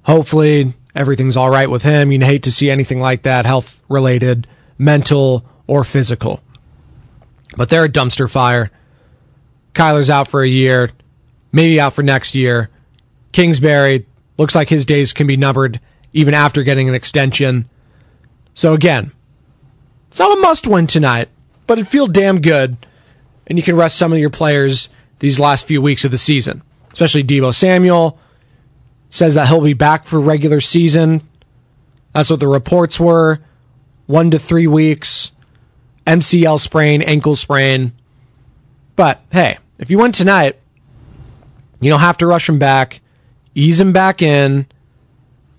Hopefully, 0.03 0.73
everything's 0.95 1.37
all 1.37 1.49
right 1.49 1.69
with 1.69 1.83
him. 1.83 2.11
You'd 2.11 2.23
hate 2.23 2.43
to 2.43 2.51
see 2.51 2.69
anything 2.69 2.99
like 2.99 3.23
that, 3.23 3.45
health 3.45 3.81
related, 3.89 4.47
mental, 4.77 5.45
or 5.67 5.83
physical. 5.83 6.41
But 7.55 7.69
they're 7.69 7.85
a 7.85 7.89
dumpster 7.89 8.29
fire. 8.29 8.71
Kyler's 9.73 10.09
out 10.09 10.27
for 10.27 10.41
a 10.41 10.47
year, 10.47 10.91
maybe 11.51 11.79
out 11.79 11.93
for 11.93 12.03
next 12.03 12.35
year. 12.35 12.69
Kingsbury 13.31 14.05
looks 14.37 14.55
like 14.55 14.69
his 14.69 14.85
days 14.85 15.13
can 15.13 15.27
be 15.27 15.37
numbered 15.37 15.79
even 16.13 16.33
after 16.33 16.63
getting 16.63 16.89
an 16.89 16.95
extension. 16.95 17.69
So 18.53 18.73
again, 18.73 19.11
it's 20.09 20.19
not 20.19 20.37
a 20.37 20.41
must 20.41 20.67
win 20.67 20.87
tonight, 20.87 21.29
but 21.67 21.79
it 21.79 21.87
feel 21.87 22.07
damn 22.07 22.41
good, 22.41 22.85
and 23.47 23.57
you 23.57 23.63
can 23.63 23.75
rest 23.75 23.97
some 23.97 24.11
of 24.11 24.19
your 24.19 24.29
players 24.29 24.89
these 25.19 25.39
last 25.39 25.65
few 25.65 25.81
weeks 25.81 26.03
of 26.03 26.11
the 26.11 26.17
season, 26.17 26.63
especially 26.91 27.23
Deebo 27.23 27.53
Samuel. 27.53 28.19
Says 29.09 29.35
that 29.35 29.47
he'll 29.47 29.61
be 29.61 29.73
back 29.73 30.05
for 30.05 30.21
regular 30.21 30.61
season. 30.61 31.21
That's 32.13 32.29
what 32.29 32.39
the 32.39 32.47
reports 32.47 32.99
were. 32.99 33.39
One 34.05 34.31
to 34.31 34.39
three 34.39 34.67
weeks. 34.67 35.31
MCL 36.07 36.59
sprain, 36.59 37.01
ankle 37.01 37.35
sprain. 37.35 37.93
But 38.95 39.21
hey, 39.31 39.57
if 39.79 39.89
you 39.89 39.97
win 39.97 40.11
tonight, 40.11 40.57
you 41.79 41.89
don't 41.89 41.99
have 41.99 42.17
to 42.19 42.27
rush 42.27 42.47
him 42.47 42.59
back. 42.59 43.01
Ease 43.53 43.79
him 43.79 43.91
back 43.91 44.21
in. 44.21 44.65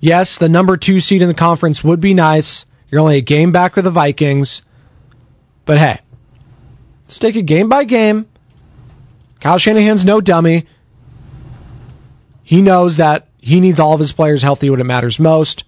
Yes, 0.03 0.37
the 0.37 0.49
number 0.49 0.77
two 0.77 0.99
seed 0.99 1.23
in 1.23 1.29
the 1.29 1.35
conference 1.35 1.85
would 1.85 2.01
be 2.01 2.13
nice. 2.13 2.67
You're 2.91 3.01
only 3.01 3.19
a 3.19 3.23
game 3.23 3.53
back 3.53 3.77
with 3.77 3.85
the 3.85 3.91
Vikings. 3.93 4.63
But 5.65 5.79
hey, 5.79 6.01
let's 7.05 7.21
take 7.21 7.37
it 7.37 7.43
game 7.43 7.69
by 7.69 7.85
game. 7.85 8.27
Kyle 9.39 9.59
Shanahan's 9.59 10.05
no 10.05 10.21
dummy. 10.21 10.67
He 12.43 12.63
knows 12.63 12.97
that 12.97 13.29
he 13.39 13.61
needs 13.61 13.79
all 13.79 13.95
of 13.95 14.01
his 14.01 14.11
players 14.11 14.43
healthy 14.43 14.71
when 14.71 14.81
it 14.81 14.85
matters 14.85 15.21
most. 15.21 15.63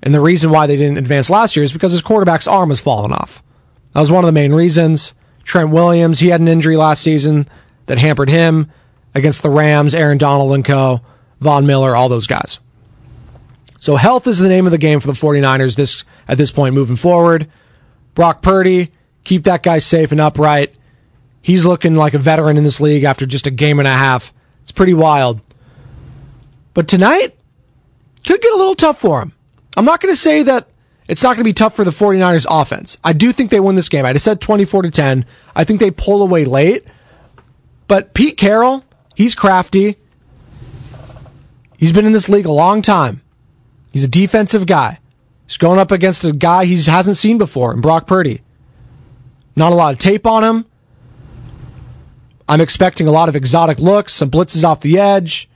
And 0.00 0.14
the 0.14 0.20
reason 0.20 0.52
why 0.52 0.68
they 0.68 0.76
didn't 0.76 0.98
advance 0.98 1.28
last 1.28 1.56
year 1.56 1.64
is 1.64 1.72
because 1.72 1.90
his 1.90 2.02
quarterback's 2.02 2.46
arm 2.46 2.68
has 2.68 2.78
fallen 2.78 3.12
off. 3.12 3.42
That 3.94 4.00
was 4.00 4.12
one 4.12 4.22
of 4.22 4.28
the 4.28 4.32
main 4.32 4.52
reasons. 4.52 5.12
Trent 5.42 5.70
Williams, 5.70 6.20
he 6.20 6.28
had 6.28 6.40
an 6.40 6.46
injury 6.46 6.76
last 6.76 7.02
season 7.02 7.48
that 7.86 7.98
hampered 7.98 8.30
him 8.30 8.70
against 9.12 9.42
the 9.42 9.50
Rams, 9.50 9.92
Aaron 9.92 10.18
Donald 10.18 10.52
and 10.52 10.64
co, 10.64 11.00
Von 11.40 11.66
Miller, 11.66 11.96
all 11.96 12.08
those 12.08 12.28
guys. 12.28 12.60
So 13.84 13.96
health 13.96 14.26
is 14.26 14.38
the 14.38 14.48
name 14.48 14.64
of 14.64 14.72
the 14.72 14.78
game 14.78 14.98
for 14.98 15.08
the 15.08 15.12
49ers 15.12 15.76
this 15.76 16.04
at 16.26 16.38
this 16.38 16.50
point 16.50 16.74
moving 16.74 16.96
forward. 16.96 17.50
Brock 18.14 18.40
Purdy, 18.40 18.90
keep 19.24 19.44
that 19.44 19.62
guy 19.62 19.78
safe 19.78 20.10
and 20.10 20.22
upright. 20.22 20.74
He's 21.42 21.66
looking 21.66 21.94
like 21.94 22.14
a 22.14 22.18
veteran 22.18 22.56
in 22.56 22.64
this 22.64 22.80
league 22.80 23.04
after 23.04 23.26
just 23.26 23.46
a 23.46 23.50
game 23.50 23.78
and 23.78 23.86
a 23.86 23.92
half. 23.92 24.32
It's 24.62 24.72
pretty 24.72 24.94
wild. 24.94 25.42
But 26.72 26.88
tonight 26.88 27.36
could 28.26 28.40
get 28.40 28.54
a 28.54 28.56
little 28.56 28.74
tough 28.74 29.00
for 29.00 29.20
him. 29.20 29.34
I'm 29.76 29.84
not 29.84 30.00
going 30.00 30.14
to 30.14 30.18
say 30.18 30.42
that 30.44 30.66
it's 31.06 31.22
not 31.22 31.36
going 31.36 31.44
to 31.44 31.50
be 31.50 31.52
tough 31.52 31.76
for 31.76 31.84
the 31.84 31.90
49ers 31.90 32.46
offense. 32.48 32.96
I 33.04 33.12
do 33.12 33.34
think 33.34 33.50
they 33.50 33.60
win 33.60 33.74
this 33.74 33.90
game. 33.90 34.06
I 34.06 34.14
just 34.14 34.24
said 34.24 34.40
24 34.40 34.80
to 34.80 34.90
10. 34.90 35.26
I 35.54 35.64
think 35.64 35.80
they 35.80 35.90
pull 35.90 36.22
away 36.22 36.46
late. 36.46 36.86
But 37.86 38.14
Pete 38.14 38.38
Carroll, 38.38 38.82
he's 39.14 39.34
crafty. 39.34 39.98
He's 41.76 41.92
been 41.92 42.06
in 42.06 42.12
this 42.12 42.30
league 42.30 42.46
a 42.46 42.52
long 42.52 42.80
time. 42.80 43.20
He's 43.94 44.02
a 44.02 44.08
defensive 44.08 44.66
guy. 44.66 44.98
He's 45.46 45.56
going 45.56 45.78
up 45.78 45.92
against 45.92 46.24
a 46.24 46.32
guy 46.32 46.64
he 46.64 46.74
hasn't 46.82 47.16
seen 47.16 47.38
before 47.38 47.72
in 47.72 47.80
Brock 47.80 48.08
Purdy. 48.08 48.42
Not 49.54 49.70
a 49.70 49.76
lot 49.76 49.92
of 49.94 50.00
tape 50.00 50.26
on 50.26 50.42
him. 50.42 50.66
I'm 52.48 52.60
expecting 52.60 53.06
a 53.06 53.12
lot 53.12 53.28
of 53.28 53.36
exotic 53.36 53.78
looks, 53.78 54.12
some 54.12 54.32
blitzes 54.32 54.64
off 54.64 54.80
the 54.80 54.98
edge, 54.98 55.48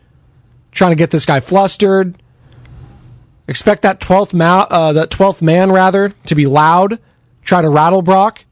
trying 0.70 0.92
to 0.92 0.94
get 0.94 1.10
this 1.10 1.26
guy 1.26 1.40
flustered. 1.40 2.22
Expect 3.48 3.82
that 3.82 4.00
twelfth 4.00 4.32
ma- 4.32 4.68
uh, 4.70 4.92
that 4.92 5.10
twelfth 5.10 5.42
man 5.42 5.72
rather 5.72 6.10
to 6.26 6.36
be 6.36 6.46
loud, 6.46 7.00
try 7.42 7.60
to 7.60 7.68
rattle 7.68 8.02
Brock, 8.02 8.44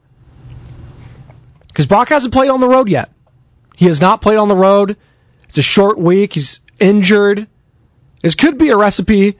because 1.69 1.85
Brock 1.85 2.09
hasn't 2.09 2.33
played 2.33 2.49
on 2.49 2.59
the 2.59 2.67
road 2.67 2.89
yet. 2.89 3.09
He 3.77 3.85
has 3.85 4.01
not 4.01 4.21
played 4.21 4.37
on 4.37 4.49
the 4.49 4.55
road. 4.57 4.97
It's 5.47 5.57
a 5.57 5.61
short 5.61 5.97
week. 5.97 6.33
He's 6.33 6.59
injured. 6.77 7.47
This 8.21 8.35
could 8.35 8.57
be 8.57 8.67
a 8.67 8.75
recipe 8.75 9.37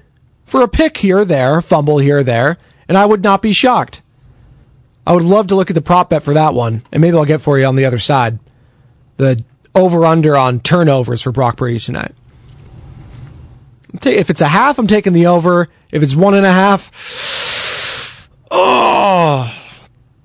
for 0.48 0.62
a 0.62 0.68
pick 0.68 0.98
here 0.98 1.20
or 1.20 1.26
there, 1.26 1.62
fumble 1.62 2.00
here 2.00 2.20
or 2.20 2.24
there, 2.24 2.58
and 2.88 2.98
I 2.98 3.06
would 3.06 3.22
not 3.22 3.42
be 3.42 3.54
shocked. 3.54 4.02
I 5.06 5.14
would 5.14 5.24
love 5.24 5.48
to 5.48 5.56
look 5.56 5.70
at 5.70 5.76
the 5.76 5.82
prop 5.82 6.10
bet 6.10 6.24
for 6.24 6.34
that 6.34 6.54
one, 6.54 6.84
and 6.92 7.02
maybe 7.02 7.16
I'll 7.16 7.26
get 7.26 7.42
for 7.42 7.60
you 7.60 7.66
on 7.66 7.76
the 7.76 7.86
other 7.86 8.00
side. 8.00 8.40
The 9.18 9.44
over 9.76 10.06
under 10.06 10.36
on 10.36 10.60
turnovers 10.60 11.22
for 11.22 11.32
Brock 11.32 11.58
Purdy 11.58 11.80
tonight. 11.80 12.16
If 14.04 14.30
it's 14.30 14.42
a 14.42 14.48
half, 14.48 14.80
I'm 14.80 14.88
taking 14.88 15.14
the 15.14 15.28
over. 15.28 15.70
If 15.92 16.02
it's 16.04 16.16
one 16.16 16.34
and 16.34 16.46
a 16.46 16.52
half, 16.52 18.30
oh, 18.52 19.54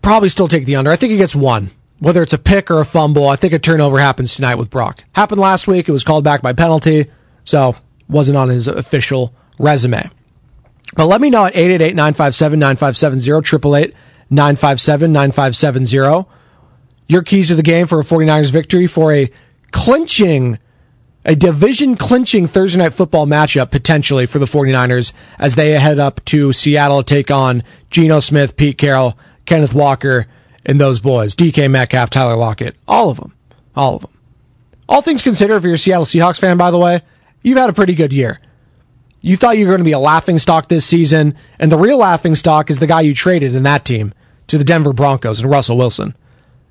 probably 0.02 0.28
still 0.28 0.48
take 0.48 0.66
the 0.66 0.76
under. 0.76 0.90
I 0.90 0.96
think 0.96 1.10
he 1.10 1.16
gets 1.16 1.34
one. 1.34 1.70
Whether 1.98 2.22
it's 2.22 2.32
a 2.32 2.38
pick 2.38 2.70
or 2.70 2.80
a 2.80 2.84
fumble, 2.84 3.28
I 3.28 3.36
think 3.36 3.52
a 3.52 3.60
turnover 3.60 3.98
happens 3.98 4.34
tonight 4.34 4.56
with 4.56 4.70
Brock. 4.70 5.04
Happened 5.12 5.40
last 5.40 5.68
week. 5.68 5.88
It 5.88 5.92
was 5.92 6.02
called 6.02 6.24
back 6.24 6.42
by 6.42 6.52
penalty, 6.52 7.06
so 7.44 7.76
wasn't 8.08 8.36
on 8.36 8.48
his 8.48 8.66
official 8.66 9.32
resume. 9.62 10.10
But 10.94 11.06
let 11.06 11.20
me 11.20 11.30
know 11.30 11.46
at 11.46 11.56
888 11.56 11.94
957 11.94 12.58
9570, 12.58 13.30
888 13.30 13.94
957 14.30 15.12
9570. 15.12 16.28
Your 17.08 17.22
keys 17.22 17.48
to 17.48 17.54
the 17.54 17.62
game 17.62 17.86
for 17.86 18.00
a 18.00 18.04
49ers 18.04 18.50
victory 18.50 18.86
for 18.86 19.12
a 19.12 19.30
clinching, 19.70 20.58
a 21.24 21.34
division 21.34 21.96
clinching 21.96 22.46
Thursday 22.46 22.78
night 22.78 22.94
football 22.94 23.26
matchup 23.26 23.70
potentially 23.70 24.26
for 24.26 24.38
the 24.38 24.46
49ers 24.46 25.12
as 25.38 25.54
they 25.54 25.70
head 25.78 25.98
up 25.98 26.24
to 26.26 26.52
Seattle 26.52 27.02
to 27.02 27.14
take 27.14 27.30
on 27.30 27.62
Geno 27.90 28.20
Smith, 28.20 28.56
Pete 28.56 28.78
Carroll, 28.78 29.18
Kenneth 29.46 29.74
Walker, 29.74 30.26
and 30.64 30.80
those 30.80 31.00
boys. 31.00 31.34
DK 31.34 31.70
Metcalf, 31.70 32.10
Tyler 32.10 32.36
Lockett. 32.36 32.76
All 32.86 33.10
of 33.10 33.16
them. 33.16 33.34
All 33.74 33.96
of 33.96 34.02
them. 34.02 34.10
All 34.88 35.02
things 35.02 35.22
considered, 35.22 35.56
if 35.56 35.64
you're 35.64 35.74
a 35.74 35.78
Seattle 35.78 36.04
Seahawks 36.04 36.38
fan, 36.38 36.58
by 36.58 36.70
the 36.70 36.78
way, 36.78 37.00
you've 37.42 37.58
had 37.58 37.70
a 37.70 37.72
pretty 37.72 37.94
good 37.94 38.12
year. 38.12 38.40
You 39.22 39.36
thought 39.36 39.56
you 39.56 39.66
were 39.66 39.72
going 39.72 39.80
to 39.80 39.84
be 39.84 39.92
a 39.92 39.98
laughing 40.00 40.38
stock 40.38 40.68
this 40.68 40.84
season, 40.84 41.36
and 41.58 41.70
the 41.70 41.78
real 41.78 41.98
laughing 41.98 42.34
stock 42.34 42.70
is 42.70 42.78
the 42.78 42.88
guy 42.88 43.02
you 43.02 43.14
traded 43.14 43.54
in 43.54 43.62
that 43.62 43.84
team 43.84 44.12
to 44.48 44.58
the 44.58 44.64
Denver 44.64 44.92
Broncos 44.92 45.40
and 45.40 45.50
Russell 45.50 45.78
Wilson. 45.78 46.16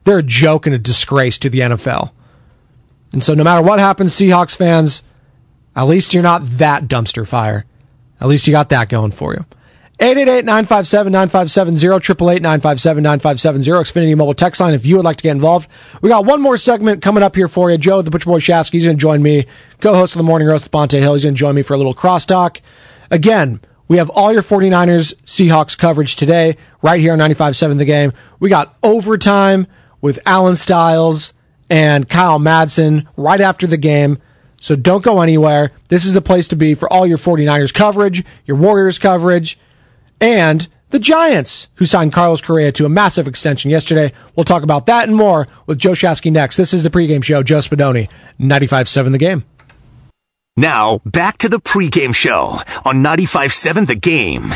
They're 0.03 0.19
a 0.19 0.23
joke 0.23 0.65
and 0.65 0.75
a 0.75 0.79
disgrace 0.79 1.37
to 1.39 1.49
the 1.49 1.59
NFL. 1.59 2.11
And 3.13 3.23
so 3.23 3.33
no 3.33 3.43
matter 3.43 3.61
what 3.61 3.79
happens, 3.79 4.13
Seahawks 4.13 4.55
fans, 4.55 5.03
at 5.75 5.83
least 5.83 6.13
you're 6.13 6.23
not 6.23 6.41
that 6.57 6.87
dumpster 6.87 7.25
fire. 7.25 7.65
At 8.19 8.27
least 8.27 8.47
you 8.47 8.51
got 8.51 8.69
that 8.69 8.89
going 8.89 9.11
for 9.11 9.33
you. 9.33 9.45
888-957-9570, 10.01 12.01
888-957-9570, 12.41 13.83
Xfinity 13.83 14.17
Mobile 14.17 14.33
text 14.33 14.59
line 14.59 14.73
if 14.73 14.83
you 14.83 14.95
would 14.95 15.05
like 15.05 15.17
to 15.17 15.23
get 15.23 15.31
involved. 15.31 15.69
We 16.01 16.09
got 16.09 16.25
one 16.25 16.41
more 16.41 16.57
segment 16.57 17.03
coming 17.03 17.21
up 17.21 17.35
here 17.35 17.47
for 17.47 17.69
you. 17.69 17.77
Joe, 17.77 18.01
the 18.01 18.09
Butcher 18.09 18.31
Boy 18.31 18.39
Shasky, 18.39 18.71
he's 18.71 18.85
going 18.85 18.97
to 18.97 19.01
join 19.01 19.21
me, 19.21 19.45
co-host 19.79 20.15
of 20.15 20.17
the 20.17 20.23
Morning 20.23 20.47
Roast 20.47 20.71
Bonta 20.71 20.99
Hill. 20.99 21.13
He's 21.13 21.23
going 21.23 21.35
to 21.35 21.39
join 21.39 21.53
me 21.53 21.61
for 21.61 21.75
a 21.75 21.77
little 21.77 21.93
crosstalk. 21.93 22.61
Again, 23.11 23.61
we 23.87 23.97
have 23.97 24.09
all 24.09 24.33
your 24.33 24.41
49ers 24.41 25.13
Seahawks 25.25 25.77
coverage 25.77 26.15
today, 26.15 26.57
right 26.81 26.99
here 26.99 27.13
on 27.13 27.19
95.7 27.19 27.77
The 27.77 27.85
Game. 27.85 28.11
We 28.39 28.49
got 28.49 28.75
overtime 28.81 29.67
with 30.01 30.17
Alan 30.25 30.55
Stiles 30.55 31.33
and 31.69 32.09
Kyle 32.09 32.39
Madsen 32.39 33.05
right 33.17 33.39
after 33.39 33.67
the 33.67 33.77
game. 33.77 34.17
So 34.59 34.75
don't 34.75 35.03
go 35.03 35.21
anywhere. 35.21 35.73
This 35.89 36.05
is 36.05 36.13
the 36.13 36.21
place 36.21 36.47
to 36.47 36.55
be 36.55 36.73
for 36.73 36.91
all 36.91 37.05
your 37.05 37.19
49ers 37.19 37.71
coverage, 37.71 38.25
your 38.45 38.57
Warriors 38.57 38.97
coverage, 38.97 39.59
and 40.21 40.67
the 40.91 40.99
Giants, 40.99 41.67
who 41.75 41.85
signed 41.85 42.13
Carlos 42.13 42.41
Correa 42.41 42.71
to 42.73 42.85
a 42.85 42.89
massive 42.89 43.27
extension 43.27 43.71
yesterday. 43.71 44.13
We'll 44.35 44.43
talk 44.45 44.63
about 44.63 44.85
that 44.85 45.07
and 45.07 45.17
more 45.17 45.47
with 45.65 45.79
Joe 45.79 45.91
Shasky 45.91 46.31
next. 46.31 46.57
This 46.57 46.73
is 46.73 46.83
the 46.83 46.89
pregame 46.89 47.23
show. 47.23 47.43
Joe 47.43 47.59
Spadoni, 47.59 48.09
95.7 48.39 49.11
The 49.11 49.17
Game. 49.17 49.43
Now, 50.55 50.99
back 51.05 51.37
to 51.39 51.49
the 51.49 51.59
pregame 51.59 52.13
show 52.13 52.59
on 52.85 53.03
95.7 53.03 53.87
The 53.87 53.95
Game. 53.95 54.53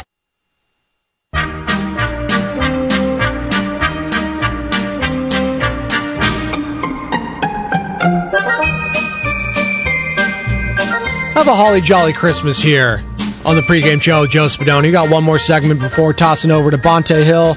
Have 11.33 11.47
a 11.47 11.55
holly 11.55 11.81
jolly 11.81 12.13
Christmas 12.13 12.61
here 12.61 13.03
on 13.45 13.55
the 13.55 13.61
pregame 13.61 14.01
show. 14.01 14.25
Joe 14.25 14.47
Spadoni. 14.47 14.87
You 14.87 14.91
got 14.91 15.09
one 15.09 15.23
more 15.23 15.39
segment 15.39 15.79
before 15.79 16.11
tossing 16.11 16.51
over 16.51 16.71
to 16.71 16.77
Bonta 16.77 17.23
Hill 17.23 17.55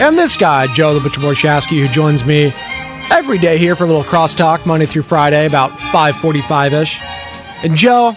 and 0.00 0.16
this 0.16 0.36
guy, 0.36 0.72
Joe 0.74 0.94
the 0.94 1.00
Butcher 1.00 1.20
Boy 1.20 1.34
Shasky, 1.34 1.80
who 1.80 1.88
joins 1.92 2.24
me 2.24 2.52
every 3.10 3.38
day 3.38 3.58
here 3.58 3.74
for 3.74 3.82
a 3.84 3.86
little 3.86 4.04
crosstalk 4.04 4.64
Monday 4.64 4.86
through 4.86 5.02
Friday, 5.02 5.46
about 5.46 5.72
5:45 5.72 6.72
ish. 6.72 7.00
And 7.64 7.74
Joe, 7.74 8.14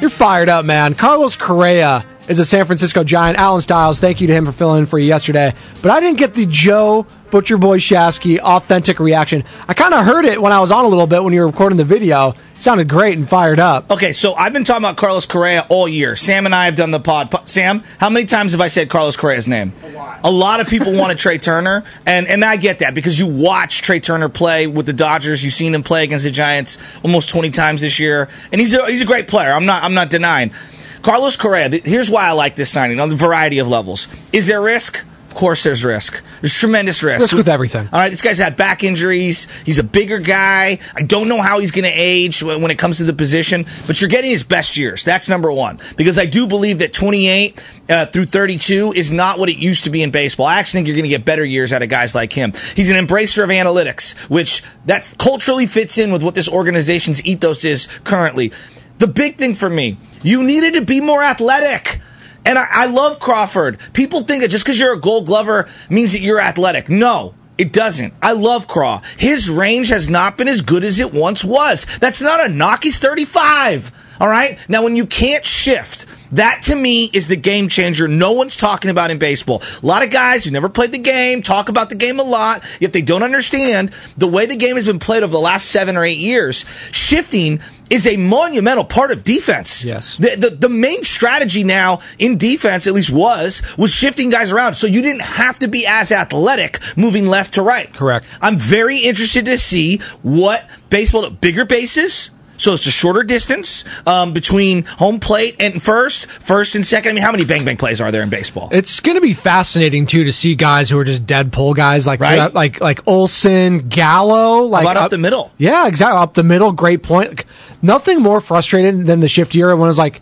you're 0.00 0.10
fired 0.10 0.48
up, 0.48 0.64
man. 0.64 0.94
Carlos 0.94 1.36
Correa 1.36 2.04
is 2.28 2.40
a 2.40 2.44
San 2.44 2.66
Francisco 2.66 3.04
Giant. 3.04 3.38
Alan 3.38 3.60
Stiles, 3.60 4.00
thank 4.00 4.20
you 4.20 4.26
to 4.26 4.32
him 4.32 4.46
for 4.46 4.52
filling 4.52 4.80
in 4.80 4.86
for 4.86 4.98
you 4.98 5.06
yesterday. 5.06 5.54
But 5.80 5.92
I 5.92 6.00
didn't 6.00 6.18
get 6.18 6.34
the 6.34 6.46
Joe 6.46 7.06
Butcher 7.32 7.56
Boy 7.56 7.78
Shasky 7.78 8.38
authentic 8.38 9.00
reaction. 9.00 9.42
I 9.66 9.72
kind 9.72 9.94
of 9.94 10.04
heard 10.04 10.26
it 10.26 10.40
when 10.40 10.52
I 10.52 10.60
was 10.60 10.70
on 10.70 10.84
a 10.84 10.88
little 10.88 11.06
bit 11.06 11.24
when 11.24 11.32
you 11.32 11.40
were 11.40 11.46
recording 11.46 11.78
the 11.78 11.84
video. 11.84 12.32
It 12.32 12.36
sounded 12.62 12.90
great 12.90 13.16
and 13.16 13.26
fired 13.26 13.58
up. 13.58 13.90
Okay, 13.90 14.12
so 14.12 14.34
I've 14.34 14.52
been 14.52 14.64
talking 14.64 14.84
about 14.84 14.98
Carlos 14.98 15.24
Correa 15.24 15.64
all 15.70 15.88
year. 15.88 16.14
Sam 16.14 16.44
and 16.44 16.54
I 16.54 16.66
have 16.66 16.74
done 16.74 16.90
the 16.90 17.00
pod. 17.00 17.48
Sam, 17.48 17.84
how 17.96 18.10
many 18.10 18.26
times 18.26 18.52
have 18.52 18.60
I 18.60 18.68
said 18.68 18.90
Carlos 18.90 19.16
Correa's 19.16 19.48
name? 19.48 19.72
A 19.82 19.88
lot. 19.88 20.20
A 20.24 20.30
lot 20.30 20.60
of 20.60 20.68
people 20.68 20.92
wanted 20.92 21.16
Trea 21.16 21.38
Turner, 21.38 21.84
and, 22.04 22.28
and 22.28 22.44
I 22.44 22.56
get 22.56 22.80
that 22.80 22.92
because 22.92 23.18
you 23.18 23.26
watch 23.26 23.80
Trea 23.80 23.98
Turner 23.98 24.28
play 24.28 24.66
with 24.66 24.84
the 24.84 24.92
Dodgers. 24.92 25.42
You've 25.42 25.54
seen 25.54 25.74
him 25.74 25.82
play 25.82 26.04
against 26.04 26.26
the 26.26 26.30
Giants 26.30 26.76
almost 27.02 27.30
20 27.30 27.50
times 27.50 27.80
this 27.80 27.98
year, 27.98 28.28
and 28.52 28.60
he's 28.60 28.74
a, 28.74 28.86
he's 28.88 29.00
a 29.00 29.06
great 29.06 29.26
player. 29.26 29.52
I'm 29.52 29.64
not 29.64 29.82
I'm 29.82 29.94
not 29.94 30.10
denying. 30.10 30.52
Carlos 31.00 31.38
Correa, 31.38 31.70
here's 31.70 32.10
why 32.10 32.28
I 32.28 32.32
like 32.32 32.56
this 32.56 32.68
signing 32.68 33.00
on 33.00 33.08
the 33.08 33.16
variety 33.16 33.58
of 33.58 33.68
levels. 33.68 34.06
Is 34.32 34.48
there 34.48 34.60
risk? 34.60 35.02
Of 35.32 35.38
course, 35.38 35.62
there's 35.62 35.82
risk. 35.82 36.22
There's 36.42 36.52
tremendous 36.52 37.02
risk. 37.02 37.22
Risk 37.22 37.34
with 37.34 37.48
everything. 37.48 37.88
All 37.90 37.98
right, 37.98 38.10
this 38.10 38.20
guy's 38.20 38.36
had 38.36 38.54
back 38.54 38.84
injuries. 38.84 39.46
He's 39.64 39.78
a 39.78 39.82
bigger 39.82 40.18
guy. 40.18 40.78
I 40.94 41.02
don't 41.04 41.26
know 41.26 41.40
how 41.40 41.58
he's 41.58 41.70
going 41.70 41.86
to 41.86 41.90
age 41.90 42.42
when 42.42 42.70
it 42.70 42.76
comes 42.76 42.98
to 42.98 43.04
the 43.04 43.14
position, 43.14 43.64
but 43.86 43.98
you're 43.98 44.10
getting 44.10 44.30
his 44.30 44.42
best 44.42 44.76
years. 44.76 45.04
That's 45.04 45.30
number 45.30 45.50
one. 45.50 45.80
Because 45.96 46.18
I 46.18 46.26
do 46.26 46.46
believe 46.46 46.80
that 46.80 46.92
28 46.92 47.64
uh, 47.88 48.06
through 48.06 48.26
32 48.26 48.92
is 48.92 49.10
not 49.10 49.38
what 49.38 49.48
it 49.48 49.56
used 49.56 49.84
to 49.84 49.90
be 49.90 50.02
in 50.02 50.10
baseball. 50.10 50.44
I 50.44 50.58
actually 50.58 50.80
think 50.80 50.88
you're 50.88 50.96
going 50.96 51.04
to 51.04 51.08
get 51.08 51.24
better 51.24 51.46
years 51.46 51.72
out 51.72 51.80
of 51.80 51.88
guys 51.88 52.14
like 52.14 52.34
him. 52.34 52.52
He's 52.76 52.90
an 52.90 53.06
embracer 53.06 53.42
of 53.42 53.48
analytics, 53.48 54.12
which 54.28 54.62
that 54.84 55.14
culturally 55.18 55.66
fits 55.66 55.96
in 55.96 56.12
with 56.12 56.22
what 56.22 56.34
this 56.34 56.46
organization's 56.46 57.24
ethos 57.24 57.64
is 57.64 57.88
currently. 58.04 58.52
The 58.98 59.06
big 59.06 59.38
thing 59.38 59.54
for 59.54 59.70
me, 59.70 59.96
you 60.22 60.42
needed 60.42 60.74
to 60.74 60.82
be 60.82 61.00
more 61.00 61.22
athletic. 61.22 62.02
And 62.44 62.58
I, 62.58 62.66
I 62.70 62.86
love 62.86 63.18
Crawford. 63.18 63.78
People 63.92 64.22
think 64.22 64.42
that 64.42 64.48
just 64.48 64.64
because 64.64 64.78
you're 64.80 64.94
a 64.94 65.00
gold 65.00 65.26
glover 65.26 65.68
means 65.88 66.12
that 66.12 66.20
you're 66.20 66.40
athletic. 66.40 66.88
No. 66.88 67.34
It 67.58 67.72
doesn't. 67.72 68.14
I 68.22 68.32
love 68.32 68.66
Craw. 68.66 69.02
His 69.18 69.48
range 69.50 69.88
has 69.88 70.08
not 70.08 70.38
been 70.38 70.48
as 70.48 70.62
good 70.62 70.82
as 70.84 70.98
it 70.98 71.12
once 71.12 71.44
was. 71.44 71.86
That's 72.00 72.20
not 72.20 72.44
a 72.44 72.48
knock. 72.48 72.82
He's 72.82 72.98
35. 72.98 73.92
All 74.22 74.28
right. 74.28 74.56
Now, 74.68 74.84
when 74.84 74.94
you 74.94 75.04
can't 75.04 75.44
shift, 75.44 76.06
that 76.30 76.62
to 76.66 76.76
me 76.76 77.10
is 77.12 77.26
the 77.26 77.34
game 77.34 77.68
changer 77.68 78.06
no 78.06 78.30
one's 78.30 78.56
talking 78.56 78.88
about 78.88 79.10
in 79.10 79.18
baseball. 79.18 79.64
A 79.82 79.84
lot 79.84 80.04
of 80.04 80.10
guys 80.10 80.44
who 80.44 80.52
never 80.52 80.68
played 80.68 80.92
the 80.92 80.98
game 80.98 81.42
talk 81.42 81.68
about 81.68 81.88
the 81.88 81.96
game 81.96 82.20
a 82.20 82.22
lot, 82.22 82.62
yet 82.78 82.92
they 82.92 83.02
don't 83.02 83.24
understand 83.24 83.90
the 84.16 84.28
way 84.28 84.46
the 84.46 84.54
game 84.54 84.76
has 84.76 84.84
been 84.84 85.00
played 85.00 85.24
over 85.24 85.32
the 85.32 85.40
last 85.40 85.72
seven 85.72 85.96
or 85.96 86.04
eight 86.04 86.18
years. 86.18 86.64
Shifting 86.92 87.58
is 87.90 88.06
a 88.06 88.16
monumental 88.16 88.84
part 88.84 89.10
of 89.10 89.24
defense. 89.24 89.84
Yes. 89.84 90.16
The, 90.18 90.36
the, 90.36 90.50
the, 90.50 90.68
main 90.68 91.02
strategy 91.02 91.64
now 91.64 92.00
in 92.16 92.38
defense, 92.38 92.86
at 92.86 92.94
least 92.94 93.10
was, 93.10 93.60
was 93.76 93.92
shifting 93.92 94.30
guys 94.30 94.52
around. 94.52 94.76
So 94.76 94.86
you 94.86 95.02
didn't 95.02 95.22
have 95.22 95.58
to 95.58 95.68
be 95.68 95.84
as 95.84 96.12
athletic 96.12 96.80
moving 96.96 97.26
left 97.26 97.54
to 97.54 97.62
right. 97.62 97.92
Correct. 97.92 98.24
I'm 98.40 98.56
very 98.56 98.98
interested 98.98 99.46
to 99.46 99.58
see 99.58 99.98
what 100.22 100.70
baseball, 100.90 101.28
bigger 101.28 101.64
bases, 101.64 102.30
so 102.56 102.74
it's 102.74 102.86
a 102.86 102.90
shorter 102.90 103.22
distance 103.22 103.84
um, 104.06 104.32
between 104.32 104.84
home 104.84 105.20
plate 105.20 105.56
and 105.60 105.82
first, 105.82 106.26
first 106.26 106.74
and 106.74 106.84
second. 106.84 107.10
I 107.10 107.14
mean, 107.14 107.22
how 107.22 107.32
many 107.32 107.44
bang 107.44 107.64
bang 107.64 107.76
plays 107.76 108.00
are 108.00 108.10
there 108.10 108.22
in 108.22 108.30
baseball? 108.30 108.68
It's 108.72 109.00
going 109.00 109.16
to 109.16 109.20
be 109.20 109.34
fascinating 109.34 110.06
too 110.06 110.24
to 110.24 110.32
see 110.32 110.54
guys 110.54 110.88
who 110.90 110.98
are 110.98 111.04
just 111.04 111.26
dead 111.26 111.52
pull 111.52 111.74
guys 111.74 112.06
like 112.06 112.20
right? 112.20 112.52
like 112.52 112.80
like 112.80 113.06
Olson, 113.08 113.88
Gallo, 113.88 114.62
like 114.62 114.86
up, 114.86 114.96
up, 114.96 115.10
the 115.10 115.18
middle. 115.18 115.50
Yeah, 115.58 115.86
exactly 115.86 116.18
up 116.18 116.34
the 116.34 116.44
middle. 116.44 116.72
Great 116.72 117.02
point. 117.02 117.44
Nothing 117.80 118.20
more 118.20 118.40
frustrating 118.40 119.04
than 119.04 119.20
the 119.20 119.28
shift 119.28 119.54
era 119.56 119.76
when 119.76 119.86
it 119.86 119.90
was 119.90 119.98
like. 119.98 120.20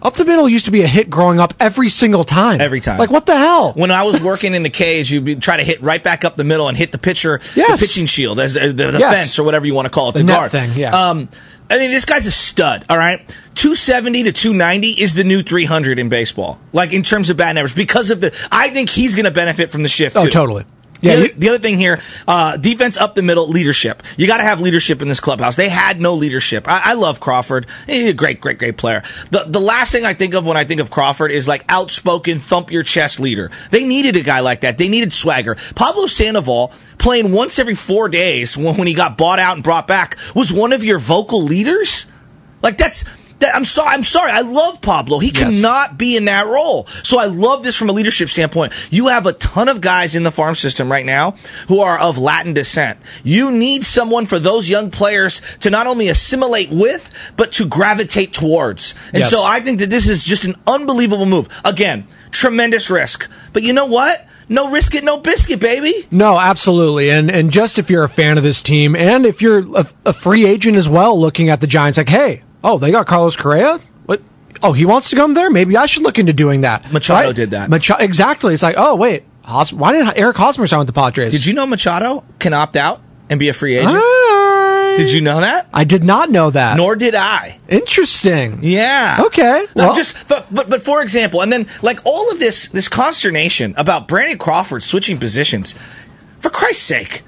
Up 0.00 0.14
the 0.14 0.24
middle 0.24 0.48
used 0.48 0.66
to 0.66 0.70
be 0.70 0.82
a 0.82 0.86
hit 0.86 1.10
growing 1.10 1.40
up 1.40 1.54
every 1.58 1.88
single 1.88 2.22
time. 2.22 2.60
Every 2.60 2.78
time. 2.78 3.00
Like, 3.00 3.10
what 3.10 3.26
the 3.26 3.36
hell? 3.36 3.72
When 3.72 3.90
I 3.90 4.04
was 4.04 4.20
working 4.20 4.54
in 4.54 4.62
the 4.62 4.70
cage, 4.70 5.10
you'd 5.10 5.42
try 5.42 5.56
to 5.56 5.64
hit 5.64 5.82
right 5.82 6.00
back 6.00 6.24
up 6.24 6.36
the 6.36 6.44
middle 6.44 6.68
and 6.68 6.78
hit 6.78 6.92
the 6.92 6.98
pitcher, 6.98 7.40
yes. 7.56 7.80
the 7.80 7.84
pitching 7.84 8.06
shield, 8.06 8.38
as, 8.38 8.56
as 8.56 8.76
the, 8.76 8.92
the 8.92 9.00
yes. 9.00 9.16
fence 9.16 9.38
or 9.40 9.42
whatever 9.42 9.66
you 9.66 9.74
want 9.74 9.86
to 9.86 9.90
call 9.90 10.10
it, 10.10 10.12
the, 10.12 10.20
the 10.20 10.32
guard. 10.32 10.52
thing, 10.52 10.70
yeah. 10.76 10.90
Um, 10.90 11.28
I 11.70 11.78
mean, 11.78 11.90
this 11.90 12.04
guy's 12.04 12.26
a 12.26 12.30
stud, 12.30 12.84
all 12.88 12.96
right? 12.96 13.20
270 13.54 14.24
to 14.24 14.32
290 14.32 15.02
is 15.02 15.14
the 15.14 15.24
new 15.24 15.42
300 15.42 15.98
in 15.98 16.08
baseball, 16.08 16.58
like 16.72 16.92
in 16.92 17.02
terms 17.02 17.28
of 17.28 17.36
batting 17.36 17.58
average, 17.58 17.74
because 17.74 18.10
of 18.10 18.20
the. 18.20 18.34
I 18.50 18.70
think 18.70 18.88
he's 18.88 19.14
going 19.14 19.26
to 19.26 19.30
benefit 19.30 19.70
from 19.70 19.82
the 19.82 19.88
shift. 19.88 20.16
Oh, 20.16 20.24
too. 20.24 20.30
totally. 20.30 20.64
Yeah. 21.00 21.16
The, 21.16 21.16
other, 21.16 21.34
the 21.34 21.48
other 21.50 21.58
thing 21.58 21.78
here, 21.78 22.00
uh, 22.26 22.56
defense 22.56 22.96
up 22.96 23.14
the 23.14 23.22
middle, 23.22 23.48
leadership. 23.48 24.02
You 24.16 24.26
got 24.26 24.38
to 24.38 24.42
have 24.42 24.60
leadership 24.60 25.00
in 25.00 25.08
this 25.08 25.20
clubhouse. 25.20 25.56
They 25.56 25.68
had 25.68 26.00
no 26.00 26.14
leadership. 26.14 26.66
I, 26.68 26.80
I, 26.84 26.94
love 26.94 27.20
Crawford. 27.20 27.66
He's 27.86 28.08
a 28.08 28.12
great, 28.12 28.40
great, 28.40 28.58
great 28.58 28.76
player. 28.76 29.02
The 29.30 29.44
the 29.44 29.60
last 29.60 29.92
thing 29.92 30.04
I 30.04 30.14
think 30.14 30.34
of 30.34 30.44
when 30.44 30.56
I 30.56 30.64
think 30.64 30.80
of 30.80 30.90
Crawford 30.90 31.30
is 31.30 31.46
like 31.46 31.64
outspoken, 31.68 32.38
thump 32.40 32.72
your 32.72 32.82
chest 32.82 33.20
leader. 33.20 33.50
They 33.70 33.84
needed 33.84 34.16
a 34.16 34.22
guy 34.22 34.40
like 34.40 34.62
that. 34.62 34.78
They 34.78 34.88
needed 34.88 35.12
swagger. 35.12 35.56
Pablo 35.74 36.06
Sandoval 36.06 36.72
playing 36.98 37.32
once 37.32 37.58
every 37.58 37.74
four 37.74 38.08
days 38.08 38.56
when, 38.56 38.76
when 38.76 38.88
he 38.88 38.94
got 38.94 39.16
bought 39.16 39.38
out 39.38 39.54
and 39.54 39.62
brought 39.62 39.86
back 39.86 40.16
was 40.34 40.52
one 40.52 40.72
of 40.72 40.82
your 40.82 40.98
vocal 40.98 41.42
leaders. 41.42 42.06
Like 42.62 42.76
that's 42.76 43.04
I'm 43.42 43.64
sorry. 43.64 43.90
I'm 43.90 44.02
sorry. 44.02 44.30
I 44.30 44.40
love 44.40 44.80
Pablo. 44.80 45.18
He 45.18 45.28
yes. 45.28 45.38
cannot 45.38 45.98
be 45.98 46.16
in 46.16 46.26
that 46.26 46.46
role. 46.46 46.86
So 47.02 47.18
I 47.18 47.26
love 47.26 47.62
this 47.62 47.76
from 47.76 47.88
a 47.88 47.92
leadership 47.92 48.28
standpoint. 48.28 48.72
You 48.90 49.08
have 49.08 49.26
a 49.26 49.32
ton 49.32 49.68
of 49.68 49.80
guys 49.80 50.16
in 50.16 50.22
the 50.22 50.30
farm 50.30 50.54
system 50.54 50.90
right 50.90 51.06
now 51.06 51.32
who 51.68 51.80
are 51.80 51.98
of 51.98 52.18
Latin 52.18 52.54
descent. 52.54 52.98
You 53.24 53.50
need 53.50 53.84
someone 53.84 54.26
for 54.26 54.38
those 54.38 54.68
young 54.68 54.90
players 54.90 55.40
to 55.60 55.70
not 55.70 55.86
only 55.86 56.08
assimilate 56.08 56.70
with, 56.70 57.10
but 57.36 57.52
to 57.52 57.66
gravitate 57.66 58.32
towards. 58.32 58.94
And 59.12 59.18
yes. 59.18 59.30
so 59.30 59.42
I 59.42 59.60
think 59.60 59.78
that 59.80 59.90
this 59.90 60.08
is 60.08 60.24
just 60.24 60.44
an 60.44 60.56
unbelievable 60.66 61.26
move. 61.26 61.48
Again, 61.64 62.06
tremendous 62.30 62.90
risk. 62.90 63.28
But 63.52 63.62
you 63.62 63.72
know 63.72 63.86
what? 63.86 64.26
no 64.48 64.70
risk 64.70 64.94
it, 64.94 65.04
no 65.04 65.18
biscuit, 65.18 65.60
baby. 65.60 66.06
No, 66.10 66.38
absolutely. 66.38 67.10
And 67.10 67.30
and 67.30 67.50
just 67.50 67.78
if 67.78 67.90
you're 67.90 68.04
a 68.04 68.08
fan 68.08 68.38
of 68.38 68.44
this 68.44 68.62
team, 68.62 68.96
and 68.96 69.26
if 69.26 69.42
you're 69.42 69.58
a, 69.76 69.86
a, 70.06 70.12
free 70.12 70.46
agent 70.46 70.76
as 70.76 70.88
well, 70.88 71.18
looking 71.20 71.50
at 71.50 71.60
the 71.60 71.66
Giants, 71.66 71.98
like, 71.98 72.08
hey, 72.08 72.42
Oh, 72.62 72.78
they 72.78 72.90
got 72.90 73.06
Carlos 73.06 73.36
Correa? 73.36 73.80
What? 74.06 74.22
Oh, 74.62 74.72
he 74.72 74.84
wants 74.84 75.10
to 75.10 75.16
come 75.16 75.34
there? 75.34 75.50
Maybe 75.50 75.76
I 75.76 75.86
should 75.86 76.02
look 76.02 76.18
into 76.18 76.32
doing 76.32 76.62
that. 76.62 76.92
Machado 76.92 77.28
right? 77.28 77.36
did 77.36 77.52
that. 77.52 77.70
Machado, 77.70 78.02
exactly. 78.02 78.54
It's 78.54 78.62
like, 78.62 78.76
oh, 78.78 78.96
wait. 78.96 79.24
Hos- 79.42 79.72
why 79.72 79.92
didn't 79.92 80.16
Eric 80.16 80.36
Hosmer 80.36 80.66
sign 80.66 80.80
with 80.80 80.88
the 80.88 80.92
Padres? 80.92 81.32
Did 81.32 81.46
you 81.46 81.54
know 81.54 81.66
Machado 81.66 82.24
can 82.38 82.52
opt 82.52 82.76
out 82.76 83.00
and 83.30 83.38
be 83.40 83.48
a 83.48 83.52
free 83.52 83.76
agent? 83.76 83.94
I... 83.96 84.94
Did 84.98 85.12
you 85.12 85.20
know 85.20 85.40
that? 85.40 85.68
I 85.72 85.84
did 85.84 86.02
not 86.02 86.28
know 86.28 86.50
that. 86.50 86.76
Nor 86.76 86.96
did 86.96 87.14
I. 87.14 87.60
Interesting. 87.68 88.60
Yeah. 88.62 89.22
Okay. 89.26 89.66
Well. 89.74 89.94
just 89.94 90.26
but, 90.26 90.52
but 90.52 90.68
but 90.68 90.82
for 90.82 91.02
example, 91.02 91.40
and 91.40 91.52
then 91.52 91.68
like 91.82 92.00
all 92.04 92.32
of 92.32 92.40
this 92.40 92.66
this 92.68 92.88
consternation 92.88 93.74
about 93.76 94.08
Brandon 94.08 94.38
Crawford 94.38 94.82
switching 94.82 95.18
positions. 95.18 95.74
For 96.40 96.50
Christ's 96.50 96.82
sake, 96.82 97.22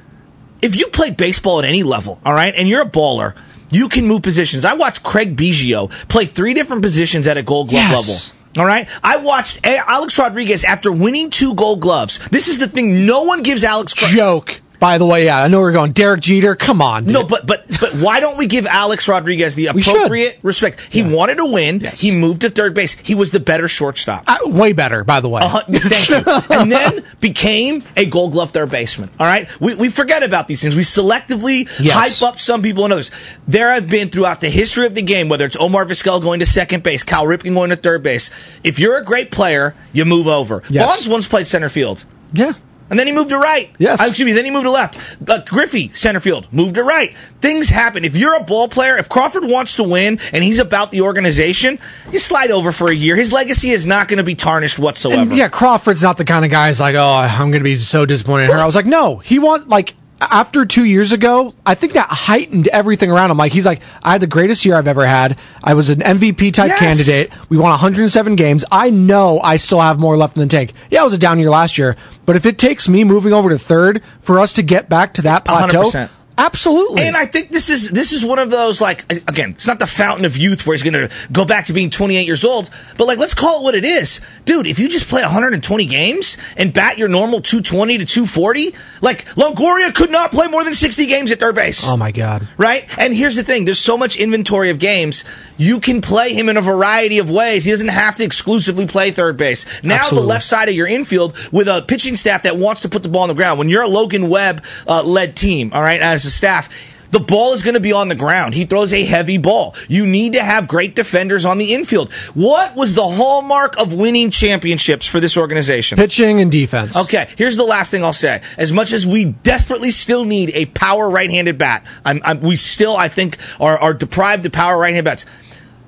if 0.62 0.76
you 0.76 0.86
played 0.88 1.16
baseball 1.16 1.60
at 1.60 1.64
any 1.64 1.84
level, 1.84 2.20
all 2.24 2.34
right, 2.34 2.54
and 2.56 2.68
you're 2.68 2.82
a 2.82 2.90
baller, 2.90 3.36
you 3.70 3.88
can 3.88 4.06
move 4.06 4.22
positions. 4.22 4.64
I 4.64 4.74
watched 4.74 5.02
Craig 5.02 5.36
Biggio 5.36 5.90
play 6.08 6.24
three 6.24 6.54
different 6.54 6.82
positions 6.82 7.26
at 7.26 7.36
a 7.36 7.42
gold 7.42 7.68
glove 7.68 7.82
yes. 7.82 8.32
level. 8.34 8.40
All 8.62 8.66
right. 8.66 8.88
I 9.02 9.18
watched 9.18 9.64
Alex 9.64 10.18
Rodriguez 10.18 10.64
after 10.64 10.90
winning 10.90 11.30
two 11.30 11.54
gold 11.54 11.80
gloves. 11.80 12.18
This 12.30 12.48
is 12.48 12.58
the 12.58 12.66
thing. 12.66 13.06
No 13.06 13.22
one 13.22 13.42
gives 13.42 13.62
Alex 13.62 13.92
joke. 13.94 14.60
By 14.80 14.96
the 14.96 15.04
way, 15.04 15.26
yeah, 15.26 15.42
I 15.42 15.48
know 15.48 15.60
we're 15.60 15.72
going 15.72 15.92
Derek 15.92 16.22
Jeter. 16.22 16.56
Come 16.56 16.80
on, 16.80 17.04
dude. 17.04 17.12
no, 17.12 17.22
but 17.22 17.46
but 17.46 17.66
but 17.78 17.94
why 17.94 18.18
don't 18.18 18.38
we 18.38 18.46
give 18.46 18.66
Alex 18.66 19.06
Rodriguez 19.06 19.54
the 19.54 19.66
appropriate 19.66 20.38
respect? 20.42 20.80
He 20.88 21.00
yeah. 21.00 21.10
wanted 21.10 21.36
to 21.36 21.44
win. 21.44 21.80
Yes. 21.80 22.00
He 22.00 22.10
moved 22.10 22.40
to 22.40 22.50
third 22.50 22.72
base. 22.72 22.94
He 22.94 23.14
was 23.14 23.30
the 23.30 23.40
better 23.40 23.68
shortstop. 23.68 24.24
Uh, 24.26 24.38
way 24.46 24.72
better, 24.72 25.04
by 25.04 25.20
the 25.20 25.28
way. 25.28 25.42
Uh, 25.42 25.60
thank 25.70 26.08
you. 26.08 26.56
and 26.58 26.72
then 26.72 27.04
became 27.20 27.84
a 27.94 28.06
Gold 28.06 28.32
Glove 28.32 28.52
third 28.52 28.70
baseman. 28.70 29.10
All 29.20 29.26
right, 29.26 29.48
we 29.60 29.74
we 29.74 29.90
forget 29.90 30.22
about 30.22 30.48
these 30.48 30.62
things. 30.62 30.74
We 30.74 30.82
selectively 30.82 31.68
yes. 31.78 32.18
hype 32.18 32.28
up 32.28 32.40
some 32.40 32.62
people 32.62 32.84
and 32.84 32.92
others. 32.94 33.10
There 33.46 33.70
have 33.70 33.88
been 33.90 34.08
throughout 34.08 34.40
the 34.40 34.48
history 34.48 34.86
of 34.86 34.94
the 34.94 35.02
game, 35.02 35.28
whether 35.28 35.44
it's 35.44 35.56
Omar 35.56 35.84
Vizquel 35.84 36.22
going 36.22 36.40
to 36.40 36.46
second 36.46 36.82
base, 36.82 37.02
Cal 37.02 37.26
Ripken 37.26 37.54
going 37.54 37.68
to 37.68 37.76
third 37.76 38.02
base. 38.02 38.30
If 38.64 38.78
you're 38.78 38.96
a 38.96 39.04
great 39.04 39.30
player, 39.30 39.74
you 39.92 40.06
move 40.06 40.26
over. 40.26 40.62
Yes. 40.70 40.86
Bonds 40.86 41.08
once 41.08 41.28
played 41.28 41.46
center 41.46 41.68
field. 41.68 42.06
Yeah. 42.32 42.54
And 42.90 42.98
then 42.98 43.06
he 43.06 43.12
moved 43.12 43.30
to 43.30 43.38
right. 43.38 43.70
Yes. 43.78 44.00
Uh, 44.00 44.04
excuse 44.08 44.26
me. 44.26 44.32
Then 44.32 44.44
he 44.44 44.50
moved 44.50 44.64
to 44.64 44.70
left. 44.70 44.98
Uh, 45.26 45.40
Griffey, 45.46 45.90
center 45.94 46.20
field, 46.20 46.52
moved 46.52 46.74
to 46.74 46.82
right. 46.82 47.16
Things 47.40 47.68
happen. 47.68 48.04
If 48.04 48.16
you're 48.16 48.34
a 48.34 48.42
ball 48.42 48.68
player, 48.68 48.98
if 48.98 49.08
Crawford 49.08 49.44
wants 49.44 49.76
to 49.76 49.84
win 49.84 50.18
and 50.32 50.42
he's 50.44 50.58
about 50.58 50.90
the 50.90 51.00
organization, 51.00 51.78
you 52.10 52.18
slide 52.18 52.50
over 52.50 52.72
for 52.72 52.90
a 52.90 52.94
year. 52.94 53.16
His 53.16 53.32
legacy 53.32 53.70
is 53.70 53.86
not 53.86 54.08
going 54.08 54.18
to 54.18 54.24
be 54.24 54.34
tarnished 54.34 54.78
whatsoever. 54.78 55.22
And 55.22 55.36
yeah, 55.36 55.48
Crawford's 55.48 56.02
not 56.02 56.16
the 56.16 56.24
kind 56.24 56.44
of 56.44 56.50
guy 56.50 56.68
who's 56.68 56.80
like, 56.80 56.96
oh, 56.96 57.00
I'm 57.00 57.50
going 57.50 57.60
to 57.60 57.64
be 57.64 57.76
so 57.76 58.04
disappointed 58.04 58.46
in 58.46 58.50
her. 58.50 58.58
I 58.58 58.66
was 58.66 58.74
like, 58.74 58.86
no, 58.86 59.18
he 59.18 59.38
want 59.38 59.68
like 59.68 59.94
after 60.20 60.66
two 60.66 60.84
years 60.84 61.12
ago, 61.12 61.54
I 61.64 61.74
think 61.74 61.94
that 61.94 62.08
heightened 62.08 62.68
everything 62.68 63.10
around 63.10 63.30
him. 63.30 63.38
Like 63.38 63.52
he's 63.52 63.66
like, 63.66 63.80
I 64.02 64.12
had 64.12 64.20
the 64.20 64.26
greatest 64.26 64.64
year 64.64 64.76
I've 64.76 64.88
ever 64.88 65.06
had. 65.06 65.38
I 65.62 65.74
was 65.74 65.88
an 65.88 66.00
MVP 66.00 66.52
type 66.52 66.68
yes. 66.68 66.78
candidate. 66.78 67.32
We 67.48 67.56
won 67.56 67.70
107 67.70 68.36
games. 68.36 68.64
I 68.70 68.90
know 68.90 69.40
I 69.40 69.56
still 69.56 69.80
have 69.80 69.98
more 69.98 70.16
left 70.16 70.36
in 70.36 70.42
the 70.42 70.48
tank. 70.48 70.72
Yeah, 70.90 71.00
it 71.00 71.04
was 71.04 71.12
a 71.14 71.18
down 71.18 71.38
year 71.38 71.50
last 71.50 71.78
year, 71.78 71.96
but 72.26 72.36
if 72.36 72.46
it 72.46 72.58
takes 72.58 72.88
me 72.88 73.04
moving 73.04 73.32
over 73.32 73.48
to 73.48 73.58
third 73.58 74.02
for 74.20 74.40
us 74.40 74.54
to 74.54 74.62
get 74.62 74.88
back 74.88 75.14
to 75.14 75.22
that 75.22 75.44
plateau, 75.44 75.84
100%. 75.84 76.10
Absolutely. 76.40 77.02
And 77.02 77.16
I 77.16 77.26
think 77.26 77.50
this 77.50 77.68
is 77.68 77.90
this 77.90 78.12
is 78.12 78.24
one 78.24 78.38
of 78.38 78.50
those 78.50 78.80
like 78.80 79.10
again, 79.10 79.50
it's 79.50 79.66
not 79.66 79.78
the 79.78 79.86
fountain 79.86 80.24
of 80.24 80.36
youth 80.36 80.66
where 80.66 80.74
he's 80.74 80.82
going 80.82 80.94
to 80.94 81.14
go 81.30 81.44
back 81.44 81.66
to 81.66 81.72
being 81.72 81.90
28 81.90 82.26
years 82.26 82.44
old, 82.44 82.70
but 82.96 83.06
like 83.06 83.18
let's 83.18 83.34
call 83.34 83.60
it 83.60 83.62
what 83.62 83.74
it 83.74 83.84
is. 83.84 84.20
Dude, 84.46 84.66
if 84.66 84.78
you 84.78 84.88
just 84.88 85.08
play 85.08 85.22
120 85.22 85.84
games 85.86 86.36
and 86.56 86.72
bat 86.72 86.96
your 86.96 87.08
normal 87.08 87.42
220 87.42 87.98
to 87.98 88.06
240, 88.06 88.74
like 89.02 89.26
Longoria 89.34 89.94
could 89.94 90.10
not 90.10 90.30
play 90.30 90.46
more 90.46 90.64
than 90.64 90.74
60 90.74 91.06
games 91.06 91.30
at 91.30 91.40
third 91.40 91.54
base. 91.54 91.86
Oh 91.86 91.96
my 91.96 92.10
god. 92.10 92.48
Right? 92.56 92.88
And 92.98 93.14
here's 93.14 93.36
the 93.36 93.44
thing, 93.44 93.66
there's 93.66 93.78
so 93.78 93.98
much 93.98 94.16
inventory 94.16 94.70
of 94.70 94.78
games, 94.78 95.24
you 95.58 95.78
can 95.78 96.00
play 96.00 96.32
him 96.32 96.48
in 96.48 96.56
a 96.56 96.62
variety 96.62 97.18
of 97.18 97.28
ways. 97.28 97.66
He 97.66 97.70
doesn't 97.70 97.88
have 97.88 98.16
to 98.16 98.24
exclusively 98.24 98.86
play 98.86 99.10
third 99.10 99.36
base. 99.36 99.66
Now 99.82 99.96
Absolutely. 99.96 100.26
the 100.26 100.28
left 100.28 100.44
side 100.46 100.68
of 100.70 100.74
your 100.74 100.86
infield 100.86 101.36
with 101.52 101.68
a 101.68 101.82
pitching 101.82 102.16
staff 102.16 102.44
that 102.44 102.56
wants 102.56 102.80
to 102.80 102.88
put 102.88 103.02
the 103.02 103.10
ball 103.10 103.22
on 103.22 103.28
the 103.28 103.34
ground. 103.34 103.58
When 103.58 103.68
you're 103.68 103.82
a 103.82 103.88
Logan 103.88 104.30
Webb 104.30 104.64
uh, 104.86 105.02
led 105.02 105.36
team, 105.36 105.70
all 105.74 105.82
right, 105.82 106.00
as 106.00 106.29
staff. 106.30 106.68
The 107.10 107.20
ball 107.20 107.52
is 107.52 107.62
going 107.62 107.74
to 107.74 107.80
be 107.80 107.92
on 107.92 108.08
the 108.08 108.14
ground. 108.14 108.54
He 108.54 108.64
throws 108.64 108.92
a 108.92 109.04
heavy 109.04 109.38
ball. 109.38 109.74
You 109.88 110.06
need 110.06 110.34
to 110.34 110.44
have 110.44 110.68
great 110.68 110.94
defenders 110.94 111.44
on 111.44 111.58
the 111.58 111.74
infield. 111.74 112.12
What 112.34 112.76
was 112.76 112.94
the 112.94 113.06
hallmark 113.06 113.76
of 113.78 113.92
winning 113.92 114.30
championships 114.30 115.06
for 115.06 115.18
this 115.18 115.36
organization? 115.36 115.96
Pitching 115.96 116.40
and 116.40 116.52
defense. 116.52 116.96
Okay, 116.96 117.28
here's 117.36 117.56
the 117.56 117.64
last 117.64 117.90
thing 117.90 118.04
I'll 118.04 118.12
say. 118.12 118.42
As 118.56 118.72
much 118.72 118.92
as 118.92 119.06
we 119.06 119.24
desperately 119.24 119.90
still 119.90 120.24
need 120.24 120.50
a 120.54 120.66
power 120.66 121.10
right-handed 121.10 121.58
bat, 121.58 121.84
I'm, 122.04 122.20
I'm, 122.24 122.40
we 122.40 122.56
still, 122.56 122.96
I 122.96 123.08
think, 123.08 123.38
are, 123.58 123.78
are 123.78 123.94
deprived 123.94 124.46
of 124.46 124.52
power 124.52 124.78
right-handed 124.78 125.04
bats 125.04 125.26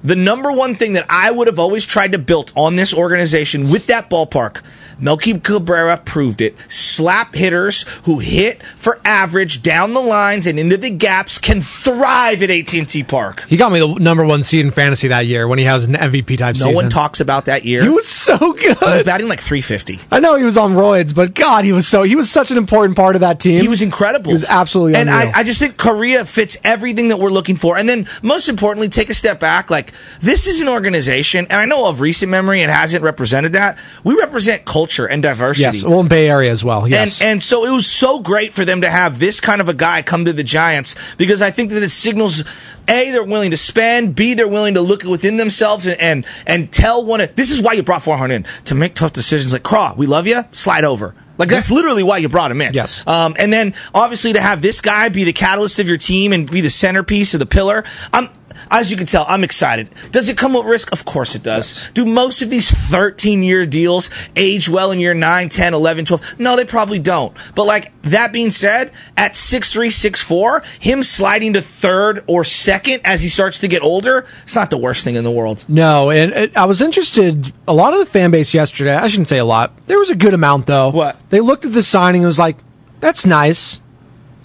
the 0.05 0.17
number 0.17 0.51
one 0.51 0.75
thing 0.75 0.95
that 0.95 1.07
I 1.09 1.31
would 1.31 1.47
have 1.47 1.59
always 1.59 1.87
tried 1.87 2.13
to 2.13 2.19
build 2.19 2.53
on 2.57 2.77
this 2.77 2.93
organization 2.95 3.71
with 3.71 3.87
that 3.87 4.11
ballpark, 4.11 4.63
Melky 4.99 5.39
Cabrera 5.39 5.97
proved 5.97 6.41
it. 6.41 6.57
Slap 6.69 7.35
hitters 7.35 7.83
who 8.05 8.19
hit 8.21 8.63
for 8.77 9.01
average 9.05 9.63
down 9.63 9.95
the 9.95 10.01
lines 10.01 10.47
and 10.47 10.59
into 10.59 10.77
the 10.77 10.91
gaps 10.91 11.39
can 11.39 11.61
thrive 11.61 12.43
at 12.43 12.51
AT&T 12.51 13.05
Park. 13.05 13.43
He 13.49 13.57
got 13.57 13.73
me 13.73 13.81
the 13.81 13.95
number 13.95 14.25
one 14.25 14.45
seed 14.45 14.65
in 14.65 14.71
fantasy 14.71 15.09
that 15.09 15.27
year 15.27 15.49
when 15.49 15.59
he 15.59 15.65
has 15.65 15.87
an 15.87 15.95
MVP 15.95 16.39
type 16.39 16.55
no 16.57 16.67
season. 16.67 16.75
one 16.75 16.91
talks 16.91 17.21
about 17.21 17.47
that 17.47 17.65
year. 17.65 17.83
He 17.83 17.89
was 17.89 18.07
so 18.07 18.39
good. 18.39 18.79
He 18.79 18.85
was 18.85 19.03
batting 19.03 19.29
like 19.29 19.41
350. 19.41 20.01
I 20.11 20.21
know 20.21 20.37
he 20.37 20.45
was 20.45 20.57
on 20.57 20.75
roids, 20.75 21.15
but 21.15 21.35
God, 21.35 21.65
he 21.65 21.73
was 21.73 21.89
so 21.89 22.03
he 22.03 22.17
was 22.17 22.31
such 22.31 22.51
an 22.51 22.59
important 22.59 22.97
part 22.97 23.17
of 23.17 23.21
that 23.21 23.41
team. 23.41 23.61
He 23.61 23.69
was 23.69 23.83
incredible. 23.83 24.31
He 24.31 24.35
was 24.35 24.45
absolutely 24.45 24.97
and 24.97 25.11
I, 25.11 25.33
I 25.33 25.43
just 25.43 25.61
think 25.61 25.77
Correa 25.77 26.25
fits 26.25 26.57
everything 26.65 27.09
that 27.09 27.19
we're 27.19 27.31
looking 27.31 27.57
for. 27.57 27.77
And 27.77 27.89
then 27.89 28.07
most 28.23 28.49
importantly, 28.49 28.89
take 28.89 29.11
a 29.11 29.15
step 29.15 29.41
back. 29.41 29.71
Like 29.71 29.92
this 30.21 30.47
is 30.47 30.61
an 30.61 30.69
organization, 30.69 31.47
and 31.51 31.61
I 31.61 31.65
know 31.65 31.87
of 31.87 32.01
recent 32.01 32.31
memory 32.31 32.61
it 32.61 32.71
hasn't 32.71 33.03
represented 33.05 33.53
that. 33.53 33.79
We 34.05 34.15
represent 34.15 34.65
culture 34.65 35.07
and 35.07 35.23
diversity. 35.23 35.79
Yes, 35.79 35.85
well, 35.85 36.01
in 36.01 36.09
Bay 36.09 36.29
Area 36.29 36.51
as 36.51 36.65
well. 36.65 36.87
Yes, 36.89 37.21
and 37.21 37.33
and 37.33 37.43
so 37.43 37.65
it 37.65 37.71
was 37.71 37.87
so 37.87 38.21
great 38.21 38.53
for 38.53 38.65
them 38.65 38.83
to 38.83 38.91
have 38.91 39.19
this 39.19 39.41
kind 39.41 39.61
of 39.61 39.69
a 39.69 39.75
guy 39.75 40.03
come 40.03 40.25
to 40.27 40.33
the 40.33 40.45
Giants 40.45 40.95
because 41.17 41.41
I 41.41 41.51
think 41.51 41.71
that 41.71 41.83
it 41.83 41.89
signals 41.89 42.45
a 42.89 43.11
they're 43.11 43.25
willing 43.25 43.51
to 43.53 43.57
spend, 43.57 44.15
b 44.15 44.35
they're 44.35 44.49
willing 44.49 44.75
to 44.75 44.81
look 44.81 45.03
within 45.05 45.37
themselves 45.37 45.87
and 45.87 46.01
and, 46.01 46.27
and 46.47 46.73
tell 46.73 47.05
one. 47.05 47.21
Of, 47.21 47.35
this 47.37 47.51
is 47.51 47.63
why 47.63 47.73
you 47.73 47.83
brought 47.83 48.03
Farhan 48.03 48.31
in 48.31 48.45
to 48.65 48.75
make 48.75 48.95
tough 48.95 49.13
decisions. 49.13 49.53
Like 49.53 49.63
Craw, 49.63 49.95
we 49.97 50.07
love 50.07 50.27
you. 50.27 50.45
Slide 50.53 50.85
over. 50.85 51.15
Like 51.39 51.49
that's 51.49 51.71
literally 51.71 52.03
why 52.03 52.19
you 52.19 52.29
brought 52.29 52.51
him 52.51 52.61
in. 52.61 52.75
Yes. 52.75 53.07
Um, 53.07 53.35
and 53.39 53.53
then 53.53 53.75
obviously 53.95 54.33
to 54.35 54.41
have 54.41 54.63
this 54.63 54.81
guy 54.81 55.09
be 55.09 55.25
the 55.25 55.33
catalyst 55.33 55.81
of 55.81 55.89
your 55.89 55.97
team 55.97 56.33
and 56.33 56.49
be 56.49 56.61
the 56.61 56.71
centerpiece 56.71 57.35
of 57.35 57.41
the 57.41 57.47
pillar. 57.47 57.85
I'm 58.13 58.29
as 58.71 58.91
you 58.91 58.97
can 58.97 59.07
tell, 59.07 59.25
I'm 59.29 59.45
excited. 59.45 59.91
Does 60.11 60.29
it 60.29 60.37
come 60.37 60.55
with 60.55 60.67
risk? 60.67 60.93
Of 60.93 61.05
course 61.05 61.35
it 61.35 61.43
does. 61.43 61.79
Yes. 61.79 61.91
Do 61.93 62.05
most 62.05 62.43
of 62.43 62.51
these 62.51 62.71
13 62.71 63.43
year 63.43 63.67
deals 63.67 64.11
age 64.37 64.69
well 64.69 64.91
in 64.91 65.01
year 65.01 65.15
9, 65.15 65.49
10, 65.49 65.75
11, 65.75 66.05
12? 66.05 66.39
No, 66.39 66.57
they 66.57 66.65
probably 66.65 66.99
don't. 66.99 67.37
But 67.55 67.65
like 67.65 67.93
that 68.03 68.33
being 68.33 68.51
said, 68.51 68.93
at 69.17 69.37
6364, 69.37 70.63
him 70.81 71.03
sliding 71.03 71.53
to 71.55 71.63
third 71.63 72.25
or 72.27 72.45
second 72.45 73.01
as 73.05 73.23
he 73.23 73.29
starts 73.29 73.59
to 73.61 73.69
get 73.69 73.83
older, 73.83 74.27
it's 74.43 74.55
not 74.55 74.71
the 74.71 74.79
worst 74.79 75.05
thing 75.05 75.15
in 75.15 75.25
the 75.25 75.31
world. 75.31 75.65
No, 75.69 76.11
and 76.11 76.33
it, 76.33 76.57
I 76.57 76.65
was 76.65 76.81
interested, 76.81 77.53
a 77.67 77.75
lot 77.75 77.93
of 77.93 77.99
the 78.01 78.07
fan 78.07 78.31
base 78.31 78.55
yesterday, 78.55 78.95
I 78.95 79.09
shouldn't 79.09 79.29
say 79.29 79.39
a 79.39 79.45
lot, 79.45 79.73
there 79.87 79.99
was 79.99 80.11
a 80.11 80.17
good 80.17 80.35
amount 80.35 80.67
though. 80.67 80.91
What? 80.91 81.17
They 81.29 81.41
looked 81.41 81.65
at 81.65 81.73
the 81.73 81.83
signing 81.83 82.23
and 82.23 82.27
was 82.27 82.39
like, 82.39 82.57
that's 83.01 83.27
nice. 83.27 83.81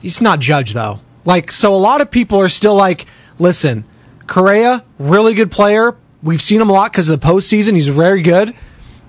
He's 0.02 0.22
not 0.22 0.40
judged 0.40 0.74
though. 0.74 1.00
Like, 1.26 1.52
so 1.52 1.76
a 1.76 1.78
lot 1.78 2.02
of 2.02 2.10
people 2.10 2.40
are 2.40 2.50
still 2.50 2.76
like, 2.76 3.06
listen, 3.38 3.86
Correa, 4.28 4.84
really 5.00 5.34
good 5.34 5.52
player. 5.52 5.96
We've 6.22 6.42
seen 6.42 6.60
him 6.62 6.70
a 6.70 6.74
lot 6.74 6.92
because 6.92 7.10
of 7.10 7.20
the 7.20 7.26
postseason. 7.26 7.74
He's 7.74 7.88
very 7.88 8.22
good. 8.22 8.54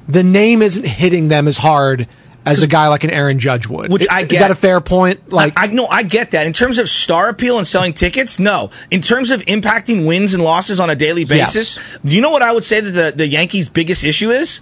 The 0.09 0.23
name 0.23 0.63
isn't 0.63 0.87
hitting 0.87 1.29
them 1.29 1.49
as 1.49 1.57
hard 1.59 2.07
as 2.47 2.63
a 2.63 2.67
guy 2.67 2.89
like 2.89 3.05
an 3.05 3.11
Aaron 3.11 3.39
Judge 3.39 3.67
would. 3.67 3.91
Which 3.91 4.07
I 4.11 4.23
get. 4.23 4.33
Is 4.33 4.39
that 4.39 4.51
a 4.51 4.55
fair 4.55 4.81
point? 4.81 5.31
Like 5.33 5.53
I, 5.57 5.67
no, 5.67 5.87
I 5.87 6.03
get 6.03 6.31
that. 6.31 6.47
In 6.47 6.55
terms 6.55 6.79
of 6.79 6.89
star 6.89 7.29
appeal 7.29 7.59
and 7.59 7.67
selling 7.67 7.93
tickets, 7.93 8.39
no. 8.39 8.71
In 8.91 9.03
terms 9.03 9.31
of 9.31 9.43
impacting 9.43 10.07
wins 10.07 10.33
and 10.33 10.43
losses 10.43 10.81
on 10.81 10.89
a 10.89 10.95
daily 10.97 11.25
basis, 11.25 11.77
Yes. 11.77 11.99
you 12.05 12.21
know 12.23 12.31
what 12.31 12.41
I 12.43 12.53
would 12.53 12.65
say 12.65 12.81
that 12.81 12.91
the, 12.91 13.13
the 13.17 13.27
Yankees' 13.27 13.69
biggest 13.69 14.03
issue 14.05 14.31
is? 14.31 14.61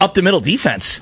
Up 0.00 0.14
the 0.14 0.22
middle 0.22 0.40
defense. 0.40 1.00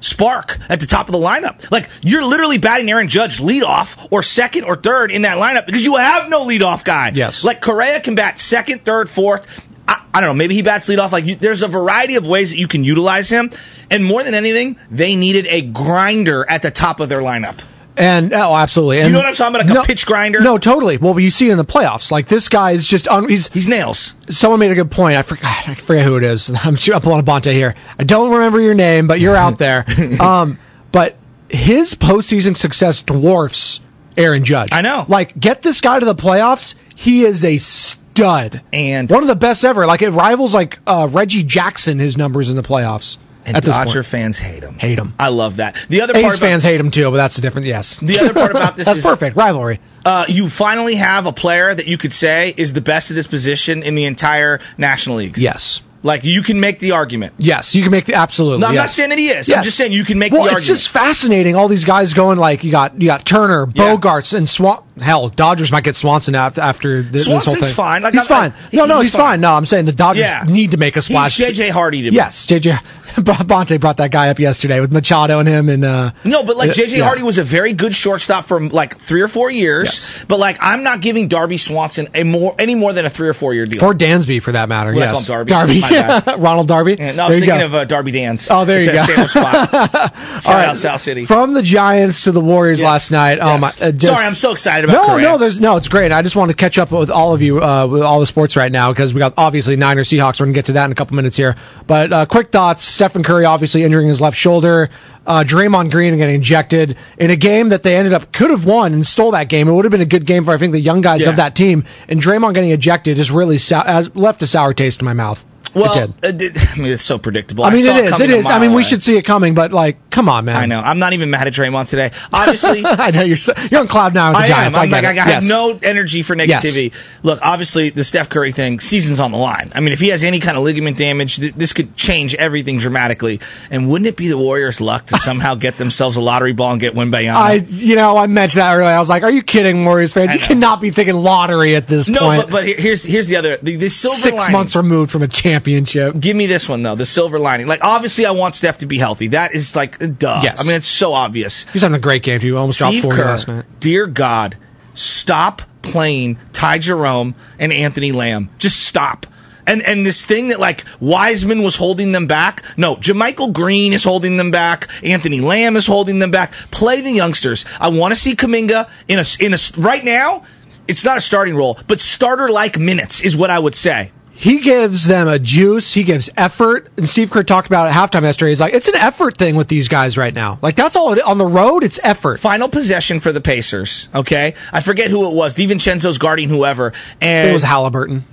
Spark 0.00 0.58
at 0.68 0.80
the 0.80 0.86
top 0.86 1.08
of 1.08 1.12
the 1.12 1.18
lineup. 1.18 1.70
Like 1.70 1.88
you're 2.02 2.24
literally 2.24 2.58
batting 2.58 2.90
Aaron 2.90 3.08
Judge 3.08 3.38
leadoff 3.38 4.06
or 4.10 4.22
second 4.22 4.64
or 4.64 4.76
third 4.76 5.10
in 5.10 5.22
that 5.22 5.38
lineup 5.38 5.66
because 5.66 5.84
you 5.84 5.96
have 5.96 6.28
no 6.28 6.44
leadoff 6.44 6.84
guy. 6.84 7.12
Yes. 7.14 7.44
Like 7.44 7.60
Correa 7.60 8.00
can 8.00 8.14
bat 8.14 8.38
second, 8.38 8.84
third, 8.84 9.10
fourth. 9.10 9.64
I, 9.88 10.04
I 10.14 10.20
don't 10.20 10.30
know. 10.30 10.34
Maybe 10.34 10.54
he 10.54 10.62
bats 10.62 10.88
leadoff. 10.88 11.12
Like 11.12 11.24
you, 11.24 11.34
there's 11.34 11.62
a 11.62 11.68
variety 11.68 12.16
of 12.16 12.26
ways 12.26 12.50
that 12.50 12.58
you 12.58 12.68
can 12.68 12.84
utilize 12.84 13.28
him. 13.28 13.50
And 13.90 14.04
more 14.04 14.22
than 14.22 14.34
anything, 14.34 14.78
they 14.90 15.16
needed 15.16 15.46
a 15.48 15.62
grinder 15.62 16.48
at 16.48 16.62
the 16.62 16.70
top 16.70 17.00
of 17.00 17.08
their 17.08 17.20
lineup. 17.20 17.60
And 17.98 18.32
oh, 18.32 18.54
absolutely. 18.54 18.98
And 18.98 19.08
You 19.08 19.12
know 19.12 19.18
what 19.18 19.26
I'm 19.26 19.34
talking 19.34 19.60
about? 19.60 19.74
Like 19.74 19.84
a 19.84 19.86
pitch 19.86 20.06
grinder? 20.06 20.40
No, 20.40 20.56
totally. 20.56 20.98
Well, 20.98 21.18
you 21.18 21.30
see 21.30 21.50
in 21.50 21.58
the 21.58 21.64
playoffs. 21.64 22.10
Like 22.10 22.28
this 22.28 22.48
guy 22.48 22.70
is 22.72 22.86
just 22.86 23.08
un- 23.08 23.28
he's 23.28 23.48
he's 23.48 23.66
nails. 23.66 24.14
Someone 24.28 24.60
made 24.60 24.70
a 24.70 24.74
good 24.74 24.90
point. 24.90 25.16
I 25.16 25.22
forgot. 25.22 25.68
I 25.68 25.74
forget 25.74 26.04
who 26.04 26.16
it 26.16 26.24
is. 26.24 26.48
I'm 26.64 26.76
up 26.94 27.06
on 27.06 27.18
a 27.18 27.22
Bonta 27.22 27.52
here. 27.52 27.74
I 27.98 28.04
don't 28.04 28.32
remember 28.32 28.60
your 28.60 28.74
name, 28.74 29.06
but 29.06 29.20
you're 29.20 29.36
out 29.36 29.58
there. 29.58 29.84
um, 30.20 30.58
but 30.92 31.16
his 31.48 31.94
postseason 31.94 32.56
success 32.56 33.00
dwarfs 33.02 33.80
Aaron 34.16 34.44
Judge. 34.44 34.70
I 34.72 34.80
know. 34.80 35.04
Like, 35.08 35.38
get 35.38 35.62
this 35.62 35.80
guy 35.80 35.98
to 35.98 36.04
the 36.04 36.14
playoffs. 36.14 36.74
He 36.94 37.24
is 37.24 37.44
a 37.44 37.58
stud 37.58 38.62
and 38.72 39.08
one 39.10 39.22
of 39.22 39.28
the 39.28 39.36
best 39.36 39.64
ever. 39.64 39.86
Like 39.86 40.02
it 40.02 40.10
rivals 40.10 40.54
like 40.54 40.78
uh, 40.86 41.08
Reggie 41.10 41.44
Jackson. 41.44 41.98
His 41.98 42.16
numbers 42.16 42.50
in 42.50 42.56
the 42.56 42.62
playoffs. 42.62 43.16
And 43.48 43.56
at 43.56 43.64
Dodger 43.64 43.94
point. 44.00 44.06
fans 44.06 44.38
hate 44.38 44.62
him. 44.62 44.74
Hate 44.78 44.98
him. 44.98 45.14
I 45.18 45.28
love 45.28 45.56
that. 45.56 45.84
The 45.88 46.02
other 46.02 46.12
part 46.12 46.24
A's 46.24 46.38
about, 46.38 46.46
fans 46.46 46.62
hate 46.62 46.78
him 46.80 46.90
too, 46.90 47.10
but 47.10 47.16
that's 47.16 47.38
a 47.38 47.40
different. 47.40 47.66
Yes. 47.66 47.98
The 47.98 48.18
other 48.18 48.34
part 48.34 48.50
about 48.52 48.76
this 48.76 48.86
that's 48.86 48.98
is- 48.98 49.04
perfect 49.06 49.36
rivalry. 49.36 49.80
uh, 50.04 50.24
you 50.28 50.48
finally 50.48 50.94
have 50.96 51.26
a 51.26 51.32
player 51.32 51.74
that 51.74 51.86
you 51.86 51.98
could 51.98 52.12
say 52.12 52.54
is 52.56 52.72
the 52.72 52.80
best 52.80 53.10
at 53.10 53.16
his 53.16 53.26
position 53.26 53.82
in 53.82 53.94
the 53.94 54.04
entire 54.04 54.60
National 54.76 55.16
League. 55.16 55.38
Yes. 55.38 55.82
Like 56.04 56.22
you 56.22 56.42
can 56.42 56.60
make 56.60 56.78
the 56.78 56.92
argument. 56.92 57.34
Yes, 57.38 57.74
you 57.74 57.82
can 57.82 57.90
make 57.90 58.04
the 58.04 58.14
absolutely. 58.14 58.60
No, 58.60 58.68
I'm 58.68 58.74
not 58.76 58.90
saying 58.90 59.10
that 59.10 59.18
he 59.18 59.30
is. 59.30 59.50
I'm 59.50 59.64
just 59.64 59.76
saying 59.76 59.92
you 59.92 60.04
can 60.04 60.16
make 60.18 60.32
well, 60.32 60.42
the 60.44 60.50
argument. 60.50 60.70
it's 60.70 60.84
just 60.84 60.90
fascinating. 60.90 61.56
All 61.56 61.66
these 61.66 61.84
guys 61.84 62.14
going 62.14 62.38
like 62.38 62.62
you 62.62 62.70
got 62.70 63.00
you 63.02 63.08
got 63.08 63.24
Turner, 63.24 63.66
Bogaerts, 63.66 64.32
and 64.32 64.48
Swan. 64.48 64.84
Hell, 65.00 65.28
Dodgers 65.28 65.70
might 65.72 65.84
get 65.84 65.96
Swanson 65.96 66.34
after 66.34 66.60
after 66.60 67.02
this, 67.02 67.24
this 67.24 67.26
whole 67.26 67.40
Swanson's 67.40 67.66
thing. 67.66 67.74
fine. 67.74 68.02
Like, 68.02 68.14
he's 68.14 68.30
I'm- 68.30 68.52
fine. 68.52 68.62
I- 68.72 68.76
no, 68.76 68.84
no, 68.86 68.96
he's 68.96 69.04
he's, 69.06 69.12
fine. 69.12 69.20
fine. 69.22 69.40
No, 69.40 69.54
I'm 69.54 69.66
saying 69.66 69.84
the 69.86 69.92
Dodgers 69.92 70.20
Yeah. 70.22 70.44
need 70.46 70.72
to 70.72 70.76
make 70.76 70.96
a 70.96 71.02
splash. 71.02 71.36
He's 71.36 71.58
JJ 71.58 71.70
Hardy 71.70 72.02
to 72.02 72.10
me. 72.10 72.16
Yes, 72.16 72.46
JJ 72.46 72.78
Bonta 73.18 73.80
brought 73.80 73.96
that 73.96 74.10
guy 74.12 74.28
up 74.28 74.38
yesterday 74.38 74.80
with 74.80 74.92
Machado 74.92 75.40
and 75.40 75.48
him 75.48 75.68
and 75.68 75.84
uh, 75.84 76.10
No, 76.24 76.44
but 76.44 76.56
like 76.56 76.70
uh, 76.70 76.74
JJ 76.74 76.98
yeah. 76.98 77.04
Hardy 77.04 77.22
was 77.22 77.38
a 77.38 77.42
very 77.42 77.72
good 77.72 77.94
shortstop 77.94 78.44
for 78.46 78.60
like 78.60 78.96
three 78.96 79.22
or 79.22 79.28
four 79.28 79.50
years. 79.50 80.22
But 80.28 80.38
like 80.38 80.56
I'm 80.60 80.82
not 80.82 81.00
giving 81.00 81.26
Darby 81.26 81.56
Swanson 81.56 82.08
a 82.14 82.22
more 82.24 82.54
any 82.58 82.74
more 82.74 82.92
than 82.92 83.04
a 83.06 83.10
three 83.10 83.28
or 83.28 83.34
four 83.34 83.54
year 83.54 83.66
deal. 83.66 83.84
or 83.84 83.94
Dansby 83.94 84.40
for 84.42 84.52
that 84.52 84.68
matter. 84.68 84.92
What 84.92 85.02
I 85.02 85.12
yes, 85.12 85.26
Darby? 85.26 85.80
My 85.80 85.88
bad. 85.88 86.38
Ronald 86.40 86.68
Darby. 86.68 86.96
Yeah, 86.98 87.12
no, 87.12 87.24
I 87.24 87.28
was 87.28 87.36
There 87.38 87.46
thinking 87.46 87.62
of 87.66 87.74
uh, 87.74 87.84
Darby 87.86 88.12
Dance. 88.12 88.48
Oh, 88.50 88.64
there 88.64 88.78
it's 88.78 88.86
you 88.86 88.92
go. 88.92 89.04
Sandwich 89.04 89.30
spot. 89.30 89.70
Shout 89.72 90.46
All 90.46 90.52
right. 90.54 90.66
out 90.68 90.76
South 90.76 91.00
City. 91.00 91.24
From 91.26 91.54
the 91.54 91.62
Giants 91.62 92.24
to 92.24 92.32
the 92.32 92.40
Warriors 92.40 92.80
last 92.82 93.10
night. 93.10 93.38
Oh 93.40 93.58
my! 93.58 93.68
Yes. 93.68 93.82
uh, 93.82 93.90
just- 93.92 94.14
Sorry, 94.14 94.26
I'm 94.26 94.34
so 94.34 94.52
excited 94.52 94.87
about 94.88 95.02
No, 95.02 95.06
Correa. 95.08 95.24
no, 95.26 95.38
there's 95.38 95.60
no. 95.60 95.76
It's 95.76 95.88
great. 95.88 96.12
I 96.12 96.22
just 96.22 96.36
want 96.36 96.50
to 96.50 96.56
catch 96.56 96.78
up 96.78 96.90
with 96.90 97.10
all 97.10 97.34
of 97.34 97.42
you 97.42 97.62
uh, 97.62 97.86
with 97.86 98.02
all 98.02 98.20
the 98.20 98.26
sports 98.26 98.56
right 98.56 98.72
now 98.72 98.90
because 98.90 99.12
we 99.14 99.18
got 99.18 99.34
obviously 99.36 99.76
Niners, 99.76 100.08
Seahawks. 100.08 100.40
We're 100.40 100.46
gonna 100.46 100.54
get 100.54 100.66
to 100.66 100.72
that 100.72 100.84
in 100.86 100.92
a 100.92 100.94
couple 100.94 101.16
minutes 101.16 101.36
here. 101.36 101.56
But 101.86 102.12
uh, 102.12 102.26
quick 102.26 102.50
thoughts: 102.50 102.84
Stephen 102.84 103.22
Curry 103.22 103.44
obviously 103.44 103.82
injuring 103.84 104.08
his 104.08 104.20
left 104.20 104.36
shoulder. 104.36 104.90
Uh, 105.26 105.44
Draymond 105.46 105.90
Green 105.90 106.16
getting 106.16 106.36
injected 106.36 106.96
in 107.18 107.30
a 107.30 107.36
game 107.36 107.68
that 107.68 107.82
they 107.82 107.96
ended 107.96 108.14
up 108.14 108.32
could 108.32 108.48
have 108.50 108.64
won 108.64 108.94
and 108.94 109.06
stole 109.06 109.32
that 109.32 109.48
game. 109.50 109.68
It 109.68 109.72
would 109.72 109.84
have 109.84 109.92
been 109.92 110.00
a 110.00 110.06
good 110.06 110.24
game 110.24 110.44
for 110.44 110.52
I 110.54 110.56
think 110.56 110.72
the 110.72 110.80
young 110.80 111.02
guys 111.02 111.20
Yeah. 111.22 111.30
of 111.30 111.36
that 111.36 111.54
team. 111.54 111.84
And 112.08 112.20
Draymond 112.22 112.54
getting 112.54 112.70
ejected 112.70 113.16
just 113.18 113.30
really 113.30 113.58
sou- 113.58 113.76
has 113.84 114.14
left 114.16 114.40
a 114.42 114.46
sour 114.46 114.72
taste 114.72 115.00
in 115.00 115.04
my 115.04 115.12
mouth. 115.12 115.44
Well, 115.74 116.12
it 116.22 116.38
did. 116.38 116.56
I 116.72 116.76
mean, 116.76 116.92
it's 116.92 117.02
so 117.02 117.18
predictable. 117.18 117.64
I 117.64 117.70
mean, 117.70 117.84
saw 117.84 117.96
it 117.96 118.04
is. 118.04 118.20
It 118.20 118.46
a. 118.46 118.48
I 118.48 118.58
mean, 118.58 118.72
we 118.72 118.82
should 118.82 119.02
see 119.02 119.16
it 119.16 119.22
coming, 119.22 119.54
but 119.54 119.72
like, 119.72 120.10
come 120.10 120.28
on, 120.28 120.44
man. 120.44 120.56
I 120.56 120.66
know. 120.66 120.80
I'm 120.80 120.98
not 120.98 121.12
even 121.12 121.30
mad 121.30 121.46
at 121.46 121.52
Draymond 121.52 121.88
today. 121.88 122.10
Obviously, 122.32 122.82
I 122.84 123.10
know 123.10 123.22
you're 123.22 123.36
so, 123.36 123.52
you're 123.70 123.80
on 123.80 123.88
cloud 123.88 124.14
nine 124.14 124.32
with 124.32 124.38
the 124.40 124.44
I 124.44 124.48
Giants. 124.48 124.76
am. 124.76 124.82
I'm 124.82 124.88
I 124.88 124.92
like, 124.92 125.02
get 125.02 125.08
I 125.08 125.10
it. 125.12 125.16
have 125.18 125.28
Yes. 125.28 125.48
no 125.48 125.78
energy 125.82 126.22
for 126.22 126.34
negativity. 126.34 126.92
Look, 127.22 127.38
obviously, 127.42 127.90
the 127.90 128.04
Steph 128.04 128.28
Curry 128.28 128.52
thing, 128.52 128.80
season's 128.80 129.20
on 129.20 129.32
the 129.32 129.38
line. 129.38 129.70
I 129.74 129.80
mean, 129.80 129.92
if 129.92 130.00
he 130.00 130.08
has 130.08 130.24
any 130.24 130.40
kind 130.40 130.56
of 130.56 130.62
ligament 130.64 130.96
damage, 130.96 131.36
th- 131.36 131.54
this 131.54 131.72
could 131.72 131.96
change 131.96 132.34
everything 132.36 132.78
dramatically. 132.78 133.40
And 133.70 133.90
wouldn't 133.90 134.06
it 134.08 134.16
be 134.16 134.28
the 134.28 134.38
Warriors' 134.38 134.80
luck 134.80 135.06
to 135.06 135.18
somehow 135.18 135.54
get 135.54 135.76
themselves 135.78 136.16
a 136.16 136.20
lottery 136.20 136.52
ball 136.52 136.72
and 136.72 136.80
get 136.80 136.94
Wembanyama? 136.94 137.34
I, 137.34 137.52
you 137.68 137.96
know, 137.96 138.16
I 138.16 138.26
mentioned 138.26 138.62
that 138.62 138.74
earlier. 138.74 138.88
I 138.88 138.98
was 138.98 139.08
like, 139.08 139.22
"Are 139.22 139.30
you 139.30 139.42
kidding, 139.42 139.84
Warriors 139.84 140.12
fans? 140.12 140.34
You 140.34 140.40
cannot 140.40 140.80
be 140.80 140.90
thinking 140.90 141.14
lottery 141.16 141.76
at 141.76 141.86
this 141.86 142.08
no, 142.08 142.20
point." 142.20 142.38
No, 142.38 142.44
but, 142.46 142.50
but 142.52 142.66
here's 142.66 143.04
here's 143.04 143.26
the 143.26 143.36
other 143.36 143.56
the, 143.58 143.76
the 143.76 143.88
silver 143.88 144.16
Six 144.18 144.36
lining. 144.36 144.52
months 144.52 144.76
removed 144.76 145.10
from 145.10 145.22
a 145.22 145.28
championship. 145.58 146.18
Give 146.18 146.36
me 146.36 146.46
this 146.46 146.68
one 146.68 146.82
though, 146.82 146.94
the 146.94 147.06
silver 147.06 147.38
lining. 147.38 147.66
Like 147.66 147.82
obviously, 147.82 148.26
I 148.26 148.30
want 148.32 148.54
Steph 148.54 148.78
to 148.78 148.86
be 148.86 148.98
healthy. 148.98 149.28
That 149.28 149.54
is 149.54 149.74
like 149.74 149.98
duh. 149.98 150.40
Yes. 150.42 150.60
I 150.60 150.64
mean, 150.64 150.76
it's 150.76 150.86
so 150.86 151.12
obvious. 151.12 151.64
He's 151.72 151.82
having 151.82 151.96
a 151.96 152.00
great 152.00 152.22
game 152.22 152.40
too. 152.40 152.56
Almost 152.56 152.78
Steve 152.78 153.02
dropped 153.02 153.02
forty 153.02 153.16
Kerr, 153.16 153.24
last 153.30 153.48
night. 153.48 153.64
dear 153.80 154.06
God, 154.06 154.56
stop 154.94 155.62
playing 155.82 156.38
Ty 156.52 156.78
Jerome 156.78 157.34
and 157.58 157.72
Anthony 157.72 158.12
Lamb. 158.12 158.50
Just 158.58 158.84
stop. 158.84 159.26
And 159.66 159.82
and 159.82 160.06
this 160.06 160.24
thing 160.24 160.48
that 160.48 160.60
like 160.60 160.84
Wiseman 160.98 161.62
was 161.62 161.76
holding 161.76 162.12
them 162.12 162.26
back. 162.26 162.64
No, 162.78 162.96
JaMychal 162.96 163.52
Green 163.52 163.92
is 163.92 164.02
holding 164.02 164.38
them 164.38 164.50
back. 164.50 164.88
Anthony 165.02 165.40
Lamb 165.40 165.76
is 165.76 165.86
holding 165.86 166.20
them 166.20 166.30
back. 166.30 166.52
Play 166.70 167.02
the 167.02 167.10
youngsters. 167.10 167.66
I 167.78 167.88
want 167.88 168.12
to 168.12 168.16
see 168.20 168.34
Kuminga 168.34 168.88
in 169.08 169.18
a 169.18 169.24
in 169.44 169.52
a 169.52 169.58
right 169.76 170.04
now. 170.04 170.44
It's 170.86 171.04
not 171.04 171.18
a 171.18 171.20
starting 171.20 171.54
role, 171.54 171.78
but 171.86 172.00
starter 172.00 172.48
like 172.48 172.78
minutes 172.78 173.20
is 173.20 173.36
what 173.36 173.50
I 173.50 173.58
would 173.58 173.74
say. 173.74 174.10
He 174.38 174.60
gives 174.60 175.06
them 175.06 175.26
a 175.26 175.40
juice. 175.40 175.94
He 175.94 176.04
gives 176.04 176.30
effort. 176.36 176.86
And 176.96 177.08
Steve 177.08 177.28
Kerr 177.32 177.42
talked 177.42 177.66
about 177.66 177.86
it 177.86 177.90
at 177.90 177.96
halftime 177.96 178.22
yesterday. 178.22 178.52
He's 178.52 178.60
like, 178.60 178.72
it's 178.72 178.86
an 178.86 178.94
effort 178.94 179.36
thing 179.36 179.56
with 179.56 179.66
these 179.66 179.88
guys 179.88 180.16
right 180.16 180.32
now. 180.32 180.60
Like 180.62 180.76
that's 180.76 180.94
all 180.94 181.12
it, 181.12 181.20
on 181.22 181.38
the 181.38 181.46
road. 181.46 181.82
It's 181.82 181.98
effort. 182.04 182.38
Final 182.38 182.68
possession 182.68 183.18
for 183.18 183.32
the 183.32 183.40
Pacers. 183.40 184.08
Okay, 184.14 184.54
I 184.72 184.80
forget 184.80 185.10
who 185.10 185.26
it 185.26 185.34
was. 185.34 185.54
DiVincenzo's 185.54 186.18
guarding 186.18 186.48
whoever, 186.48 186.92
and 187.20 187.50
It 187.50 187.52
was 187.52 187.64
Halliburton. 187.64 188.24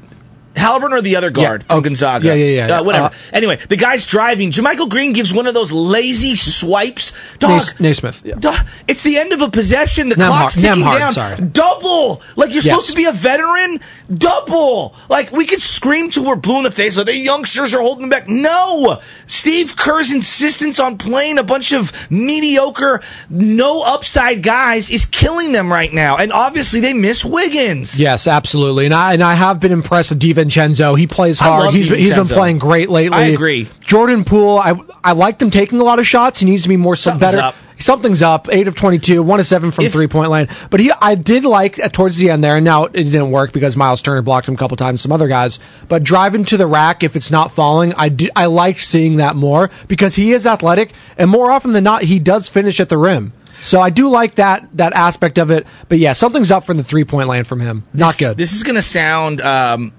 Halliburton 0.55 0.97
or 0.97 1.01
the 1.01 1.15
other 1.15 1.29
guard 1.29 1.63
Yeah. 1.63 1.67
from 1.67 1.77
Oh, 1.77 1.81
Gonzaga. 1.81 2.27
yeah, 2.27 2.33
yeah, 2.33 2.67
yeah. 2.67 2.79
Uh, 2.79 2.83
whatever. 2.83 3.05
Uh, 3.05 3.09
anyway, 3.33 3.59
the 3.69 3.77
guy's 3.77 4.05
driving. 4.05 4.51
JaMychal 4.51 4.89
Green 4.89 5.13
gives 5.13 5.33
one 5.33 5.47
of 5.47 5.53
those 5.53 5.71
lazy 5.71 6.35
swipes. 6.35 7.11
Dog. 7.39 7.61
Naismith. 7.79 8.21
Yeah. 8.23 8.35
Duh, 8.39 8.55
it's 8.87 9.03
the 9.03 9.17
end 9.17 9.33
of 9.33 9.41
a 9.41 9.49
possession. 9.49 10.09
The 10.09 10.15
clock's 10.15 10.55
ticking 10.61 10.83
down. 10.83 11.11
sorry. 11.11 11.37
Double. 11.41 12.21
Like 12.35 12.49
you're 12.49 12.55
Yes. 12.61 12.65
supposed 12.65 12.89
to 12.91 12.95
be 12.95 13.05
a 13.05 13.11
veteran. 13.11 13.79
Double. 14.13 14.95
Like 15.09 15.31
we 15.31 15.45
could 15.45 15.61
scream 15.61 16.09
till 16.09 16.25
we're 16.25 16.35
blue 16.35 16.57
in 16.57 16.63
the 16.63 16.71
face. 16.71 16.95
Like 16.97 17.07
the 17.07 17.15
youngsters 17.17 17.73
are 17.73 17.81
holding 17.81 18.09
back. 18.09 18.29
No. 18.29 18.99
Steve 19.27 19.75
Kerr's 19.75 20.11
insistence 20.11 20.79
on 20.79 20.97
playing 20.97 21.37
a 21.37 21.43
bunch 21.43 21.71
of 21.73 21.91
mediocre, 22.09 23.01
no 23.29 23.81
upside 23.81 24.41
guys 24.41 24.89
is 24.89 25.05
killing 25.05 25.51
them 25.51 25.71
right 25.71 25.91
now. 25.93 26.17
And 26.17 26.31
obviously 26.31 26.79
they 26.79 26.93
miss 26.93 27.25
Wiggins. 27.25 27.99
Yes, 27.99 28.27
absolutely. 28.27 28.85
And 28.85 28.93
I 28.93 29.13
and 29.13 29.23
I 29.23 29.33
have 29.35 29.59
been 29.59 29.71
impressed 29.71 30.09
with 30.11 30.19
DiVincenzo. 30.49 30.97
He 30.97 31.07
plays 31.07 31.39
hard. 31.39 31.73
He's 31.73 31.89
been, 31.89 31.99
he's 31.99 32.13
been 32.13 32.27
playing 32.27 32.59
great 32.59 32.89
lately. 32.89 33.17
I 33.17 33.25
agree. 33.25 33.67
Jordan 33.81 34.23
Poole, 34.23 34.57
I 34.59 34.73
I 35.03 35.11
like 35.13 35.39
them 35.39 35.51
taking 35.51 35.79
a 35.79 35.83
lot 35.83 35.99
of 35.99 36.07
shots. 36.07 36.39
He 36.39 36.45
needs 36.45 36.63
to 36.63 36.69
be 36.69 36.77
more 36.77 36.95
some 36.95 37.13
Something's 37.13 37.33
better. 37.35 37.47
up. 37.47 37.55
Something's 37.77 38.21
up. 38.21 38.47
Eight 38.51 38.67
of 38.69 38.75
twenty-two, 38.75 39.21
one 39.21 39.39
of 39.41 39.45
seven 39.45 39.69
from 39.71 39.85
If- 39.85 39.91
three 39.91 40.07
point 40.07 40.29
line. 40.29 40.47
But 40.69 40.79
he, 40.79 40.91
I 41.01 41.15
did 41.15 41.43
like 41.43 41.77
uh, 41.77 41.89
towards 41.89 42.17
the 42.17 42.29
end 42.29 42.41
there. 42.43 42.55
And 42.55 42.63
now 42.63 42.85
it 42.85 42.93
didn't 42.93 43.31
work 43.31 43.51
because 43.51 43.75
Miles 43.75 44.01
Turner 44.01 44.21
blocked 44.21 44.47
him 44.47 44.53
a 44.53 44.57
couple 44.57 44.77
times. 44.77 45.01
Some 45.01 45.11
other 45.11 45.27
guys, 45.27 45.59
but 45.89 46.03
driving 46.03 46.45
to 46.45 46.57
the 46.57 46.67
rack 46.67 47.03
if 47.03 47.15
it's 47.17 47.31
not 47.31 47.51
falling, 47.51 47.93
I 47.97 48.09
do, 48.09 48.29
I 48.35 48.45
like 48.45 48.79
seeing 48.79 49.17
that 49.17 49.35
more 49.35 49.69
because 49.89 50.15
he 50.15 50.31
is 50.31 50.47
athletic 50.47 50.93
and 51.17 51.29
more 51.29 51.51
often 51.51 51.73
than 51.73 51.83
not 51.83 52.03
he 52.03 52.17
does 52.19 52.47
finish 52.47 52.79
at 52.79 52.87
the 52.87 52.97
rim. 52.97 53.33
So 53.61 53.81
I 53.81 53.89
do 53.89 54.07
like 54.09 54.35
that 54.35 54.67
that 54.77 54.93
aspect 54.93 55.37
of 55.37 55.49
it. 55.49 55.65
But 55.89 55.97
yeah, 55.97 56.13
something's 56.13 56.51
up 56.51 56.63
from 56.65 56.77
the 56.77 56.83
three 56.83 57.03
point 57.03 57.27
line 57.27 57.43
from 57.43 57.59
him. 57.59 57.83
Not 57.93 58.09
this, 58.13 58.27
good. 58.27 58.37
This 58.37 58.53
is 58.53 58.63
going 58.63 58.75
to 58.75 58.81
sound 58.83 59.41
um, 59.41 59.91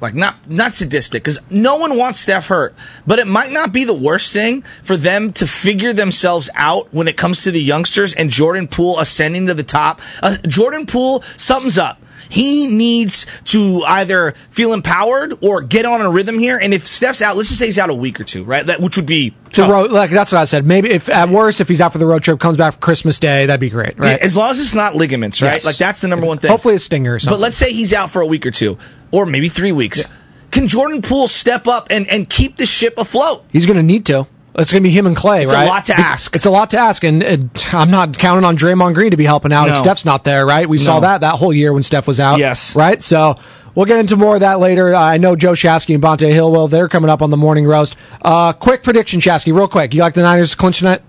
like 0.00 0.14
not 0.14 0.48
not 0.48 0.72
sadistic 0.72 1.22
because 1.22 1.38
no 1.50 1.76
one 1.76 1.96
wants 1.96 2.20
Steph 2.20 2.48
hurt, 2.48 2.74
but 3.06 3.18
it 3.18 3.26
might 3.26 3.50
not 3.50 3.72
be 3.72 3.84
the 3.84 3.94
worst 3.94 4.32
thing 4.32 4.62
for 4.82 4.96
them 4.96 5.32
to 5.32 5.46
figure 5.46 5.92
themselves 5.92 6.50
out 6.54 6.92
when 6.92 7.08
it 7.08 7.16
comes 7.16 7.42
to 7.42 7.50
the 7.50 7.62
youngsters 7.62 8.12
and 8.14 8.30
Jordan 8.30 8.68
Poole 8.68 8.98
ascending 8.98 9.46
to 9.46 9.54
the 9.54 9.62
top. 9.62 10.00
Uh, 10.22 10.36
Jordan 10.46 10.86
Poole, 10.86 11.22
something's 11.36 11.78
up. 11.78 12.00
He 12.28 12.66
needs 12.66 13.26
to 13.46 13.82
either 13.84 14.32
feel 14.50 14.72
empowered 14.72 15.34
or 15.40 15.60
get 15.62 15.84
on 15.86 16.00
a 16.00 16.10
rhythm 16.10 16.38
here. 16.38 16.58
And 16.58 16.74
if 16.74 16.86
Steph's 16.86 17.22
out, 17.22 17.36
let's 17.36 17.48
just 17.48 17.58
say 17.58 17.66
he's 17.66 17.78
out 17.78 17.90
a 17.90 17.94
week 17.94 18.20
or 18.20 18.24
two, 18.24 18.44
right? 18.44 18.64
That 18.66 18.80
which 18.80 18.96
would 18.96 19.06
be 19.06 19.30
To 19.30 19.36
tough. 19.50 19.70
road, 19.70 19.90
like 19.92 20.10
that's 20.10 20.32
what 20.32 20.38
I 20.40 20.44
said. 20.44 20.66
Maybe 20.66 20.90
if 20.90 21.08
at 21.08 21.28
worst, 21.28 21.60
if 21.60 21.68
he's 21.68 21.80
out 21.80 21.92
for 21.92 21.98
the 21.98 22.06
road 22.06 22.22
trip, 22.22 22.40
comes 22.40 22.56
back 22.56 22.74
for 22.74 22.80
Christmas 22.80 23.18
Day, 23.18 23.46
that'd 23.46 23.60
be 23.60 23.70
great, 23.70 23.98
right? 23.98 24.18
Yeah, 24.18 24.24
as 24.26 24.36
long 24.36 24.50
as 24.50 24.58
it's 24.58 24.74
not 24.74 24.94
ligaments, 24.96 25.40
right? 25.42 25.52
Yes. 25.54 25.64
Like 25.64 25.76
that's 25.76 26.00
the 26.00 26.08
number 26.08 26.26
one 26.26 26.38
thing. 26.38 26.50
Hopefully 26.50 26.74
a 26.74 26.78
stinger 26.78 27.14
or 27.14 27.18
something. 27.18 27.34
But 27.36 27.40
let's 27.40 27.56
say 27.56 27.72
he's 27.72 27.92
out 27.94 28.10
for 28.10 28.20
a 28.22 28.26
week 28.26 28.46
or 28.46 28.50
two, 28.50 28.78
or 29.10 29.26
maybe 29.26 29.48
three 29.48 29.72
weeks. 29.72 30.04
Can 30.50 30.68
Jordan 30.68 31.02
Poole 31.02 31.28
step 31.28 31.66
up 31.66 31.88
and, 31.90 32.08
and 32.08 32.28
keep 32.30 32.56
the 32.56 32.66
ship 32.66 32.94
afloat? 32.98 33.44
He's 33.52 33.66
going 33.66 33.76
to 33.76 33.82
need 33.82 34.06
to. 34.06 34.26
It's 34.58 34.72
going 34.72 34.82
to 34.82 34.88
be 34.88 34.92
him 34.92 35.06
and 35.06 35.16
Klay, 35.16 35.42
It's 35.42 35.52
right? 35.52 35.62
It's 35.62 35.68
a 35.68 35.72
lot 35.72 35.84
to 35.86 35.98
ask. 35.98 36.34
It's 36.36 36.46
a 36.46 36.50
lot 36.50 36.70
to 36.70 36.78
ask, 36.78 37.04
and, 37.04 37.22
and 37.22 37.66
I'm 37.72 37.90
not 37.90 38.16
counting 38.16 38.44
on 38.44 38.56
Draymond 38.56 38.94
Green 38.94 39.10
to 39.10 39.16
be 39.16 39.24
helping 39.24 39.52
out 39.52 39.68
if 39.68 39.76
Steph's 39.76 40.04
not 40.04 40.24
there, 40.24 40.46
right? 40.46 40.66
We 40.68 40.78
saw 40.78 41.00
that 41.00 41.20
that 41.20 41.34
whole 41.34 41.52
year 41.52 41.72
when 41.72 41.82
Steph 41.82 42.06
was 42.06 42.18
out. 42.20 42.38
Yes. 42.38 42.74
Right? 42.74 43.02
So 43.02 43.38
we'll 43.74 43.86
get 43.86 43.98
into 43.98 44.16
more 44.16 44.34
of 44.34 44.40
that 44.40 44.58
later. 44.58 44.94
Uh, 44.94 45.00
I 45.00 45.18
know 45.18 45.36
Joe 45.36 45.52
Shasky 45.52 45.94
and 45.94 46.02
Bonta 46.02 46.32
Hillwell, 46.32 46.68
they're 46.68 46.88
coming 46.88 47.10
up 47.10 47.20
on 47.20 47.30
the 47.30 47.36
morning 47.36 47.66
roast. 47.66 47.96
Uh, 48.22 48.52
quick 48.54 48.82
prediction, 48.82 49.20
Shasky, 49.20 49.54
real 49.54 49.68
quick. 49.68 49.92
You 49.92 50.00
like 50.00 50.14
the 50.14 50.22
Niners 50.22 50.52
to 50.52 50.56
clinch 50.56 50.78
tonight? 50.78 51.02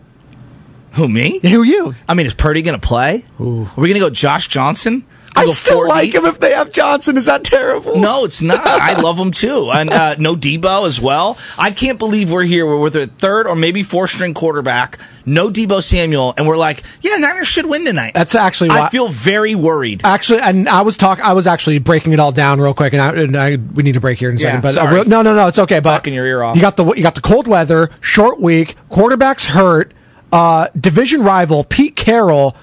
Who 0.93 1.08
me? 1.08 1.39
Who 1.39 1.64
you? 1.64 1.95
I 2.08 2.16
mean, 2.16 2.26
is 2.26 2.34
Purdy 2.34 2.62
going 2.64 2.80
to 2.80 2.86
play? 2.86 3.24
Are 3.39 3.43
we 3.43 3.88
going 3.89 3.93
to 3.93 4.00
go 4.00 4.10
Josh 4.10 4.48
Johnson? 4.48 5.06
I 5.36 5.46
still 5.52 5.88
like 5.88 6.14
him 6.14 6.26
if 6.26 6.40
they 6.40 6.54
have 6.54 6.72
Johnson. 6.72 7.18
Is 7.18 7.26
that 7.26 7.44
terrible? 7.44 7.98
No, 7.98 8.26
it's 8.26 8.42
not. 8.42 8.60
I 8.66 9.00
love 9.00 9.18
him 9.20 9.32
too, 9.32 9.70
and 9.72 9.90
uh, 9.90 10.16
no 10.18 10.36
Deebo 10.36 10.88
as 10.88 11.00
well. 11.00 11.38
I 11.58 11.72
can't 11.72 12.00
believe 12.00 12.32
we're 12.32 12.44
here. 12.44 12.66
We're 12.66 12.80
with 12.80 12.96
a 12.96 13.08
third 13.08 13.48
or 13.48 13.56
maybe 13.56 13.84
fourth 13.84 14.12
string 14.12 14.34
quarterback. 14.34 15.00
No 15.26 15.50
Deebo 15.50 15.84
Samuel, 15.84 16.34
and 16.38 16.48
we're 16.48 16.58
like, 16.58 16.84
yeah, 17.02 17.18
Niners 17.18 17.48
should 17.48 17.66
win 17.66 17.84
tonight. 17.86 18.14
That's 18.14 18.34
actually 18.34 18.70
I 18.72 18.90
feel 18.90 19.10
very 19.10 19.56
worried. 19.56 20.02
Actually, 20.04 20.40
and 20.42 20.70
I 20.70 20.82
was 20.82 20.96
talk. 20.98 21.20
I 21.20 21.34
was 21.34 21.48
actually 21.48 21.80
breaking 21.80 22.14
it 22.14 22.20
all 22.20 22.32
down 22.32 22.62
real 22.62 22.74
quick, 22.74 22.94
and 22.94 23.02
I, 23.02 23.10
and 23.10 23.36
I 23.38 23.58
we 23.58 23.84
need 23.84 23.94
to 23.94 24.00
break 24.00 24.18
here 24.20 24.30
in 24.30 24.38
a 24.38 24.40
Yeah, 24.40 24.48
second. 24.48 24.62
But 24.62 24.70
uh, 24.78 24.86
sorry. 24.90 25.04
no, 25.06 25.22
no, 25.22 25.36
no, 25.36 25.48
it's 25.48 25.60
okay. 25.60 25.80
But 25.82 25.92
Talking 25.98 26.14
your 26.14 26.26
ear 26.26 26.44
off. 26.44 26.56
You 26.56 26.62
got 26.62 26.78
the 26.78 26.86
you 26.94 27.04
got 27.04 27.16
the 27.16 27.22
cold 27.22 27.48
weather, 27.48 27.90
short 28.02 28.40
week, 28.40 28.76
quarterbacks 28.90 29.46
hurt, 29.46 29.92
uh, 30.32 30.70
division 30.80 31.24
rival 31.24 31.64
Pete 31.64 31.96
Carroll. 31.96 32.56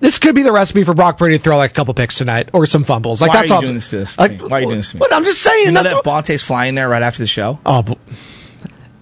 This 0.00 0.18
could 0.18 0.34
be 0.34 0.42
the 0.42 0.52
recipe 0.52 0.84
for 0.84 0.94
Brock 0.94 1.18
Purdy 1.18 1.38
to 1.38 1.42
throw 1.42 1.56
like 1.56 1.72
a 1.72 1.74
couple 1.74 1.92
picks 1.92 2.16
tonight 2.18 2.50
or 2.52 2.66
some 2.66 2.84
fumbles. 2.84 3.20
Like 3.20 3.30
Why 3.30 3.36
that's 3.38 3.50
are 3.50 3.54
you 3.54 3.54
all. 3.56 3.60
doing 3.62 3.74
this 3.74 3.90
to 3.90 3.98
this? 3.98 4.16
Like, 4.16 4.40
Why 4.40 4.58
are 4.58 4.60
you 4.60 4.66
doing 4.66 4.78
this 4.78 4.90
to 4.92 4.96
me? 4.96 5.00
But 5.00 5.12
I'm 5.12 5.24
just 5.24 5.42
saying. 5.42 5.66
You 5.66 5.72
know 5.72 5.82
that's 5.82 5.94
that 5.94 6.04
Bonta's 6.04 6.42
flying 6.42 6.76
there 6.76 6.88
right 6.88 7.02
after 7.02 7.18
the 7.18 7.26
show. 7.26 7.58
Oh, 7.66 7.82
but, 7.82 7.98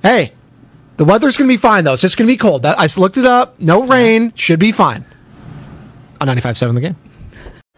hey, 0.02 0.32
the 0.96 1.04
weather's 1.04 1.36
going 1.36 1.48
to 1.48 1.52
be 1.52 1.58
fine 1.58 1.84
though. 1.84 1.92
It's 1.92 2.02
just 2.02 2.16
going 2.16 2.26
to 2.26 2.32
be 2.32 2.38
cold. 2.38 2.62
That, 2.62 2.78
I 2.78 2.88
looked 2.98 3.18
it 3.18 3.26
up. 3.26 3.60
No 3.60 3.82
uh-huh. 3.82 3.92
rain. 3.92 4.32
Should 4.34 4.58
be 4.58 4.72
fine. 4.72 5.04
On 6.20 6.28
95.7 6.28 6.74
the 6.74 6.80
game. 6.80 6.96